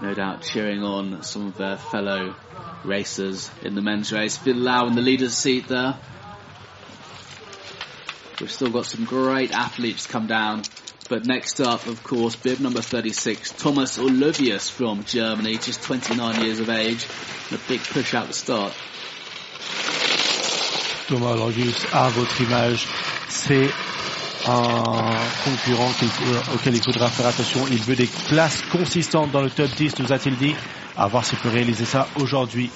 no 0.00 0.12
doubt 0.14 0.42
cheering 0.42 0.82
on 0.82 1.22
some 1.22 1.46
of 1.46 1.56
their 1.56 1.76
fellow 1.76 2.34
racers 2.84 3.48
in 3.62 3.76
the 3.76 3.82
men's 3.82 4.12
race. 4.12 4.36
Phil 4.36 4.56
Lau 4.56 4.88
in 4.88 4.96
the 4.96 5.02
leader's 5.02 5.36
seat 5.36 5.68
there. 5.68 5.96
We've 8.40 8.50
still 8.50 8.70
got 8.70 8.86
some 8.86 9.04
great 9.04 9.52
athletes 9.52 10.08
come 10.08 10.26
down. 10.26 10.62
But 11.08 11.24
next 11.24 11.60
up, 11.60 11.86
of 11.86 12.02
course, 12.02 12.34
bib 12.34 12.58
number 12.58 12.82
36, 12.82 13.52
Thomas 13.52 13.96
Olivius 14.00 14.68
from 14.68 15.04
Germany, 15.04 15.56
just 15.56 15.82
29 15.84 16.44
years 16.44 16.58
of 16.58 16.68
age. 16.68 17.06
A 17.52 17.58
big 17.68 17.80
push 17.80 18.12
out 18.12 18.26
the 18.26 18.34
start. 18.34 18.74
Thomas 21.06 21.40
Olivius 21.40 21.84
à 21.92 22.10
votre 22.10 22.40
image, 22.40 22.88
c'est 23.28 23.70
un 24.46 25.16
concurrent 25.44 25.90
auquel 26.54 26.74
il 26.74 26.82
faudra 26.82 27.08
faire 27.08 27.26
attention. 27.26 27.66
Il 27.70 27.82
veut 27.82 27.96
des 27.96 28.08
places 28.28 28.62
consistantes 28.70 29.30
dans 29.32 29.42
le 29.42 29.50
top 29.50 29.68
10, 29.76 29.98
nous 30.00 30.12
a-t-il 30.12 30.36
dit. 30.36 30.54
À 30.96 31.08
voir 31.08 31.24
s'il 31.24 31.38
peut 31.38 31.50
réaliser 31.50 31.84
ça 31.84 32.06
aujourd'hui. 32.16 32.70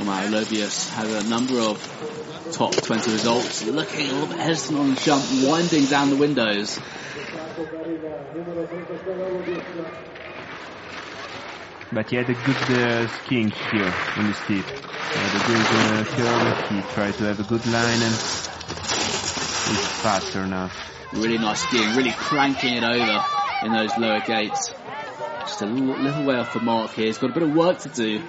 Omar 0.00 0.28
Lobius 0.30 0.90
has 0.96 1.12
a 1.12 1.28
number 1.28 1.58
of 1.58 1.78
top 2.52 2.72
20 2.74 3.06
results. 3.08 3.66
Looking 3.66 4.08
a 4.08 4.12
little 4.12 4.26
bit 4.28 4.38
hesitant 4.38 4.78
on 4.78 4.94
the 4.94 5.00
jump, 5.00 5.24
winding 5.42 5.86
down 5.86 6.10
the 6.10 6.16
windows. 6.16 6.78
But 11.90 12.10
he 12.10 12.16
had 12.16 12.28
a 12.28 12.34
good 12.34 12.70
uh, 12.70 13.08
skiing 13.08 13.50
here 13.50 13.92
in 14.18 14.26
the 14.28 14.34
steep. 14.34 14.64
He 14.66 15.18
had 15.18 15.34
a 15.34 15.46
good 15.46 15.66
uh, 15.72 16.04
curve. 16.14 16.68
He 16.68 16.82
tried 16.94 17.14
to 17.14 17.24
have 17.24 17.40
a 17.40 17.44
good 17.44 17.66
line 17.66 18.02
and 18.02 18.14
He's 19.68 19.86
faster 19.86 20.46
now. 20.46 20.70
Really 21.12 21.36
nice 21.36 21.60
skiing, 21.60 21.94
really 21.94 22.12
cranking 22.12 22.74
it 22.74 22.84
over 22.84 23.24
in 23.62 23.72
those 23.72 23.96
lower 23.98 24.20
gates. 24.20 24.72
Just 25.40 25.60
a 25.60 25.66
little, 25.66 26.02
little 26.02 26.24
way 26.24 26.36
off 26.36 26.54
the 26.54 26.60
mark 26.60 26.92
here. 26.92 27.04
He's 27.04 27.18
got 27.18 27.30
a 27.30 27.34
bit 27.34 27.42
of 27.42 27.54
work 27.54 27.78
to 27.80 27.90
do. 27.90 28.22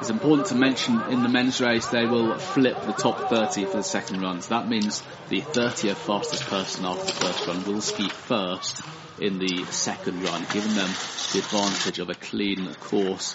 It's 0.00 0.10
important 0.10 0.48
to 0.48 0.54
mention 0.54 1.00
in 1.10 1.24
the 1.24 1.28
men's 1.28 1.60
race 1.60 1.86
they 1.86 2.06
will 2.06 2.38
flip 2.38 2.80
the 2.82 2.92
top 2.92 3.28
30 3.28 3.64
for 3.64 3.78
the 3.78 3.82
second 3.82 4.20
run. 4.20 4.40
So 4.40 4.50
that 4.50 4.68
means 4.68 5.02
the 5.28 5.40
30th 5.40 5.96
fastest 5.96 6.44
person 6.44 6.84
after 6.84 7.06
the 7.06 7.12
first 7.12 7.46
run 7.48 7.64
will 7.64 7.80
ski 7.80 8.08
first 8.08 8.82
in 9.18 9.38
the 9.38 9.64
second 9.64 10.22
run, 10.22 10.46
giving 10.52 10.74
them 10.74 10.90
the 11.32 11.38
advantage 11.38 11.98
of 11.98 12.10
a 12.10 12.14
clean 12.14 12.72
course 12.74 13.34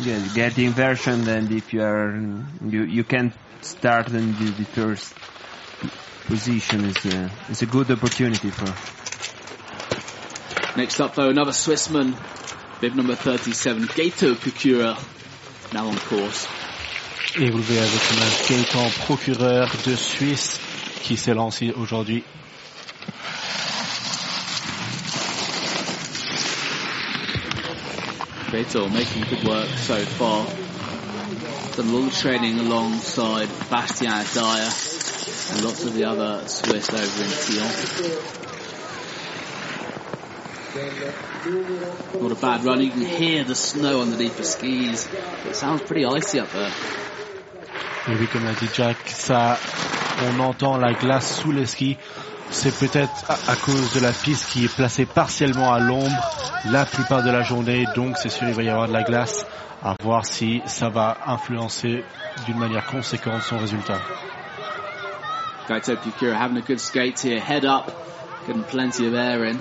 Yeah, 0.00 0.18
get 0.34 0.54
the 0.56 0.64
inversion, 0.64 1.28
and 1.28 1.52
if 1.52 1.72
you 1.72 1.80
are 1.82 2.16
you 2.68 2.82
you 2.82 3.04
can 3.04 3.32
start 3.60 4.08
in 4.08 4.34
the, 4.34 4.50
the 4.50 4.64
first 4.64 5.14
position 6.26 6.84
is 6.84 6.96
a 7.06 7.30
is 7.48 7.62
a 7.62 7.66
good 7.66 7.90
opportunity 7.92 8.50
for. 8.50 8.66
Next 10.76 10.98
up, 11.00 11.14
though, 11.14 11.28
another 11.30 11.52
Swissman, 11.52 12.16
bib 12.80 12.96
number 12.96 13.14
37, 13.14 13.86
Gaëtan 13.86 14.34
Procureur, 14.40 14.98
now 15.72 15.86
on 15.86 15.96
course. 15.96 16.48
Et 17.38 17.50
vous 17.50 17.58
le 17.58 17.62
voyez 17.62 17.80
avec 17.80 18.10
l'image 18.10 18.48
Gaëtan 18.48 18.90
Procureur 19.04 19.70
de 19.86 19.94
Suisse 19.94 20.58
qui 21.02 21.16
s'est 21.16 21.34
lancé 21.34 21.72
aujourd'hui 21.76 22.24
Beto 28.54 28.88
making 28.88 29.24
good 29.24 29.42
work 29.48 29.68
so 29.68 29.96
far. 30.04 30.46
A 31.76 31.82
lot 31.82 32.06
of 32.06 32.14
training 32.16 32.60
alongside 32.60 33.48
Bastien 33.68 34.12
Dayer 34.12 34.70
and 35.52 35.64
lots 35.64 35.84
of 35.84 35.92
the 35.94 36.04
other 36.04 36.46
Swiss 36.46 36.88
over 36.88 37.24
in 37.24 37.30
Sion. 37.30 37.66
Not 42.22 42.30
a 42.30 42.40
bad 42.40 42.62
run. 42.62 42.80
You 42.80 42.90
can 42.92 43.00
hear 43.00 43.42
the 43.42 43.56
snow 43.56 44.02
underneath 44.02 44.36
the 44.36 44.44
skis. 44.44 45.08
It 45.48 45.56
sounds 45.56 45.82
pretty 45.82 46.04
icy 46.04 46.38
up 46.38 46.52
there. 46.52 46.70
Oui, 48.06 48.28
comme 48.28 48.44
l'a 48.44 48.54
dit 48.54 48.72
Jack, 48.72 48.98
on 50.22 50.40
entend 50.40 50.76
la 50.76 50.92
glace 50.92 51.40
sous 51.40 51.52
les 51.52 51.66
skis. 51.66 51.96
C'est 52.50 52.76
peut-être 52.78 53.24
à, 53.28 53.56
cause 53.56 53.94
de 53.94 54.00
la 54.00 54.12
piste 54.12 54.50
qui 54.50 54.64
est 54.64 54.74
placée 54.74 55.06
partiellement 55.06 55.72
à 55.72 55.80
l'ombre 55.80 56.30
la 56.70 56.84
plupart 56.84 57.22
de 57.22 57.30
la 57.30 57.42
journée, 57.42 57.86
donc 57.94 58.16
c'est 58.16 58.28
sûr 58.28 58.48
il 58.48 58.54
va 58.54 58.62
y 58.62 58.68
avoir 58.68 58.88
de 58.88 58.92
la 58.92 59.02
glace. 59.02 59.46
À 59.82 59.94
voir 60.02 60.24
si 60.24 60.62
ça 60.64 60.88
va 60.88 61.18
influencer 61.26 62.04
d'une 62.46 62.58
manière 62.58 62.86
conséquente 62.86 63.42
son 63.42 63.58
résultat. 63.58 63.98
Gaito 65.68 65.96
Pukura 65.96 66.36
having 66.36 66.58
a 66.58 66.60
good 66.60 66.78
skate 66.78 67.18
here, 67.20 67.40
head 67.40 67.64
up, 67.64 67.90
getting 68.46 68.62
plenty 68.64 69.06
of 69.06 69.14
air 69.14 69.44
in. 69.44 69.58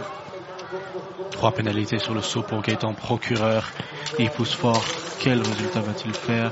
Trois 1.32 1.52
pénalités 1.52 2.00
sur 2.00 2.14
le 2.14 2.22
saut 2.22 2.44
pour 2.44 2.62
Gaëtan 2.62 2.94
Procureur. 2.94 3.70
Il 4.20 4.30
pousse 4.30 4.54
fort. 4.54 4.84
Quel 5.20 5.40
résultat 5.42 5.82
va-t-il 5.82 6.14
faire? 6.14 6.52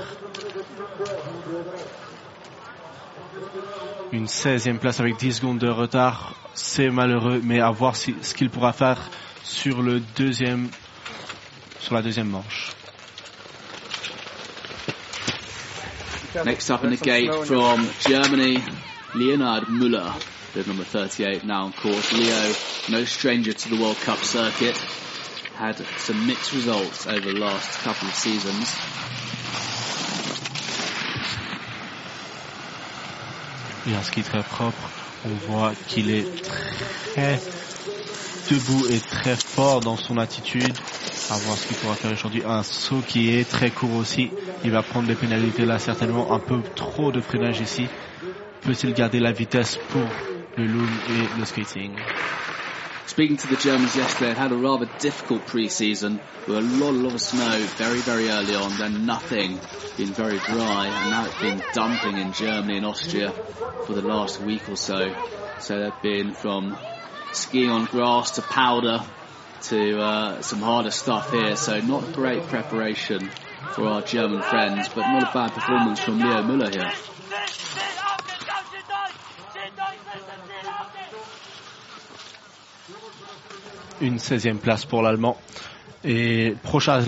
Une 4.14 4.26
16e 4.26 4.78
place 4.78 4.99
avec 4.99 5.16
10 5.18 5.38
secondes 5.38 5.59
de 5.59 5.70
retard. 5.70 6.36
C'est 6.53 6.89
malheureux, 6.89 7.39
mais 7.43 7.62
à 7.62 7.72
voir 7.72 7.95
ce 7.95 8.12
qu'il 8.34 8.49
pourra 8.49 8.74
faire 8.74 8.97
sur 9.43 9.82
le 9.82 10.01
deuxième, 10.18 10.70
sur 11.80 11.95
la 11.95 12.01
deuxième 12.01 12.28
manche. 12.28 12.72
Next 16.45 16.70
up 16.70 16.84
in 16.84 16.91
the 16.91 17.01
gate 17.01 17.34
from 17.45 17.88
Germany, 18.07 18.59
Leonard 19.16 19.68
Müller, 19.70 20.12
the 20.53 20.66
number 20.66 20.84
38 20.86 21.43
now 21.45 21.66
on 21.66 21.72
course. 21.74 22.14
Leo, 22.14 22.53
no 22.89 23.03
stranger 23.05 23.53
to 23.53 23.70
the 23.70 23.76
World 23.76 23.97
Cup 23.97 24.18
circuit, 24.20 24.78
had 25.55 25.78
some 25.97 26.26
mixed 26.28 26.53
results 26.53 27.05
over 27.05 27.20
the 27.32 27.38
last 27.38 27.80
couple 27.80 28.07
of 28.07 28.14
seasons. 28.16 28.74
Il 33.88 33.96
a 33.96 34.00
un 34.00 34.04
ski 34.04 34.22
très 34.22 34.44
propre. 34.44 34.90
On 35.26 35.30
voit 35.52 35.72
qu'il 35.88 36.12
est 36.12 36.26
très 36.44 37.40
debout 38.50 38.88
et 38.90 39.00
très 39.00 39.36
fort 39.36 39.80
dans 39.80 39.98
son 39.98 40.18
attitude. 40.18 40.74
À 41.30 41.38
voir 41.38 41.58
ce 41.58 41.68
qu'il 41.68 41.78
pourra 41.78 41.96
faire 41.96 42.12
aujourd'hui. 42.12 42.44
Un 42.46 42.64
saut 42.64 43.02
qui 43.08 43.30
est 43.30 43.50
très 43.50 43.72
court 43.72 43.96
aussi. 43.96 44.30
Il 44.64 44.72
va 44.72 44.84
prendre 44.84 45.08
des 45.08 45.16
pénalités 45.16 45.66
là 45.66 45.80
certainement. 45.80 46.32
Un 46.32 46.40
peu 46.40 46.62
trop 46.76 47.12
de 47.12 47.22
freinage 47.22 47.60
ici. 47.62 47.88
Peut-il 48.62 48.94
garder 48.94 49.20
la 49.20 49.32
vitesse 49.32 49.78
pour 49.90 50.06
le 50.58 50.66
loom 50.66 50.90
et 51.10 51.40
le 51.40 51.46
skating? 51.46 51.92
Speaking 53.12 53.36
to 53.36 53.47
the 53.47 53.57
Germans 53.57 53.93
yesterday, 53.93 54.34
had 54.34 54.53
a 54.53 54.55
rather 54.55 54.89
difficult 54.99 55.45
pre-season 55.45 56.22
with 56.47 56.55
a 56.55 56.62
lot, 56.62 56.93
lot 56.93 57.14
of 57.14 57.20
snow 57.20 57.59
very, 57.76 57.99
very 57.99 58.30
early 58.30 58.55
on, 58.55 58.78
then 58.78 59.05
nothing, 59.05 59.59
been 59.97 60.14
very 60.14 60.39
dry, 60.39 60.88
and 60.88 61.12
now 61.12 61.26
it's 61.26 61.41
been 61.41 61.62
dumping 61.74 62.18
in 62.18 62.32
Germany 62.32 62.78
and 62.78 62.86
Austria 62.86 63.32
for 63.86 63.91
the 63.91 64.01
last 64.01 64.39
week 64.39 64.70
or 64.70 64.78
so. 64.78 65.14
So 65.59 65.78
they've 65.78 66.01
been 66.01 66.34
from 66.34 66.78
skiing 67.34 67.70
on 67.70 67.84
grass 67.84 68.32
to 68.36 68.43
powder 68.43 69.01
to 69.64 69.99
uh, 69.99 70.41
some 70.41 70.62
harder 70.62 70.91
stuff 70.91 71.32
here. 71.32 71.57
So 71.57 71.82
not 71.82 72.14
great 72.14 72.43
preparation 72.43 73.30
for 73.74 73.88
our 73.88 74.03
German 74.03 74.41
friends, 74.41 74.88
but 74.88 75.01
not 75.01 75.24
a 75.24 75.34
bad 75.34 75.51
performance 75.51 75.99
from 75.99 76.20
Leo 76.20 76.43
Müller 76.43 76.74
here. 76.74 76.93
Une 84.02 84.18
16e 84.18 84.58
place 84.58 84.86
pour 84.86 85.02
l'Allemand. 85.02 85.38
Et 86.04 86.56
prochain 86.64 86.99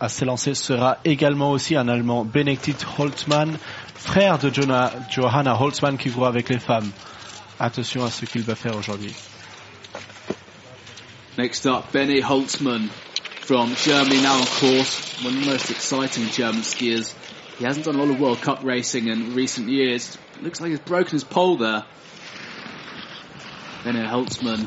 à 0.00 0.08
s'élancer 0.08 0.54
sera 0.54 0.98
également 1.04 1.52
aussi 1.52 1.76
un 1.76 1.86
Allemand, 1.86 2.24
Benedikt 2.24 2.84
Holtzmann, 2.98 3.56
frère 3.94 4.38
de 4.38 4.50
Johanna 4.52 5.56
Holtzmann 5.60 5.96
qui 5.96 6.10
court 6.10 6.26
avec 6.26 6.48
les 6.48 6.58
femmes. 6.58 6.90
Attention 7.60 8.04
à 8.04 8.10
ce 8.10 8.26
qu'il 8.26 8.42
va 8.42 8.56
faire 8.56 8.76
aujourd'hui. 8.76 9.14
Next 11.38 11.66
up, 11.66 11.84
Benny 11.92 12.20
Holtzmann 12.20 12.88
from 13.40 13.74
Germany 13.76 14.20
now 14.20 14.38
on 14.40 14.46
course, 14.46 15.22
one 15.24 15.36
of 15.36 15.44
the 15.44 15.50
most 15.50 15.70
exciting 15.70 16.28
German 16.30 16.62
skiers. 16.62 17.14
He 17.58 17.64
hasn't 17.64 17.84
done 17.84 17.94
a 17.94 17.98
lot 17.98 18.10
of 18.10 18.18
World 18.18 18.40
Cup 18.40 18.64
racing 18.64 19.06
in 19.06 19.34
recent 19.34 19.68
years. 19.68 20.18
Looks 20.42 20.60
like 20.60 20.70
he's 20.70 20.80
broken 20.80 21.12
his 21.12 21.22
pole 21.22 21.56
there. 21.56 21.84
Benny 23.84 24.00
Holtzmann 24.00 24.66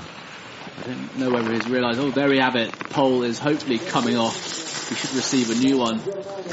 I 0.78 0.82
don't 0.84 1.17
know 1.17 1.32
whether 1.32 1.51
he's 1.53 1.67
realised, 1.67 1.99
oh, 1.99 2.11
there 2.11 2.30
we 2.30 2.38
have 2.38 2.55
it. 2.55 2.71
Pole 2.91 3.23
is 3.23 3.39
hopefully 3.39 3.80
coming 3.80 4.17
off. 4.17 4.36
He 4.89 4.95
should 4.95 5.15
receive 5.15 5.49
a 5.49 5.55
new 5.55 5.80
one. 5.80 5.99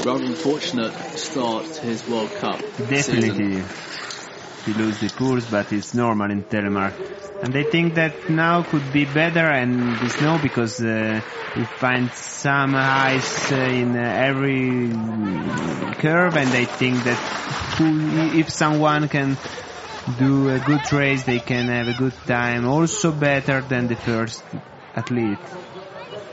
Rather 0.03 0.25
unfortunate 0.25 0.93
start 1.17 1.65
to 1.65 1.81
his 1.81 2.07
World 2.09 2.31
Cup. 2.31 2.59
Definitely. 2.89 3.63
He 4.65 4.73
lose 4.73 4.99
the 4.99 5.09
poles, 5.09 5.45
but 5.45 5.71
it's 5.71 5.93
normal 5.93 6.31
in 6.31 6.43
Telemark. 6.43 6.93
And 7.41 7.53
they 7.53 7.63
think 7.63 7.95
that 7.95 8.29
now 8.29 8.63
could 8.63 8.91
be 8.91 9.05
better 9.05 9.45
and 9.45 9.95
the 9.99 10.09
snow 10.09 10.39
because 10.41 10.81
uh, 10.81 11.21
we 11.55 11.63
find 11.63 12.11
some 12.13 12.73
ice 12.75 13.51
uh, 13.51 13.55
in 13.55 13.95
uh, 13.95 14.01
every 14.01 14.89
curve 16.01 16.35
and 16.35 16.49
they 16.49 16.65
think 16.65 17.03
that 17.03 17.17
who, 17.77 18.39
if 18.39 18.49
someone 18.49 19.07
can 19.09 19.37
do 20.17 20.49
a 20.49 20.59
good 20.59 20.91
race, 20.93 21.23
they 21.23 21.39
can 21.39 21.67
have 21.67 21.87
a 21.87 21.93
good 21.93 22.13
time, 22.27 22.67
also 22.67 23.11
better 23.11 23.61
than 23.61 23.87
the 23.87 23.95
first 23.95 24.43
athlete. 24.95 25.39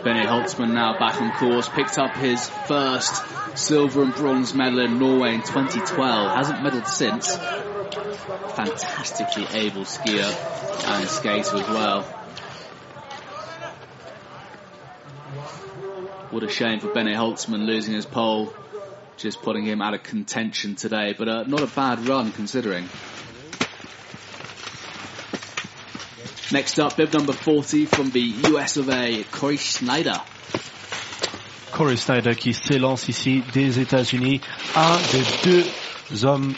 Benny 0.05 0.27
Holzmann 0.27 0.73
now 0.73 0.99
back 0.99 1.21
on 1.21 1.33
course, 1.33 1.69
picked 1.69 1.99
up 1.99 2.17
his 2.17 2.49
first 2.67 3.23
silver 3.57 4.03
and 4.03 4.15
bronze 4.15 4.53
medal 4.53 4.81
in 4.81 4.99
Norway 4.99 5.35
in 5.35 5.43
2012, 5.43 6.37
hasn't 6.37 6.59
medalled 6.59 6.89
since. 6.89 7.37
Fantastically 8.57 9.47
able 9.53 9.83
skier 9.83 10.33
and 10.89 11.09
skater 11.09 11.57
as 11.57 11.69
well. 11.69 12.03
What 16.31 16.43
a 16.43 16.49
shame 16.49 16.81
for 16.81 16.89
Benny 16.93 17.15
Holzmann 17.15 17.67
losing 17.67 17.95
his 17.95 18.07
pole, 18.07 18.53
just 19.17 19.41
putting 19.43 19.65
him 19.65 19.81
out 19.81 19.95
of 19.95 20.03
contention 20.03 20.77
today, 20.77 21.15
but 21.17 21.29
uh, 21.29 21.45
not 21.45 21.63
a 21.63 21.67
bad 21.67 22.09
run 22.09 22.33
considering. 22.33 22.89
Next 26.53 26.79
up, 26.79 26.99
bib 26.99 27.15
number 27.15 27.33
40 27.33 27.87
from 27.87 28.11
the 28.11 28.21
US 28.53 28.77
of 28.77 28.91
A, 28.91 29.25
Corey 29.31 29.57
Schneider. 29.57 30.21
Corey 31.73 31.97
Snyder 31.97 32.35
qui 32.35 32.53
s'élance 32.53 33.09
ici 33.09 33.43
des 33.55 33.81
États-Unis, 33.81 34.43
un 34.77 34.99
des 35.13 35.25
deux 36.11 36.25
hommes 36.27 36.53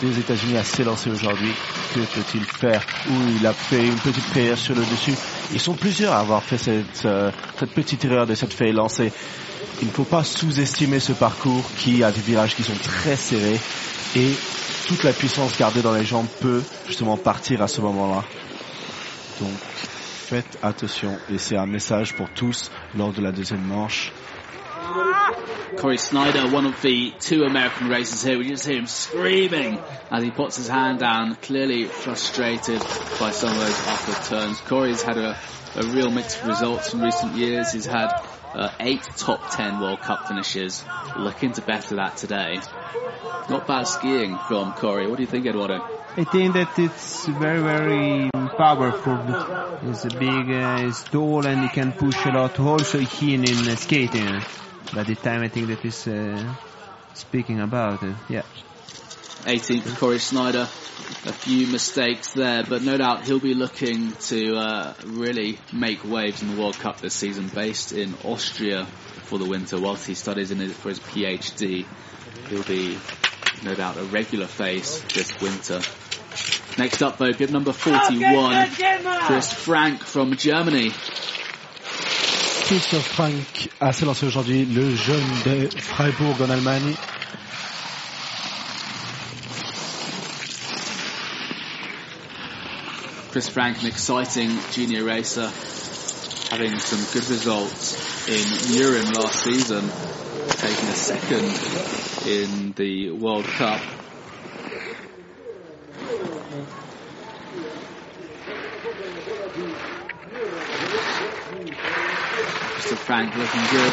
des 0.00 0.20
États-Unis 0.20 0.56
à 0.56 0.62
s'élancer 0.62 1.10
aujourd'hui. 1.10 1.50
Que 1.94 1.98
peut-il 1.98 2.44
faire? 2.44 2.86
Où 3.10 3.14
il 3.36 3.44
a 3.44 3.52
fait 3.52 3.84
une 3.84 3.96
petite 3.96 4.24
prière 4.30 4.56
sur 4.56 4.76
le 4.76 4.82
dessus. 4.82 5.14
Ils 5.52 5.60
sont 5.60 5.74
plusieurs 5.74 6.12
à 6.12 6.20
avoir 6.20 6.44
fait 6.44 6.58
cette, 6.58 7.04
euh, 7.04 7.32
cette 7.58 7.72
petite 7.72 8.04
erreur 8.04 8.28
de 8.28 8.36
cette 8.36 8.54
fait 8.54 8.70
lancer. 8.70 9.12
Il 9.82 9.88
ne 9.88 9.92
faut 9.92 10.04
pas 10.04 10.22
sous-estimer 10.22 11.00
ce 11.00 11.12
parcours 11.12 11.64
qui 11.78 12.04
a 12.04 12.12
des 12.12 12.20
virages 12.20 12.54
qui 12.54 12.62
sont 12.62 12.78
très 12.80 13.16
serrés 13.16 13.58
et 14.14 14.30
toute 14.86 15.02
la 15.02 15.12
puissance 15.12 15.58
gardée 15.58 15.82
dans 15.82 15.92
les 15.92 16.04
jambes 16.04 16.28
peut 16.40 16.62
justement 16.86 17.16
partir 17.16 17.62
à 17.62 17.66
ce 17.66 17.80
moment-là. 17.80 18.22
Donc 19.40 19.50
faites 20.24 20.58
attention 20.62 21.18
et 21.28 21.38
c'est 21.38 21.56
un 21.56 21.66
message 21.66 22.14
pour 22.14 22.28
tous 22.30 22.70
lors 22.96 23.12
de 23.12 23.20
la 23.20 23.32
deuxième 23.32 23.62
manche. 23.62 24.12
Corey 25.76 25.98
Snyder, 25.98 26.46
one 26.52 26.66
of 26.66 26.80
the 26.82 27.12
two 27.18 27.44
American 27.44 27.88
racers 27.88 28.22
here, 28.22 28.38
we 28.38 28.48
just 28.48 28.66
hear 28.66 28.78
him 28.78 28.86
screaming 28.86 29.78
as 30.10 30.22
he 30.22 30.30
puts 30.30 30.56
his 30.56 30.68
hand 30.68 31.00
down, 31.00 31.34
clearly 31.36 31.84
frustrated 31.84 32.80
by 33.18 33.30
some 33.30 33.50
of 33.50 33.58
those 33.58 33.88
upward 33.88 34.24
turns. 34.24 34.60
Corey's 34.60 35.02
had 35.02 35.18
a, 35.18 35.36
a 35.76 35.82
real 35.86 36.10
mix 36.10 36.40
of 36.40 36.46
results 36.46 36.94
in 36.94 37.00
recent 37.00 37.34
years. 37.34 37.72
He's 37.72 37.86
had 37.86 38.12
uh, 38.54 38.70
eight 38.80 39.02
top 39.16 39.50
ten 39.50 39.80
World 39.80 40.00
Cup 40.00 40.28
finishes, 40.28 40.84
looking 41.16 41.52
to 41.52 41.62
better 41.62 41.96
that 41.96 42.16
today. 42.16 42.60
Not 43.50 43.66
bad 43.66 43.84
skiing 43.84 44.38
from 44.48 44.72
Corey. 44.72 45.06
What 45.06 45.16
do 45.16 45.22
you 45.22 45.28
think, 45.28 45.46
Eduardo? 45.46 45.82
I 46.16 46.24
think 46.24 46.54
that 46.54 46.78
it's 46.78 47.26
very, 47.26 47.60
very 47.60 48.30
powerful. 48.56 49.16
He's 49.84 50.04
a 50.04 50.10
big, 50.10 50.50
uh, 50.50 50.78
he's 50.78 51.02
tall 51.04 51.44
and 51.44 51.62
he 51.62 51.68
can 51.68 51.92
push 51.92 52.24
a 52.24 52.30
lot. 52.30 52.58
Also 52.60 53.04
keen 53.04 53.44
in 53.44 53.68
uh, 53.68 53.76
skating. 53.76 54.40
By 54.94 55.02
the 55.02 55.16
time 55.16 55.42
I 55.42 55.48
think 55.48 55.66
that 55.68 55.80
he's 55.80 56.06
uh, 56.06 56.54
speaking 57.14 57.60
about 57.60 58.02
it. 58.02 58.14
Yeah. 58.28 58.42
18th 59.44 59.98
Corey 59.98 60.18
Snyder. 60.18 60.68
A 61.26 61.32
few 61.32 61.66
mistakes 61.66 62.34
there, 62.34 62.64
but 62.64 62.82
no 62.82 62.96
doubt 62.96 63.26
he'll 63.26 63.40
be 63.40 63.54
looking 63.54 64.12
to 64.12 64.56
uh, 64.56 64.94
really 65.04 65.58
make 65.72 66.04
waves 66.04 66.42
in 66.42 66.54
the 66.54 66.60
World 66.60 66.78
Cup 66.78 67.00
this 67.00 67.14
season, 67.14 67.48
based 67.48 67.92
in 67.92 68.14
Austria 68.24 68.86
for 69.24 69.38
the 69.38 69.44
winter, 69.44 69.80
whilst 69.80 70.06
he 70.06 70.14
studies 70.14 70.50
in 70.50 70.58
his, 70.58 70.72
for 70.72 70.90
his 70.90 71.00
PhD. 71.00 71.86
He'll 72.48 72.62
be 72.62 72.98
no 73.64 73.74
doubt 73.74 73.96
a 73.96 74.04
regular 74.04 74.46
face 74.46 75.00
this 75.14 75.40
winter. 75.40 75.80
Next 76.78 77.02
up 77.02 77.18
though, 77.18 77.32
bib 77.32 77.50
number 77.50 77.72
41, 77.72 78.68
Chris 79.26 79.52
Frank 79.52 80.02
from 80.02 80.36
Germany. 80.36 80.90
Christoph 82.66 83.06
Frank 83.06 83.68
a 83.80 83.92
s'est 83.92 84.06
lancé 84.06 84.26
aujourd'hui, 84.26 84.64
le 84.64 84.94
jeune 84.94 85.42
de 85.44 85.68
Freiburg 85.78 86.40
en 86.40 86.50
Allemagne. 86.50 86.94
Chris 93.34 93.48
Frank, 93.48 93.80
an 93.80 93.88
exciting 93.88 94.48
junior 94.70 95.02
racer, 95.02 95.50
having 96.50 96.78
some 96.78 97.00
good 97.12 97.28
results 97.28 98.28
in 98.28 98.44
Nürburgring 98.70 99.12
last 99.12 99.42
season, 99.42 99.80
taking 100.50 100.88
a 100.88 100.94
second 100.94 102.28
in 102.28 102.74
the 102.76 103.10
World 103.10 103.44
Cup. 103.44 103.80
Mr. 112.76 112.96
Frank 112.98 113.34
looking 113.34 113.66
good, 113.72 113.92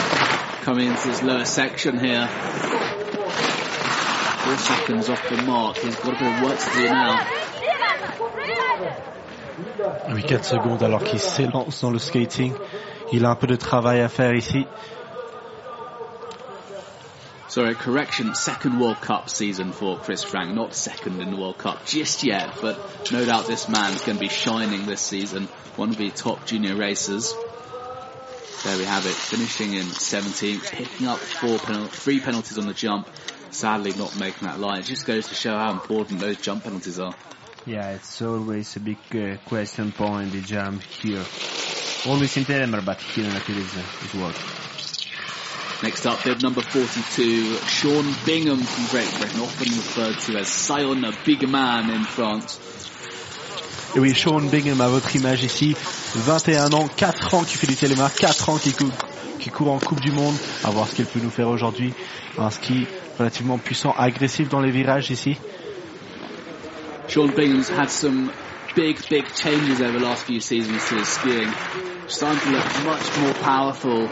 coming 0.61 0.89
into 0.89 1.07
this 1.07 1.23
lower 1.23 1.45
section 1.45 1.99
here. 1.99 2.27
Four 4.37 4.57
seconds 4.57 5.09
off 5.09 5.27
the 5.29 5.41
mark, 5.41 5.77
he's 5.77 5.95
got 5.95 6.09
a 6.09 6.19
bit 6.19 6.31
of 6.31 6.43
work 6.43 6.59
to 6.59 6.69
do 6.73 6.83
now. 6.83 7.40
Oui, 10.09 10.23
4 10.23 10.43
secondes 10.43 10.83
alors 10.83 11.03
qu'il 11.03 11.19
s'élance 11.19 11.81
dans 11.81 11.91
le 11.91 11.99
skating. 11.99 12.53
Il 13.11 13.25
a 13.25 13.29
un 13.29 13.35
peu 13.35 13.47
de 13.47 13.55
travail 13.55 14.01
à 14.01 14.09
faire 14.09 14.33
ici. 14.33 14.65
Sorry, 17.47 17.75
correction, 17.75 18.33
second 18.33 18.79
World 18.79 19.01
Cup 19.01 19.29
season 19.29 19.73
for 19.73 19.99
Chris 19.99 20.23
Frank, 20.23 20.55
not 20.55 20.73
second 20.73 21.21
in 21.21 21.31
the 21.31 21.37
World 21.37 21.57
Cup 21.57 21.85
just 21.85 22.23
yet, 22.23 22.49
but 22.61 22.77
no 23.11 23.25
doubt 23.25 23.45
this 23.45 23.67
man's 23.67 24.01
going 24.05 24.17
to 24.17 24.21
be 24.21 24.29
shining 24.29 24.85
this 24.85 25.01
season, 25.01 25.49
one 25.75 25.89
of 25.89 25.97
the 25.97 26.09
top 26.11 26.45
junior 26.45 26.77
racers. 26.77 27.35
There 28.63 28.77
we 28.77 28.85
have 28.85 29.05
it, 29.05 29.11
finishing 29.11 29.73
in 29.73 29.83
17th, 29.83 30.71
picking 30.71 31.07
up 31.07 31.19
four 31.19 31.59
penal- 31.59 31.87
three 31.87 32.21
penalties 32.21 32.57
on 32.57 32.67
the 32.67 32.73
jump, 32.73 33.09
sadly 33.49 33.91
not 33.97 34.17
making 34.17 34.47
that 34.47 34.61
line. 34.61 34.79
It 34.79 34.85
just 34.85 35.05
goes 35.05 35.27
to 35.27 35.35
show 35.35 35.51
how 35.57 35.71
important 35.73 36.21
those 36.21 36.37
jump 36.37 36.63
penalties 36.63 36.99
are. 36.99 37.13
Yeah, 37.65 37.91
it's 37.91 38.23
always 38.23 38.75
a 38.75 38.79
big 38.79 38.97
uh, 39.13 39.37
question 39.45 39.91
point, 39.91 40.31
the 40.31 40.41
jump 40.41 40.81
here. 40.81 41.23
Always 42.07 42.35
in 42.37 42.43
Telemer, 42.45 42.83
but 42.83 42.99
here 42.99 43.25
in 43.25 43.31
is, 43.35 43.77
uh, 43.77 44.05
is 44.05 44.13
work. 44.15 44.35
Next 45.83 46.07
up, 46.07 46.23
bib 46.23 46.41
number 46.41 46.61
42, 46.61 47.57
Sean 47.67 48.05
Bingham 48.25 48.57
from 48.57 48.85
Great 48.89 49.11
Britain, 49.19 49.41
often 49.41 49.67
referred 49.69 50.17
to 50.21 50.39
as 50.39 50.47
Sion, 50.47 51.05
a 51.05 51.11
big 51.23 51.47
man 51.47 51.91
in 51.91 52.03
France. 52.03 52.59
Et 53.95 53.99
oui, 53.99 54.15
Sean 54.15 54.41
Bingham 54.49 54.81
à 54.81 54.87
votre 54.87 55.15
image 55.15 55.43
ici, 55.43 55.75
21 56.15 56.73
ans, 56.73 56.87
4 56.87 57.35
ans 57.35 57.43
qui 57.43 57.57
fait 57.57 57.67
du 57.67 57.75
télémark, 57.75 58.15
4 58.15 58.49
ans 58.49 58.57
qui 58.57 58.73
court, 58.73 58.89
qui 59.39 59.51
court 59.51 59.71
en 59.71 59.77
Coupe 59.77 60.01
du 60.01 60.11
Monde, 60.11 60.35
à 60.63 60.71
voir 60.71 60.87
ce 60.87 60.95
qu'elle 60.95 61.05
peut 61.05 61.19
nous 61.21 61.29
faire 61.29 61.49
aujourd'hui. 61.49 61.93
Un 62.39 62.49
ski 62.49 62.87
relativement 63.19 63.59
puissant, 63.59 63.93
agressif 63.95 64.49
dans 64.49 64.61
les 64.61 64.71
virages 64.71 65.11
ici. 65.11 65.37
Sean 67.11 67.35
Bingham's 67.35 67.67
had 67.67 67.89
some 67.89 68.31
big, 68.73 68.97
big 69.09 69.25
changes 69.33 69.81
over 69.81 69.99
the 69.99 70.05
last 70.05 70.23
few 70.23 70.39
seasons 70.39 70.87
to 70.87 70.95
his 70.95 71.09
skiing. 71.09 71.53
Starting 72.07 72.39
to 72.39 72.49
look 72.51 72.85
much 72.85 73.17
more 73.19 73.33
powerful. 73.33 74.07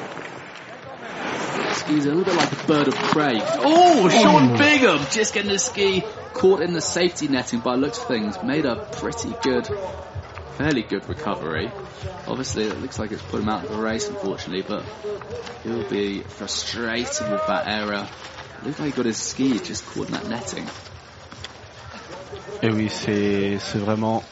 He's 1.87 2.05
a 2.05 2.09
little 2.09 2.25
bit 2.25 2.35
like 2.35 2.51
a 2.51 2.67
bird 2.67 2.89
of 2.89 2.93
prey. 2.95 3.39
Oh, 3.41 4.09
Sean 4.09 4.57
Bingham 4.57 4.99
just 5.11 5.33
getting 5.33 5.49
his 5.49 5.63
ski 5.63 6.03
caught 6.33 6.61
in 6.61 6.73
the 6.73 6.81
safety 6.81 7.29
netting 7.29 7.61
by 7.61 7.77
the 7.77 7.83
looks 7.83 7.99
of 7.99 8.07
things. 8.07 8.35
Made 8.43 8.65
a 8.65 8.75
pretty 8.75 9.33
good, 9.43 9.69
fairly 10.57 10.81
good 10.81 11.07
recovery. 11.07 11.71
Obviously, 12.27 12.65
it 12.65 12.81
looks 12.81 12.99
like 12.99 13.13
it's 13.13 13.21
put 13.21 13.39
him 13.39 13.47
out 13.47 13.63
of 13.63 13.71
the 13.71 13.77
race, 13.77 14.09
unfortunately, 14.09 14.65
but 14.67 14.83
he'll 15.63 15.89
be 15.89 16.19
frustrated 16.19 17.31
with 17.31 17.47
that 17.47 17.65
error. 17.65 18.09
It 18.57 18.65
looks 18.65 18.79
like 18.79 18.89
he 18.89 18.95
got 18.97 19.05
his 19.05 19.17
ski 19.17 19.57
just 19.59 19.85
caught 19.85 20.07
in 20.07 20.13
that 20.15 20.27
netting. 20.27 20.67
Et 22.61 22.69
oui, 22.69 22.89
c'est 22.89 23.57
vraiment 23.75 24.23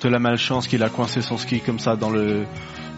de 0.00 0.08
la 0.08 0.18
malchance 0.18 0.66
qu'il 0.66 0.82
a 0.82 0.88
coincé 0.88 1.20
son 1.22 1.36
ski 1.36 1.60
comme 1.60 1.78
ça 1.78 1.96
dans 1.96 2.10
le 2.10 2.46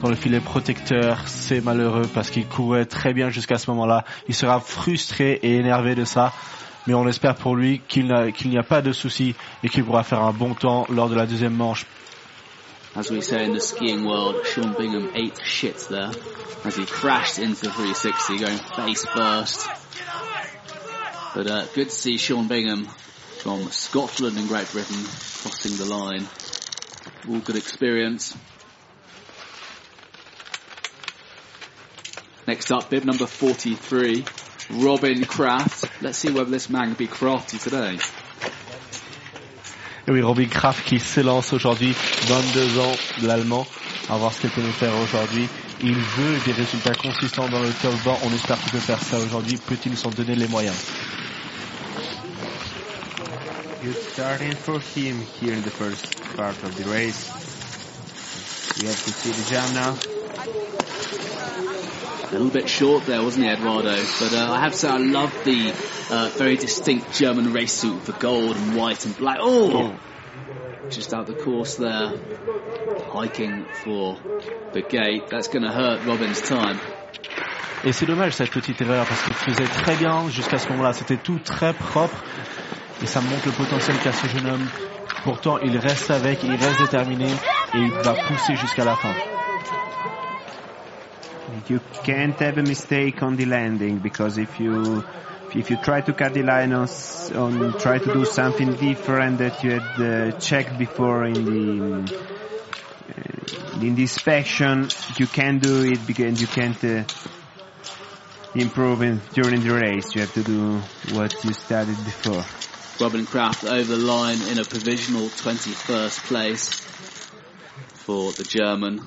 dans 0.02 0.08
le 0.08 0.16
filet 0.16 0.40
protecteur. 0.40 1.22
C'est 1.26 1.60
malheureux 1.60 2.08
parce 2.12 2.30
qu'il 2.30 2.46
courait 2.46 2.86
très 2.86 3.14
bien 3.14 3.30
jusqu'à 3.30 3.58
ce 3.58 3.70
moment-là. 3.70 4.04
Il 4.28 4.34
sera 4.34 4.60
frustré 4.60 5.38
et 5.42 5.56
énervé 5.56 5.94
de 5.94 6.04
ça. 6.04 6.32
Mais 6.86 6.94
on 6.94 7.06
espère 7.06 7.36
pour 7.36 7.54
lui 7.54 7.80
qu'il 7.86 8.06
n'y 8.46 8.58
a 8.58 8.62
pas 8.64 8.82
de 8.82 8.92
souci 8.92 9.36
et 9.62 9.68
qu'il 9.68 9.84
pourra 9.84 10.02
faire 10.02 10.22
un 10.22 10.32
bon 10.32 10.54
temps 10.54 10.84
lors 10.88 11.08
de 11.08 11.14
la 11.14 11.26
deuxième 11.26 11.54
manche. 11.54 11.86
As 12.94 13.10
we 13.10 13.22
say 13.22 13.42
in 13.42 13.54
the 13.54 13.60
skiing 13.60 14.04
world, 14.04 14.44
Sean 14.44 14.74
Bingham 14.76 15.08
ate 15.14 15.40
shit 15.42 15.88
there 15.88 16.10
as 16.64 16.76
he 16.76 16.84
crashed 16.84 17.38
into 17.38 17.62
the 17.62 17.70
360 17.70 18.38
going 18.38 18.58
face 18.76 19.06
first. 19.06 19.66
But 21.34 21.46
uh, 21.46 21.64
good 21.74 21.88
to 21.88 21.94
see 21.94 22.18
Sean 22.18 22.48
Bingham 22.48 22.86
from 23.42 23.68
Scotland 23.72 24.38
and 24.38 24.46
Great 24.46 24.70
Britain 24.70 25.02
crossing 25.42 25.76
the 25.76 25.84
line. 25.84 26.24
All 27.28 27.40
good 27.40 27.56
experience. 27.56 28.36
Next 32.46 32.70
up, 32.70 32.88
bib 32.88 33.04
number 33.04 33.26
43, 33.26 34.24
Robin 34.70 35.24
Kraft. 35.24 35.90
Let's 36.00 36.18
see 36.18 36.30
whether 36.30 36.50
this 36.50 36.70
man 36.70 36.94
can 36.94 36.94
be 36.94 37.08
crafty 37.08 37.58
today. 37.58 37.98
Oui, 40.06 40.20
Robin 40.20 40.48
Kraft 40.48 40.84
qui 40.86 41.00
s'élance 41.00 41.52
aujourd'hui, 41.52 41.92
22 42.26 42.78
ans, 42.78 42.94
l'allemand. 43.22 43.66
On 44.08 44.12
va 44.12 44.18
voir 44.18 44.32
ce 44.32 44.40
qu'il 44.40 44.50
peut 44.50 44.62
nous 44.62 44.70
faire 44.72 44.96
aujourd'hui. 44.98 45.48
Il 45.82 45.94
veut 45.94 46.38
des 46.44 46.52
résultats 46.52 46.94
consistants 46.94 47.48
dans 47.48 47.60
le 47.60 47.70
top 47.82 47.94
20. 47.94 48.18
On 48.24 48.32
espère 48.32 48.60
qu'il 48.60 48.70
peut 48.70 48.78
faire 48.78 49.02
ça 49.02 49.18
aujourd'hui. 49.18 49.56
Peut-il 49.56 49.96
s'en 49.96 50.10
donner 50.10 50.36
les 50.36 50.46
moyens? 50.46 50.76
Good 53.82 53.96
starting 53.96 54.52
for 54.52 54.78
him 54.78 55.18
here 55.40 55.54
in 55.54 55.62
the 55.62 55.70
first 55.70 56.22
part 56.36 56.62
of 56.62 56.76
the 56.76 56.84
race. 56.88 57.26
We 58.80 58.86
have 58.86 59.04
to 59.04 59.10
see 59.10 59.32
the 59.32 59.50
jam 59.50 59.74
now. 59.74 59.98
A 62.28 62.32
little 62.32 62.50
bit 62.50 62.68
short 62.68 63.06
there, 63.06 63.20
wasn't 63.24 63.46
he, 63.46 63.50
Eduardo? 63.50 63.96
But 64.20 64.34
uh, 64.34 64.52
I 64.52 64.60
have 64.60 64.70
to 64.70 64.78
say, 64.78 64.88
I 64.88 64.98
love 64.98 65.32
the 65.44 65.74
uh, 66.10 66.30
very 66.34 66.54
distinct 66.54 67.12
German 67.12 67.52
race 67.52 67.72
suit 67.72 67.94
with 67.94 68.06
the 68.06 68.12
gold 68.12 68.56
and 68.56 68.76
white 68.76 69.04
and 69.04 69.16
black. 69.16 69.38
Oh! 69.40 69.98
Just 70.88 71.12
out 71.12 71.26
the 71.26 71.34
course 71.34 71.74
there, 71.74 72.12
hiking 73.10 73.64
for 73.82 74.16
the 74.74 74.82
gate. 74.82 75.26
That's 75.28 75.48
going 75.48 75.64
to 75.64 75.72
hurt 75.72 76.06
Robin's 76.06 76.40
time. 76.40 76.78
Et 77.84 77.92
c'est 77.92 78.06
dommage 78.06 78.34
cette 78.34 78.52
petite 78.52 78.80
erreur 78.80 79.04
parce 79.08 79.22
qu'il 79.24 79.34
faisait 79.34 79.64
très 79.64 79.96
bien 79.96 80.28
jusqu'à 80.28 80.58
ce 80.58 80.68
moment-là. 80.68 80.92
C'était 80.92 81.16
tout 81.16 81.40
très 81.40 81.72
propre 81.72 82.14
et 83.02 83.06
ça 83.06 83.20
montre 83.20 83.46
le 83.46 83.52
potentiel 83.52 83.96
qu'a 83.98 84.12
ce 84.12 84.26
jeune 84.28 84.46
homme. 84.46 84.68
Pourtant, 85.24 85.58
il 85.58 85.76
reste 85.76 86.10
avec, 86.10 86.42
il 86.42 86.52
reste 86.52 86.80
déterminé 86.80 87.26
et 87.74 87.78
il 87.78 87.90
va 87.90 88.14
pousser 88.14 88.54
jusqu'à 88.56 88.84
la 88.84 88.96
fin. 88.96 89.14
You 91.68 91.80
can't 92.04 92.40
have 92.40 92.58
a 92.58 92.62
mistake 92.62 93.22
on 93.22 93.36
the 93.36 93.44
landing 93.44 93.98
because 93.98 94.38
if 94.38 94.58
you 94.58 95.02
if 95.54 95.70
you 95.70 95.76
try 95.76 96.00
to 96.00 96.12
cut 96.12 96.32
the 96.32 96.42
line 96.42 96.72
on, 96.72 96.86
on 97.36 97.74
try 97.78 97.98
to 97.98 98.12
do 98.12 98.24
something 98.24 98.72
different 98.72 99.38
that 99.38 99.62
you 99.62 99.72
had 99.72 100.00
uh, 100.00 100.38
checked 100.38 100.78
before 100.78 101.26
in 101.26 101.44
the 101.44 102.14
uh, 103.10 103.80
in 103.80 103.94
the 103.94 104.02
inspection, 104.02 104.88
you 105.18 105.26
can't 105.26 105.62
do 105.62 105.84
it 105.84 106.06
because 106.06 106.40
you 106.40 106.46
can't 106.46 106.82
uh, 106.84 107.04
improve 108.54 109.02
in, 109.02 109.20
during 109.34 109.62
the 109.62 109.74
race. 109.74 110.14
You 110.14 110.22
have 110.22 110.32
to 110.34 110.42
do 110.42 110.80
what 111.14 111.44
you 111.44 111.52
studied 111.52 112.02
before. 112.04 112.44
Robin 113.00 113.24
Kraft 113.24 113.64
over 113.64 113.84
the 113.84 113.96
line 113.96 114.40
in 114.50 114.58
a 114.58 114.64
provisional 114.64 115.28
21st 115.28 116.26
place 116.26 116.80
for 118.04 118.32
the 118.32 118.44
German. 118.44 119.00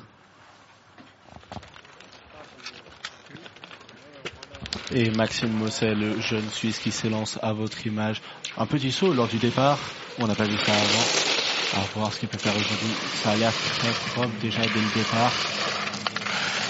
Et 4.92 5.10
Maxime 5.12 5.52
Mosset, 5.52 5.96
le 5.96 6.20
jeune 6.22 6.50
Suisse 6.52 6.80
qui 6.80 6.92
s'élance 6.92 7.40
à 7.42 7.54
votre 7.54 7.86
image. 7.86 8.22
Un 8.58 8.66
petit 8.66 8.92
saut 8.92 9.14
lors 9.14 9.28
du 9.28 9.38
départ. 9.38 9.80
On 10.20 10.28
n'a 10.28 10.36
pas 10.36 10.46
vu 10.46 10.58
ça 10.58 10.72
avant. 10.72 11.82
À 11.82 11.86
voir 11.96 12.14
ce 12.14 12.20
qu'il 12.20 12.30
peut 12.30 12.38
faire 12.38 12.56
aujourd'hui. 12.56 12.94
Ça 13.24 13.32
a 13.32 13.36
l'air 13.36 13.54
très 13.78 13.92
propre 14.14 14.34
déjà 14.42 14.62
dès 14.62 14.68
le 14.68 14.96
départ. 14.96 15.34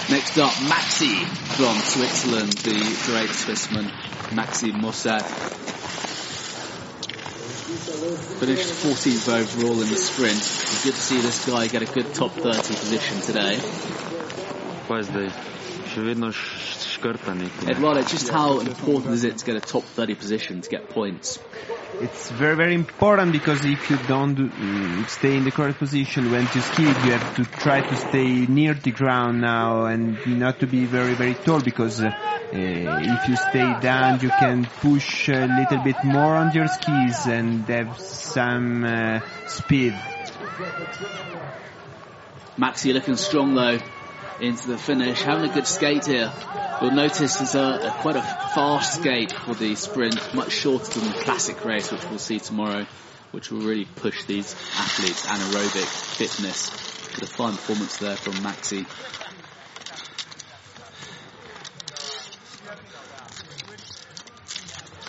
Next 0.08 0.38
up, 0.38 0.50
Maxi 0.68 1.16
from 1.56 1.76
Switzerland, 1.78 2.52
the 2.62 2.78
great 3.06 3.30
Swissman, 3.30 3.90
Maxi 4.34 4.72
Mosset. 4.72 5.22
Finished 7.66 8.74
14th 8.84 9.26
overall 9.28 9.82
in 9.82 9.88
the 9.88 9.96
sprint. 9.96 10.36
It's 10.36 10.84
good 10.84 10.94
to 10.94 11.00
see 11.00 11.20
this 11.20 11.44
guy 11.46 11.66
get 11.66 11.82
a 11.82 11.86
good 11.86 12.14
top 12.14 12.30
30 12.30 12.58
position 12.76 13.20
today. 13.22 13.58
Eduardo, 17.04 18.02
just 18.02 18.28
how 18.28 18.60
important 18.60 19.14
is 19.14 19.24
it 19.24 19.38
to 19.38 19.44
get 19.44 19.56
a 19.56 19.60
top 19.60 19.84
30 19.84 20.14
position 20.14 20.60
to 20.62 20.68
get 20.68 20.88
points? 20.88 21.38
It's 21.98 22.30
very, 22.30 22.56
very 22.56 22.74
important 22.74 23.32
because 23.32 23.64
if 23.64 23.88
you 23.88 23.96
don't 23.96 24.34
do, 24.34 24.50
mm, 24.50 25.08
stay 25.08 25.34
in 25.38 25.44
the 25.44 25.50
correct 25.50 25.78
position 25.78 26.30
when 26.30 26.46
to 26.48 26.60
ski, 26.60 26.92
you 26.92 27.12
have 27.12 27.34
to 27.36 27.44
try 27.44 27.80
to 27.80 27.96
stay 27.96 28.44
near 28.46 28.74
the 28.74 28.90
ground 28.90 29.40
now 29.40 29.86
and 29.86 30.18
not 30.26 30.60
to 30.60 30.66
be 30.66 30.84
very, 30.84 31.14
very 31.14 31.34
tall 31.34 31.60
because 31.60 32.02
uh, 32.02 32.08
uh, 32.08 32.12
if 32.52 33.26
you 33.28 33.36
stay 33.36 33.72
down, 33.72 34.20
you 34.20 34.28
can 34.30 34.66
push 34.66 35.30
a 35.30 35.46
little 35.46 35.78
bit 35.78 36.04
more 36.04 36.36
on 36.36 36.50
your 36.50 36.66
skis 36.66 37.26
and 37.28 37.66
have 37.68 37.98
some 37.98 38.84
uh, 38.84 39.20
speed. 39.46 39.94
Maxi 42.58 42.92
looking 42.92 43.16
strong 43.16 43.54
though 43.54 43.78
into 44.40 44.68
the 44.68 44.78
finish, 44.78 45.22
having 45.22 45.50
a 45.50 45.52
good 45.52 45.66
skate 45.66 46.06
here. 46.06 46.32
You'll 46.80 46.90
notice 46.90 47.36
there's 47.36 47.54
a, 47.54 47.88
a, 47.88 47.90
quite 48.00 48.16
a 48.16 48.22
fast 48.22 49.00
skate 49.00 49.32
for 49.32 49.54
the 49.54 49.74
sprint, 49.74 50.34
much 50.34 50.52
shorter 50.52 51.00
than 51.00 51.12
the 51.12 51.18
classic 51.20 51.64
race, 51.64 51.90
which 51.90 52.04
we'll 52.04 52.18
see 52.18 52.38
tomorrow, 52.38 52.86
which 53.32 53.50
will 53.50 53.60
really 53.60 53.86
push 53.86 54.24
these 54.24 54.54
athletes' 54.76 55.26
anaerobic 55.26 56.16
fitness. 56.16 56.70
With 57.14 57.22
a 57.22 57.32
fine 57.32 57.52
performance 57.52 57.96
there 57.96 58.16
from 58.16 58.34
Maxi. 58.34 58.84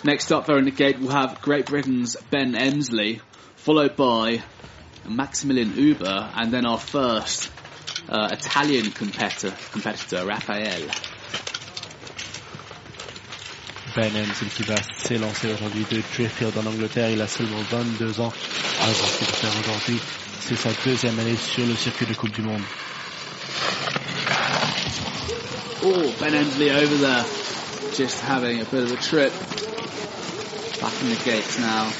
Next 0.04 0.32
up 0.32 0.46
there 0.46 0.56
in 0.58 0.64
the 0.64 0.70
gate 0.70 0.98
we'll 1.00 1.10
have 1.10 1.42
Great 1.42 1.66
Britain's 1.66 2.16
Ben 2.30 2.54
Emsley, 2.54 3.20
followed 3.56 3.96
by 3.96 4.42
Maximilian 5.06 5.72
Huber, 5.72 6.30
and 6.34 6.52
then 6.52 6.64
our 6.64 6.78
first 6.78 7.50
uh, 8.08 8.28
Italian 8.32 8.90
competitor, 8.92 9.52
competitor 9.72 10.26
Raphael. 10.26 10.88
Ben 13.96 14.14
Emsley 14.14 14.48
qui 14.54 14.62
va 14.62 14.76
s'élancer 14.96 15.52
aujourd'hui 15.52 15.84
de 15.90 16.00
Driffield 16.14 16.56
en 16.56 16.66
Angleterre. 16.66 17.10
Il 17.10 17.20
a 17.20 17.26
seulement 17.26 17.60
22 17.70 18.20
ans. 18.20 18.32
À 18.80 18.84
voir 18.86 19.08
ce 19.08 19.18
qu'il 19.18 19.26
peut 19.26 19.32
faire 19.32 19.60
aujourd'hui. 19.60 19.98
C'est 20.40 20.56
sa 20.56 20.70
deuxième 20.84 21.18
année 21.18 21.36
sur 21.36 21.66
le 21.66 21.74
circuit 21.74 22.06
de 22.06 22.14
Coupe 22.14 22.30
du 22.30 22.42
Monde. 22.42 22.62
Oh, 25.84 26.12
Ben 26.20 26.34
Emsley 26.34 26.70
over 26.70 26.96
there. 26.98 27.24
Just 27.96 28.20
having 28.20 28.60
a 28.60 28.64
bit 28.64 28.84
of 28.84 28.92
a 28.92 28.96
trip. 29.02 29.32
Back 30.80 30.92
in 31.02 31.08
the 31.08 31.20
gates 31.24 31.58
now. 31.58 31.90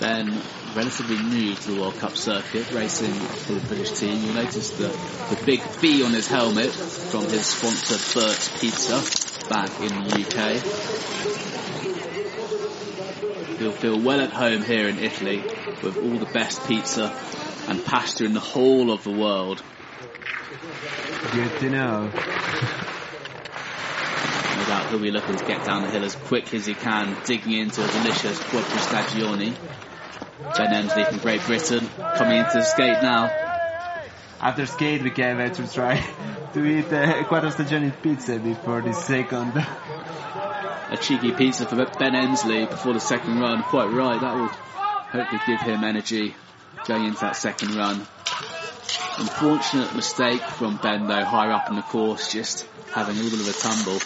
Ben, 0.00 0.40
relatively 0.74 1.18
new 1.18 1.54
to 1.54 1.72
the 1.72 1.80
World 1.80 1.98
Cup 1.98 2.16
circuit, 2.16 2.70
racing 2.72 3.12
for 3.12 3.52
the 3.54 3.60
British 3.66 3.90
team. 3.92 4.22
You'll 4.24 4.34
notice 4.34 4.70
the, 4.70 4.88
the 4.88 5.42
big 5.44 5.62
B 5.80 6.02
on 6.04 6.12
his 6.12 6.26
helmet 6.28 6.70
from 6.70 7.24
his 7.24 7.46
sponsor 7.46 8.18
Bert's 8.18 8.60
Pizza 8.60 9.02
back 9.48 9.70
in 9.80 9.88
the 9.88 10.20
UK. 10.22 10.62
He'll 13.58 13.72
feel 13.72 14.00
well 14.00 14.20
at 14.20 14.30
home 14.30 14.62
here 14.62 14.88
in 14.88 14.98
Italy 14.98 15.44
with 15.82 15.96
all 15.96 16.18
the 16.18 16.30
best 16.32 16.66
pizza 16.66 17.12
and 17.68 17.84
pasta 17.84 18.24
in 18.24 18.32
the 18.32 18.40
whole 18.40 18.90
of 18.90 19.04
the 19.04 19.12
world. 19.12 19.62
Good 21.32 21.58
to 21.60 21.70
know. 21.70 22.10
No 24.56 24.64
doubt 24.68 24.90
he'll 24.90 24.98
be 24.98 25.10
looking 25.10 25.36
to 25.36 25.44
get 25.44 25.64
down 25.64 25.82
the 25.82 25.90
hill 25.90 26.04
as 26.04 26.14
quick 26.14 26.52
as 26.54 26.66
he 26.66 26.74
can, 26.74 27.16
digging 27.24 27.52
into 27.52 27.84
a 27.84 27.88
delicious 27.88 28.38
quattro 28.38 28.78
stagioni. 28.78 29.54
Ben 30.40 30.70
Emsley 30.70 31.06
from 31.06 31.18
Great 31.18 31.44
Britain 31.46 31.88
coming 32.16 32.38
into 32.38 32.54
the 32.54 32.62
skate 32.62 33.02
now. 33.02 33.30
After 34.40 34.66
skate, 34.66 35.02
we 35.02 35.10
came 35.10 35.38
here 35.38 35.50
to 35.50 35.72
try 35.72 36.04
to 36.52 36.64
eat 36.64 36.92
uh, 36.92 37.24
quattro 37.24 37.50
stagioni 37.50 37.92
pizza 38.02 38.38
before 38.38 38.80
the 38.80 38.92
second. 38.92 39.52
A 39.56 40.96
cheeky 41.00 41.32
pizza 41.32 41.66
for 41.66 41.76
Ben 41.76 42.12
Emsley 42.12 42.68
before 42.68 42.92
the 42.92 43.00
second 43.00 43.40
run. 43.40 43.62
Quite 43.62 43.90
right, 43.90 44.20
that 44.20 44.34
will 44.34 44.48
hopefully 44.48 45.40
give 45.46 45.60
him 45.60 45.84
energy 45.84 46.34
going 46.86 47.04
into 47.04 47.20
that 47.20 47.36
second 47.36 47.74
run. 47.74 48.06
Unfortunate 49.18 49.94
mistake 49.94 50.42
from 50.42 50.76
Ben 50.76 51.06
though, 51.06 51.24
higher 51.24 51.52
up 51.52 51.68
in 51.68 51.76
the 51.76 51.82
course, 51.82 52.32
just 52.32 52.66
having 52.92 53.16
a 53.16 53.22
little 53.22 53.38
bit 53.38 53.48
of 53.48 53.54
a 53.54 53.58
tumble. 53.58 54.00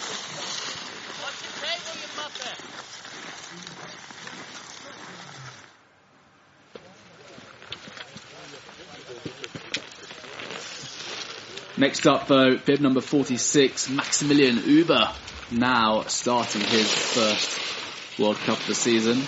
Next 11.79 12.07
up 12.07 12.27
though, 12.27 12.57
bib 12.57 12.81
number 12.81 13.03
46, 13.03 13.91
Maximilian 13.91 14.57
Huber, 14.57 15.11
now 15.53 16.05
starting 16.07 16.63
his 16.63 16.91
first 16.91 18.19
World 18.19 18.39
Cup 18.39 18.59
of 18.59 18.67
the 18.67 18.75
season. 18.75 19.23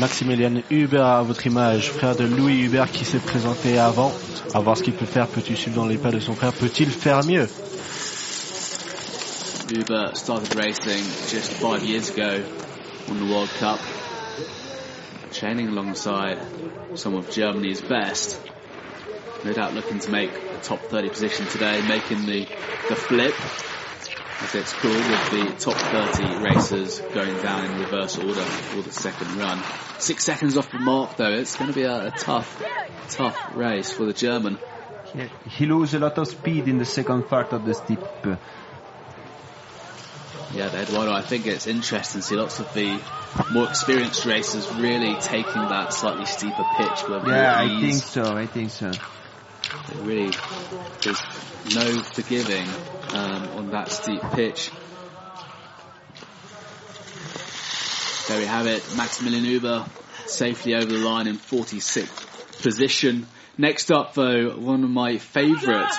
Maximilian 0.00 0.64
Huber 0.68 0.98
à 1.00 1.22
votre 1.22 1.46
image, 1.46 1.90
frère 1.90 2.16
de 2.16 2.24
Louis 2.24 2.64
Huber 2.64 2.84
qui 2.92 3.04
s'est 3.04 3.20
présenté 3.20 3.78
avant. 3.78 4.12
À 4.52 4.60
voir 4.60 4.76
ce 4.76 4.82
qu'il 4.82 4.94
peut 4.94 5.06
faire. 5.06 5.28
Peut-il 5.28 5.56
suivre 5.56 5.76
dans 5.76 5.86
les 5.86 5.98
pas 5.98 6.10
de 6.10 6.18
son 6.20 6.34
frère 6.34 6.52
Peut-il 6.52 6.88
faire 6.90 7.24
mieux 7.24 7.48
Huber 9.70 10.10
started 10.14 10.54
racing 10.56 11.02
just 11.28 11.52
five 11.54 11.82
years 11.84 12.08
ago 12.10 12.42
on 13.10 13.18
the 13.18 13.32
World 13.32 13.50
Cup, 13.58 13.78
training 15.36 15.68
alongside 15.68 16.38
some 16.94 17.14
of 17.14 17.30
Germany's 17.30 17.82
best. 17.82 18.40
No 19.44 19.52
doubt 19.52 19.74
looking 19.74 19.98
to 19.98 20.10
make 20.10 20.30
a 20.30 20.58
top 20.62 20.80
30 20.80 21.10
position 21.10 21.46
today, 21.46 21.86
making 21.86 22.24
the, 22.24 22.46
the 22.88 22.96
flip, 22.96 23.34
as 24.42 24.54
it's 24.54 24.72
called, 24.72 24.94
with 24.94 25.30
the 25.30 25.54
top 25.58 25.76
30 25.76 26.42
racers 26.42 27.00
going 27.12 27.36
down 27.42 27.66
in 27.66 27.80
reverse 27.80 28.16
order 28.16 28.40
for 28.40 28.80
the 28.80 28.92
second 28.92 29.36
run. 29.36 29.62
Six 29.98 30.24
seconds 30.24 30.56
off 30.56 30.72
the 30.72 30.78
mark 30.78 31.16
though, 31.16 31.34
it's 31.34 31.54
going 31.56 31.70
to 31.70 31.74
be 31.74 31.84
a, 31.84 32.06
a 32.06 32.10
tough, 32.12 32.64
tough 33.10 33.54
race 33.54 33.92
for 33.92 34.06
the 34.06 34.14
German. 34.14 34.58
He, 35.12 35.28
he 35.50 35.66
lose 35.66 35.92
a 35.92 35.98
lot 35.98 36.16
of 36.16 36.28
speed 36.28 36.66
in 36.66 36.78
the 36.78 36.86
second 36.86 37.28
part 37.28 37.52
of 37.52 37.64
the 37.66 37.74
steep. 37.74 38.00
Uh, 38.24 38.36
Yeah, 40.54 40.74
Eduardo, 40.74 41.12
I 41.12 41.22
think 41.22 41.46
it's 41.46 41.66
interesting 41.66 42.20
to 42.20 42.26
see 42.26 42.36
lots 42.36 42.60
of 42.60 42.72
the 42.72 43.00
more 43.52 43.68
experienced 43.68 44.24
racers 44.24 44.72
really 44.74 45.16
taking 45.20 45.52
that 45.68 45.92
slightly 45.92 46.26
steeper 46.26 46.64
pitch 46.76 47.08
with 47.08 47.26
Yeah, 47.26 47.58
I 47.58 47.80
think 47.80 47.94
so. 47.94 48.36
I 48.36 48.46
think 48.46 48.70
so. 48.70 48.88
It 48.88 49.96
really, 50.02 50.30
there's 51.02 51.22
no 51.74 52.02
forgiving 52.02 52.66
um, 53.12 53.48
on 53.56 53.70
that 53.70 53.90
steep 53.90 54.22
pitch. 54.32 54.70
There 58.28 58.38
we 58.38 58.46
have 58.46 58.66
it. 58.66 58.84
Maximilian 58.96 59.44
Huber 59.44 59.84
safely 60.26 60.74
over 60.74 60.86
the 60.86 60.98
line 60.98 61.26
in 61.26 61.36
46th 61.36 62.62
position. 62.62 63.26
Next 63.58 63.90
up, 63.90 64.14
though, 64.14 64.50
one 64.56 64.84
of 64.84 64.90
my 64.90 65.18
favourite 65.18 65.92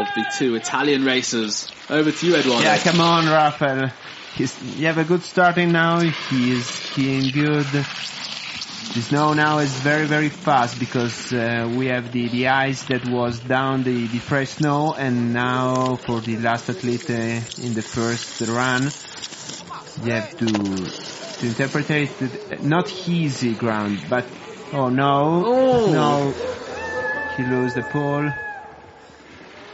of 0.00 0.08
the 0.14 0.24
two 0.36 0.54
Italian 0.54 1.04
racers. 1.04 1.70
Over 1.90 2.10
to 2.12 2.26
you, 2.26 2.36
Eduardo. 2.36 2.64
Yeah, 2.64 2.78
come 2.78 3.00
on, 3.00 3.26
Rafael. 3.26 3.90
He's, 4.34 4.60
you 4.78 4.86
have 4.86 4.98
a 4.98 5.04
good 5.04 5.22
starting 5.22 5.72
now. 5.72 6.00
He 6.00 6.52
is 6.52 6.66
skiing 6.66 7.30
good. 7.32 7.66
The 7.66 9.02
snow 9.02 9.34
now 9.34 9.58
is 9.58 9.70
very, 9.80 10.06
very 10.06 10.28
fast 10.30 10.78
because 10.78 11.32
uh, 11.32 11.70
we 11.76 11.86
have 11.86 12.10
the, 12.12 12.28
the 12.28 12.48
ice 12.48 12.84
that 12.84 13.06
was 13.06 13.38
down 13.38 13.82
the, 13.82 14.06
the 14.06 14.18
fresh 14.18 14.50
snow 14.50 14.94
and 14.94 15.32
now 15.34 15.96
for 15.96 16.20
the 16.20 16.36
last 16.38 16.70
athlete 16.70 17.08
uh, 17.10 17.14
in 17.62 17.74
the 17.74 17.82
first 17.82 18.40
run, 18.42 18.84
you 20.04 20.12
have 20.12 20.30
to, 20.38 20.46
to 20.46 21.46
interpret 21.46 21.90
it, 21.90 22.62
not 22.64 22.90
easy 23.08 23.54
ground, 23.54 24.00
but, 24.08 24.24
oh 24.72 24.88
no, 24.88 25.42
Oh. 25.44 25.92
no, 25.92 27.34
he 27.36 27.42
lose 27.44 27.74
the 27.74 27.82
pole. 27.82 28.30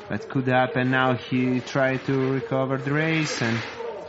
That 0.08 0.28
could 0.28 0.46
happen 0.46 0.90
now. 0.90 1.14
He 1.14 1.60
tried 1.60 2.04
to 2.06 2.12
recover 2.12 2.78
the 2.78 2.92
race 2.92 3.40
and 3.40 3.58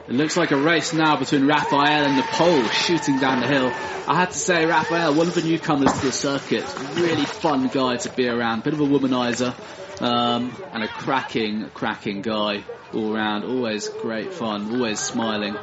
It 0.07 0.13
looks 0.13 0.37
like 0.37 0.51
a 0.51 0.57
race 0.57 0.93
now 0.93 1.17
between 1.17 1.47
Raphael 1.47 2.05
and 2.05 2.15
the 2.15 2.23
pole 2.23 2.63
shooting 2.67 3.17
down 3.17 3.39
the 3.39 3.47
hill. 3.47 3.71
I 4.07 4.15
had 4.15 4.29
to 4.31 4.37
say, 4.37 4.65
Raphael, 4.65 5.15
one 5.15 5.27
of 5.27 5.33
the 5.33 5.41
newcomers 5.41 5.91
to 5.93 6.05
the 6.05 6.11
circuit, 6.11 6.63
really 6.95 7.25
fun 7.25 7.69
guy 7.69 7.97
to 7.97 8.09
be 8.09 8.27
around, 8.27 8.63
bit 8.63 8.73
of 8.73 8.81
a 8.81 8.85
womanizer, 8.85 9.55
um, 10.01 10.55
and 10.73 10.83
a 10.83 10.87
cracking, 10.87 11.69
cracking 11.73 12.21
guy 12.21 12.63
all 12.93 13.13
round. 13.13 13.45
Always 13.45 13.89
great 13.89 14.31
fun, 14.31 14.71
always 14.71 14.99
smiling. 14.99 15.55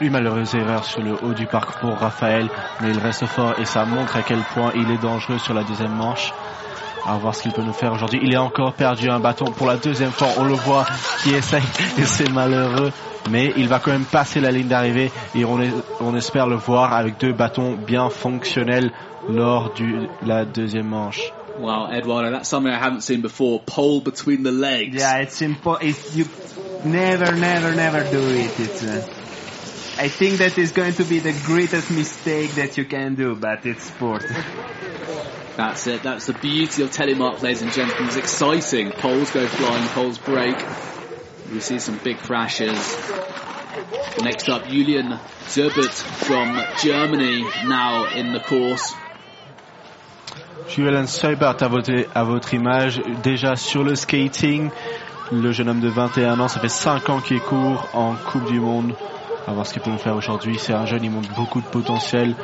Une 0.00 0.10
malheureuse 0.10 0.54
erreur 0.56 0.84
sur 0.84 1.02
le 1.02 1.14
haut 1.22 1.34
du 1.34 1.46
parc 1.46 1.78
pour 1.80 1.96
Raphaël, 1.96 2.48
mais 2.80 2.90
il 2.90 2.98
reste 2.98 3.26
fort 3.26 3.54
et 3.58 3.64
ça 3.64 3.84
montre 3.84 4.16
à 4.16 4.22
quel 4.22 4.42
point 4.54 4.72
il 4.74 4.90
est 4.90 4.98
dangereux 5.00 5.38
sur 5.38 5.54
la 5.54 5.62
deuxième 5.62 5.94
manche. 5.94 6.32
À 7.04 7.16
voir 7.16 7.34
ce 7.34 7.42
qu'il 7.42 7.52
peut 7.52 7.62
nous 7.62 7.72
faire 7.72 7.92
aujourd'hui. 7.92 8.20
Il 8.22 8.32
est 8.32 8.38
encore 8.38 8.72
perdu 8.74 9.08
un 9.10 9.18
bâton 9.18 9.46
pour 9.46 9.66
la 9.66 9.76
deuxième 9.76 10.12
fois. 10.12 10.28
On 10.38 10.44
le 10.44 10.54
voit 10.54 10.86
qui 11.22 11.34
essaye 11.34 11.62
et 11.98 12.04
c'est 12.04 12.30
malheureux. 12.30 12.92
Mais 13.30 13.52
il 13.56 13.68
va 13.68 13.78
quand 13.80 13.90
même 13.92 14.04
passer 14.04 14.40
la 14.40 14.50
ligne 14.50 14.68
d'arrivée 14.68 15.10
et 15.34 15.44
on, 15.44 15.60
est- 15.60 15.72
on 16.00 16.14
espère 16.16 16.46
le 16.46 16.56
voir 16.56 16.92
avec 16.92 17.18
deux 17.18 17.32
bâtons 17.32 17.74
bien 17.74 18.08
fonctionnels 18.08 18.92
lors 19.28 19.70
de 19.74 20.08
la 20.26 20.44
deuxième 20.44 20.88
manche. 20.88 21.32
Wow, 21.58 21.90
Eduardo, 21.92 22.30
that's 22.30 22.48
something 22.48 22.72
I 22.72 22.78
haven't 22.78 23.02
seen 23.02 23.20
before. 23.20 23.60
Pole 23.66 24.00
between 24.00 24.42
the 24.42 24.50
legs. 24.52 24.96
Yeah, 24.96 25.20
it's 25.22 25.40
impo- 25.42 25.82
it, 25.82 25.96
you 26.16 26.24
never, 26.84 27.32
never, 27.34 27.74
never 27.74 28.04
do 28.10 28.20
it. 28.30 28.58
It's, 28.58 28.82
uh, 28.82 29.02
I 29.98 30.08
think 30.08 30.38
that 30.38 30.56
is 30.56 30.72
going 30.72 30.94
to 30.94 31.04
be 31.04 31.18
the 31.18 31.34
greatest 31.44 31.90
mistake 31.90 32.52
that 32.54 32.78
you 32.78 32.84
can 32.86 33.14
do, 33.14 33.36
but 33.36 33.66
it's 33.66 33.84
sport. 33.84 34.24
That's 35.56 35.86
it. 35.86 36.02
That's 36.02 36.26
the 36.26 36.32
beauty 36.32 36.82
of 36.82 36.90
telemark, 36.90 37.42
ladies 37.42 37.62
and 37.62 37.72
gentlemen. 37.72 38.06
It's 38.06 38.16
exciting. 38.16 38.92
Poles 38.92 39.30
go 39.30 39.46
flying, 39.46 39.88
poles 39.88 40.18
break. 40.18 40.56
We 41.52 41.60
see 41.60 41.78
some 41.78 41.98
big 42.02 42.18
crashes. 42.18 42.96
Next 44.22 44.48
up, 44.48 44.66
Julian 44.66 45.18
Zerbert 45.46 45.92
from 46.26 46.58
Germany, 46.82 47.42
now 47.66 48.06
in 48.14 48.32
the 48.32 48.40
course. 48.40 48.94
Julian 50.68 51.04
votre, 51.04 52.06
à 52.14 52.24
votre 52.24 52.54
image, 52.54 53.02
déjà 53.22 53.56
sur 53.56 53.84
le 53.84 53.94
skating, 53.94 54.70
le 55.30 55.52
jeune 55.52 55.68
homme 55.68 55.80
de 55.80 55.88
21 55.88 56.40
ans, 56.40 56.48
ça 56.48 56.60
fait 56.60 56.68
5 56.68 57.10
ans 57.10 57.20
qu'il 57.20 57.40
court 57.40 57.88
en 57.92 58.14
Coupe 58.14 58.46
du 58.46 58.60
Monde. 58.60 58.94
À 59.46 59.52
voir 59.52 59.66
ce 59.66 59.72
qu'il 59.72 59.82
peut 59.82 59.90
nous 59.90 59.98
faire 59.98 60.14
aujourd'hui. 60.14 60.56
C'est 60.58 60.72
un 60.72 60.86
jeune, 60.86 61.04
il 61.04 61.10
montre 61.10 61.34
beaucoup 61.34 61.60
de 61.60 61.66
potentiel. 61.66 62.34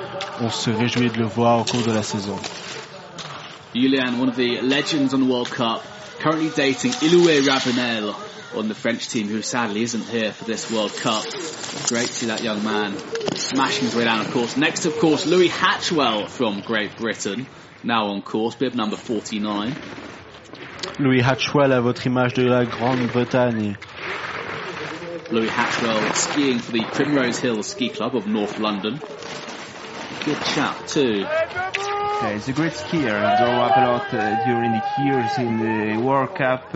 On 0.40 0.51
se 0.51 0.68
réjouit 0.70 1.10
de 1.10 1.18
le 1.18 1.26
voir 1.26 1.60
au 1.60 1.64
cours 1.64 1.82
de 1.82 1.93
la 1.93 2.02
saison. 2.02 2.36
Julian, 3.81 4.19
one 4.19 4.29
of 4.29 4.35
the 4.35 4.61
legends 4.61 5.15
on 5.15 5.21
the 5.21 5.27
World 5.27 5.51
Cup, 5.51 5.85
currently 6.19 6.51
dating 6.51 6.91
Iloué 6.93 7.47
Ravenel 7.47 8.17
on 8.57 8.67
the 8.67 8.75
French 8.75 9.09
team, 9.09 9.29
who 9.29 9.41
sadly 9.41 9.83
isn't 9.83 10.05
here 10.09 10.33
for 10.33 10.45
this 10.45 10.71
World 10.71 10.93
Cup. 10.97 11.23
Great 11.87 12.09
to 12.09 12.13
see 12.13 12.27
that 12.27 12.43
young 12.43 12.65
man 12.65 12.97
smashing 13.37 13.85
his 13.85 13.95
way 13.95 14.05
down, 14.05 14.21
of 14.21 14.33
course. 14.33 14.57
Next, 14.57 14.85
of 14.87 14.99
course, 14.99 15.27
Louis 15.27 15.49
Hatchwell 15.49 16.27
from 16.27 16.61
Great 16.61 16.97
Britain, 16.97 17.47
now 17.85 18.07
on 18.07 18.23
course, 18.23 18.57
bib 18.57 18.75
number 18.75 18.97
49. 18.97 19.77
Louis 20.99 21.21
Hatchwell 21.21 21.71
à 21.71 21.81
votre 21.81 22.05
image 22.07 22.35
de 22.35 22.43
la 22.43 22.65
Grande-Bretagne. 22.65 23.77
Louis 25.31 25.49
Hatchwell 25.49 26.15
skiing 26.15 26.59
for 26.59 26.73
the 26.73 26.83
Primrose 26.83 27.39
Hill 27.39 27.63
Ski 27.63 27.91
Club 27.91 28.17
of 28.17 28.27
North 28.27 28.59
London. 28.59 28.99
Good 30.24 30.39
too. 30.86 31.27
Yeah, 32.23 32.32
he's 32.32 32.49
a 32.49 32.53
great 32.53 32.73
skier. 32.73 33.36
Grew 33.36 33.61
up 33.61 33.77
a 33.77 33.81
lot 33.81 34.12
uh, 34.15 34.35
during 34.45 34.73
the 34.73 35.03
years 35.03 35.39
in 35.39 35.59
the 35.59 35.97
World 36.03 36.35
Cup, 36.35 36.74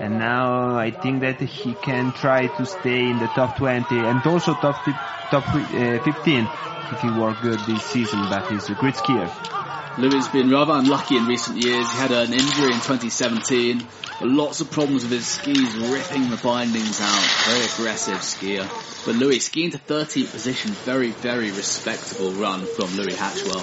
and 0.00 0.18
now 0.18 0.76
I 0.76 0.90
think 0.90 1.20
that 1.20 1.40
he 1.40 1.74
can 1.74 2.12
try 2.12 2.46
to 2.46 2.64
stay 2.64 3.10
in 3.10 3.18
the 3.18 3.28
top 3.28 3.56
20 3.56 4.04
and 4.04 4.24
also 4.26 4.54
top 4.54 4.84
top 5.30 5.48
uh, 5.48 5.98
15 6.04 6.48
if 6.92 7.00
he 7.00 7.10
work 7.10 7.40
good 7.42 7.58
this 7.66 7.82
season. 7.82 8.28
But 8.28 8.44
he's 8.48 8.68
a 8.70 8.74
great 8.74 8.94
skier. 8.94 9.63
Louis 9.96 10.16
has 10.16 10.28
been 10.28 10.50
rather 10.50 10.72
unlucky 10.72 11.16
in 11.16 11.26
recent 11.26 11.56
years. 11.56 11.88
He 11.88 11.98
had 11.98 12.10
an 12.10 12.32
injury 12.32 12.72
in 12.72 12.80
2017. 12.80 13.86
Lots 14.22 14.60
of 14.60 14.70
problems 14.72 15.04
with 15.04 15.12
his 15.12 15.26
skis 15.26 15.72
ripping 15.76 16.30
the 16.30 16.36
bindings 16.42 17.00
out. 17.00 17.24
Very 17.46 17.64
aggressive 17.64 18.18
skier. 18.18 18.66
But 19.06 19.14
Louis 19.14 19.38
skiing 19.38 19.70
to 19.70 19.78
13th 19.78 20.32
position. 20.32 20.72
Very, 20.72 21.10
very 21.10 21.52
respectable 21.52 22.32
run 22.32 22.66
from 22.66 22.96
Louis 22.96 23.14
Hatchwell. 23.14 23.62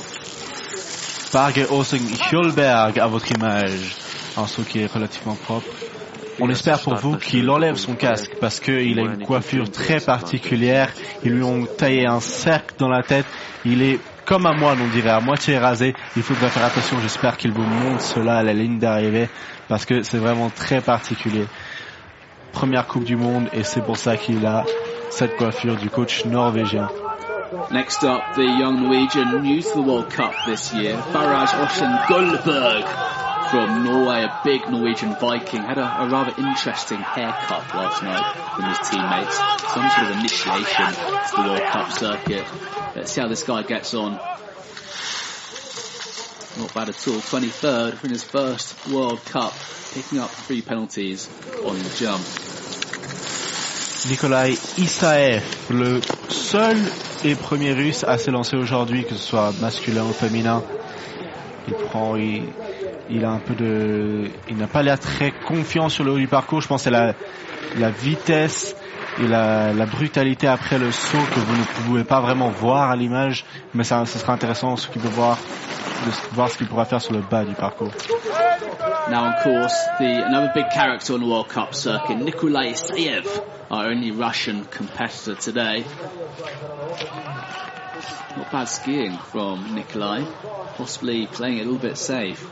Barge 1.34 1.68
Osing 1.70 2.08
Hjolberg 2.16 2.98
à 2.98 3.08
votre 3.10 3.30
image. 3.32 3.96
Un 4.38 4.48
saut 4.48 4.64
qui 4.64 4.80
est 4.80 4.92
relativement 4.92 5.36
propre. 5.36 5.68
On 6.40 6.50
espère 6.50 6.80
pour 6.80 6.96
vous 6.96 7.18
qu'il 7.18 7.50
enlève 7.50 7.76
son 7.76 7.96
casque 7.96 8.32
parce 8.40 8.62
qu'il 8.62 8.98
a 9.00 9.04
une 9.04 9.26
coiffure 9.26 9.70
très 9.70 10.00
particulière. 10.00 10.94
Ils 11.26 11.34
lui 11.34 11.44
ont 11.44 11.66
taillé 11.66 12.06
un 12.08 12.22
cercle 12.22 12.76
dans 12.78 12.88
la 12.88 13.04
tête. 13.04 13.26
Il 13.66 13.82
est 13.82 14.00
comme 14.26 14.46
à 14.46 14.54
moi, 14.54 14.76
on 14.80 14.88
dirait 14.88 15.10
à 15.10 15.20
moitié 15.20 15.58
rasé. 15.58 15.96
Il 16.16 16.24
faudrait 16.24 16.50
faire 16.50 16.66
attention. 16.66 17.00
J'espère 17.02 17.38
qu'il 17.38 17.52
vous 17.52 17.64
montre 17.64 18.02
cela 18.02 18.38
à 18.38 18.44
la 18.44 18.54
ligne 18.54 18.80
d'arrivée 18.80 19.30
parce 19.68 19.86
que 19.86 20.04
c'est 20.04 20.18
vraiment 20.18 20.50
très 20.50 20.82
particulier. 20.82 21.46
Première 22.52 22.88
Coupe 22.88 23.04
du 23.06 23.16
Monde 23.16 23.48
et 23.54 23.64
c'est 23.64 23.82
pour 23.82 23.98
ça 23.98 24.18
qu'il 24.18 24.46
a 24.46 24.66
cette 25.10 25.38
coiffure 25.38 25.76
du 25.76 25.90
coach 25.90 26.26
norvégien. 26.26 26.90
Next 27.70 28.04
up, 28.04 28.22
the 28.36 28.44
young 28.44 28.82
Norwegian 28.82 29.86
World 29.86 30.10
Cup 30.10 30.34
this 30.46 30.74
year, 30.74 30.96
from 33.52 33.84
Norway, 33.84 34.24
a 34.24 34.40
big 34.46 34.70
Norwegian 34.70 35.14
Viking, 35.16 35.62
had 35.62 35.78
a, 35.78 36.04
a 36.04 36.08
rather 36.08 36.34
interesting 36.42 37.00
haircut 37.00 37.68
last 37.76 38.02
night 38.02 38.24
from 38.56 38.64
his 38.70 38.80
teammates. 38.90 39.38
Some 39.74 39.90
sort 39.90 40.08
of 40.08 40.18
initiation 40.20 40.88
to 40.88 41.36
the 41.36 41.50
World 41.50 41.64
Cup 41.64 41.92
circuit. 41.92 42.46
Let's 42.96 43.12
see 43.12 43.20
how 43.20 43.28
this 43.28 43.44
guy 43.44 43.64
gets 43.64 43.94
on. 43.94 44.14
Not 46.58 46.74
bad 46.74 46.90
at 46.90 47.08
all. 47.10 47.20
23rd 47.20 48.04
in 48.06 48.10
his 48.12 48.24
first 48.24 48.88
World 48.88 49.24
Cup, 49.26 49.54
picking 49.94 50.20
up 50.20 50.30
three 50.30 50.62
penalties 50.62 51.28
on 51.66 51.78
the 51.78 51.90
jump. 51.98 52.24
Nikolai 54.10 54.52
Isaev, 54.78 55.44
le 55.70 56.00
seul 56.30 56.78
et 57.26 57.36
premier 57.36 57.74
russe 57.74 58.06
à 58.06 58.18
se 58.18 58.32
lancer 58.32 58.56
aujourd'hui, 58.56 59.04
que 59.04 59.16
ce 59.16 59.22
soit 59.22 59.52
masculin 59.60 60.06
ou 60.06 60.14
féminin. 60.14 60.64
Il 61.68 61.76
prend, 61.76 62.16
il, 62.16 62.44
il 63.12 63.26
a 63.26 63.30
un 63.32 63.40
peu 63.40 63.54
de, 63.54 64.30
il 64.50 64.58
n'a 64.58 64.68
pas 64.68 64.82
l'air 64.84 65.00
très 65.00 65.32
confiant 65.32 65.90
sur 65.90 66.04
le 66.04 66.12
haut 66.12 66.18
du 66.18 66.28
parcours. 66.28 66.62
Je 66.62 66.68
pense 66.68 66.84
c'est 66.84 66.90
la, 66.92 67.14
la 67.78 67.90
vitesse 67.90 68.76
et 69.20 69.28
la, 69.28 69.74
la 69.74 69.86
brutalité 69.86 70.48
après 70.48 70.80
le 70.80 70.92
saut 70.92 71.18
que 71.34 71.40
vous 71.40 71.58
ne 71.58 71.64
pouvez 71.86 72.04
pas 72.04 72.22
vraiment 72.22 72.50
voir 72.50 72.90
à 72.90 72.96
l'image, 72.96 73.46
mais 73.74 73.84
ça, 73.84 74.06
ce 74.06 74.18
sera 74.18 74.34
intéressant 74.34 74.78
ce 74.78 74.88
qu'il 74.88 75.02
peut 75.02 75.10
voir, 75.10 75.38
de 76.06 76.36
voir 76.36 76.50
ce 76.50 76.58
qu'il 76.58 76.68
pourra 76.68 76.86
faire 76.86 77.02
sur 77.02 77.14
le 77.14 77.22
bas 77.22 77.44
du 77.44 77.54
parcours. 77.54 77.92
Now, 79.10 79.28
of 79.28 79.44
course, 79.44 79.74
the 80.00 80.24
another 80.26 80.52
big 80.54 80.70
character 80.72 81.14
on 81.14 81.20
the 81.20 81.26
World 81.26 81.50
Cup 81.50 81.74
circuit, 81.74 82.16
Nikolai 82.16 82.72
Isaev, 82.72 83.26
our 83.70 83.88
only 83.88 84.12
Russian 84.12 84.64
competitor 84.72 85.36
today. 85.36 85.84
Not 88.38 88.52
bad 88.52 88.66
skiing 88.70 89.18
from 89.18 89.76
Nikolai, 89.76 90.24
possibly 90.76 91.28
playing 91.28 91.58
it 91.58 91.62
a 91.62 91.64
little 91.66 91.80
bit 91.80 91.98
safe. 91.98 92.48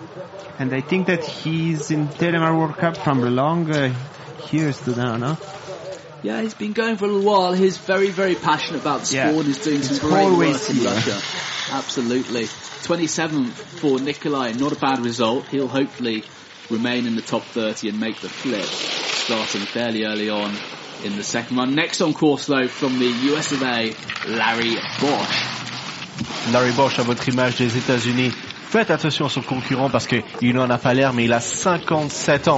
And 0.59 0.73
I 0.73 0.81
think 0.81 1.07
that 1.07 1.23
he's 1.23 1.89
in 1.91 2.07
Telemark 2.09 2.57
World 2.57 2.77
Cup 2.77 2.97
from 2.97 3.21
the 3.21 3.29
long 3.29 3.71
uh, 3.71 3.93
years 4.51 4.79
to 4.81 4.91
now, 4.91 5.15
no? 5.15 5.37
Yeah, 6.21 6.41
he's 6.41 6.53
been 6.53 6.73
going 6.73 6.97
for 6.97 7.05
a 7.05 7.07
little 7.07 7.31
while. 7.31 7.53
He's 7.53 7.77
very, 7.77 8.09
very 8.09 8.35
passionate 8.35 8.81
about 8.81 9.01
the 9.03 9.15
Yeah. 9.15 9.31
sport. 9.31 9.45
He's 9.45 9.63
doing 9.63 9.81
some 9.81 10.09
great 10.09 10.29
work 10.31 10.69
in 10.69 10.75
here. 10.75 10.89
Russia. 10.91 11.21
Absolutely. 11.71 12.43
27th 12.43 13.51
for 13.51 13.99
Nikolai, 13.99 14.51
not 14.53 14.73
a 14.73 14.75
bad 14.75 14.99
result. 14.99 15.45
He'll 15.47 15.67
hopefully 15.69 16.23
remain 16.69 17.05
in 17.05 17.15
the 17.15 17.21
top 17.21 17.43
30 17.43 17.89
and 17.89 17.99
make 17.99 18.19
the 18.19 18.29
flip, 18.29 18.65
starting 18.65 19.61
fairly 19.61 20.03
early 20.03 20.29
on 20.29 20.53
in 21.05 21.15
the 21.15 21.23
second 21.23 21.57
run. 21.57 21.75
Next 21.75 22.01
on 22.01 22.13
course 22.13 22.45
though, 22.47 22.67
from 22.67 22.97
the 22.99 23.09
US 23.31 23.51
Larry 24.27 24.75
Bosch. 24.99 25.45
Larry 26.51 26.71
Bosch 26.71 26.99
à 26.99 27.03
votre 27.03 27.27
image 27.29 27.55
des 27.57 27.77
États-Unis. 27.77 28.31
Faites 28.69 28.91
attention 28.91 29.25
à 29.25 29.29
son 29.29 29.41
concurrent 29.41 29.89
parce 29.89 30.05
qu'il 30.05 30.53
n'en 30.53 30.69
a 30.69 30.77
pas 30.77 30.93
l'air, 30.93 31.11
mais 31.13 31.25
il 31.25 31.33
a 31.33 31.39
57 31.39 32.47
ans. 32.47 32.47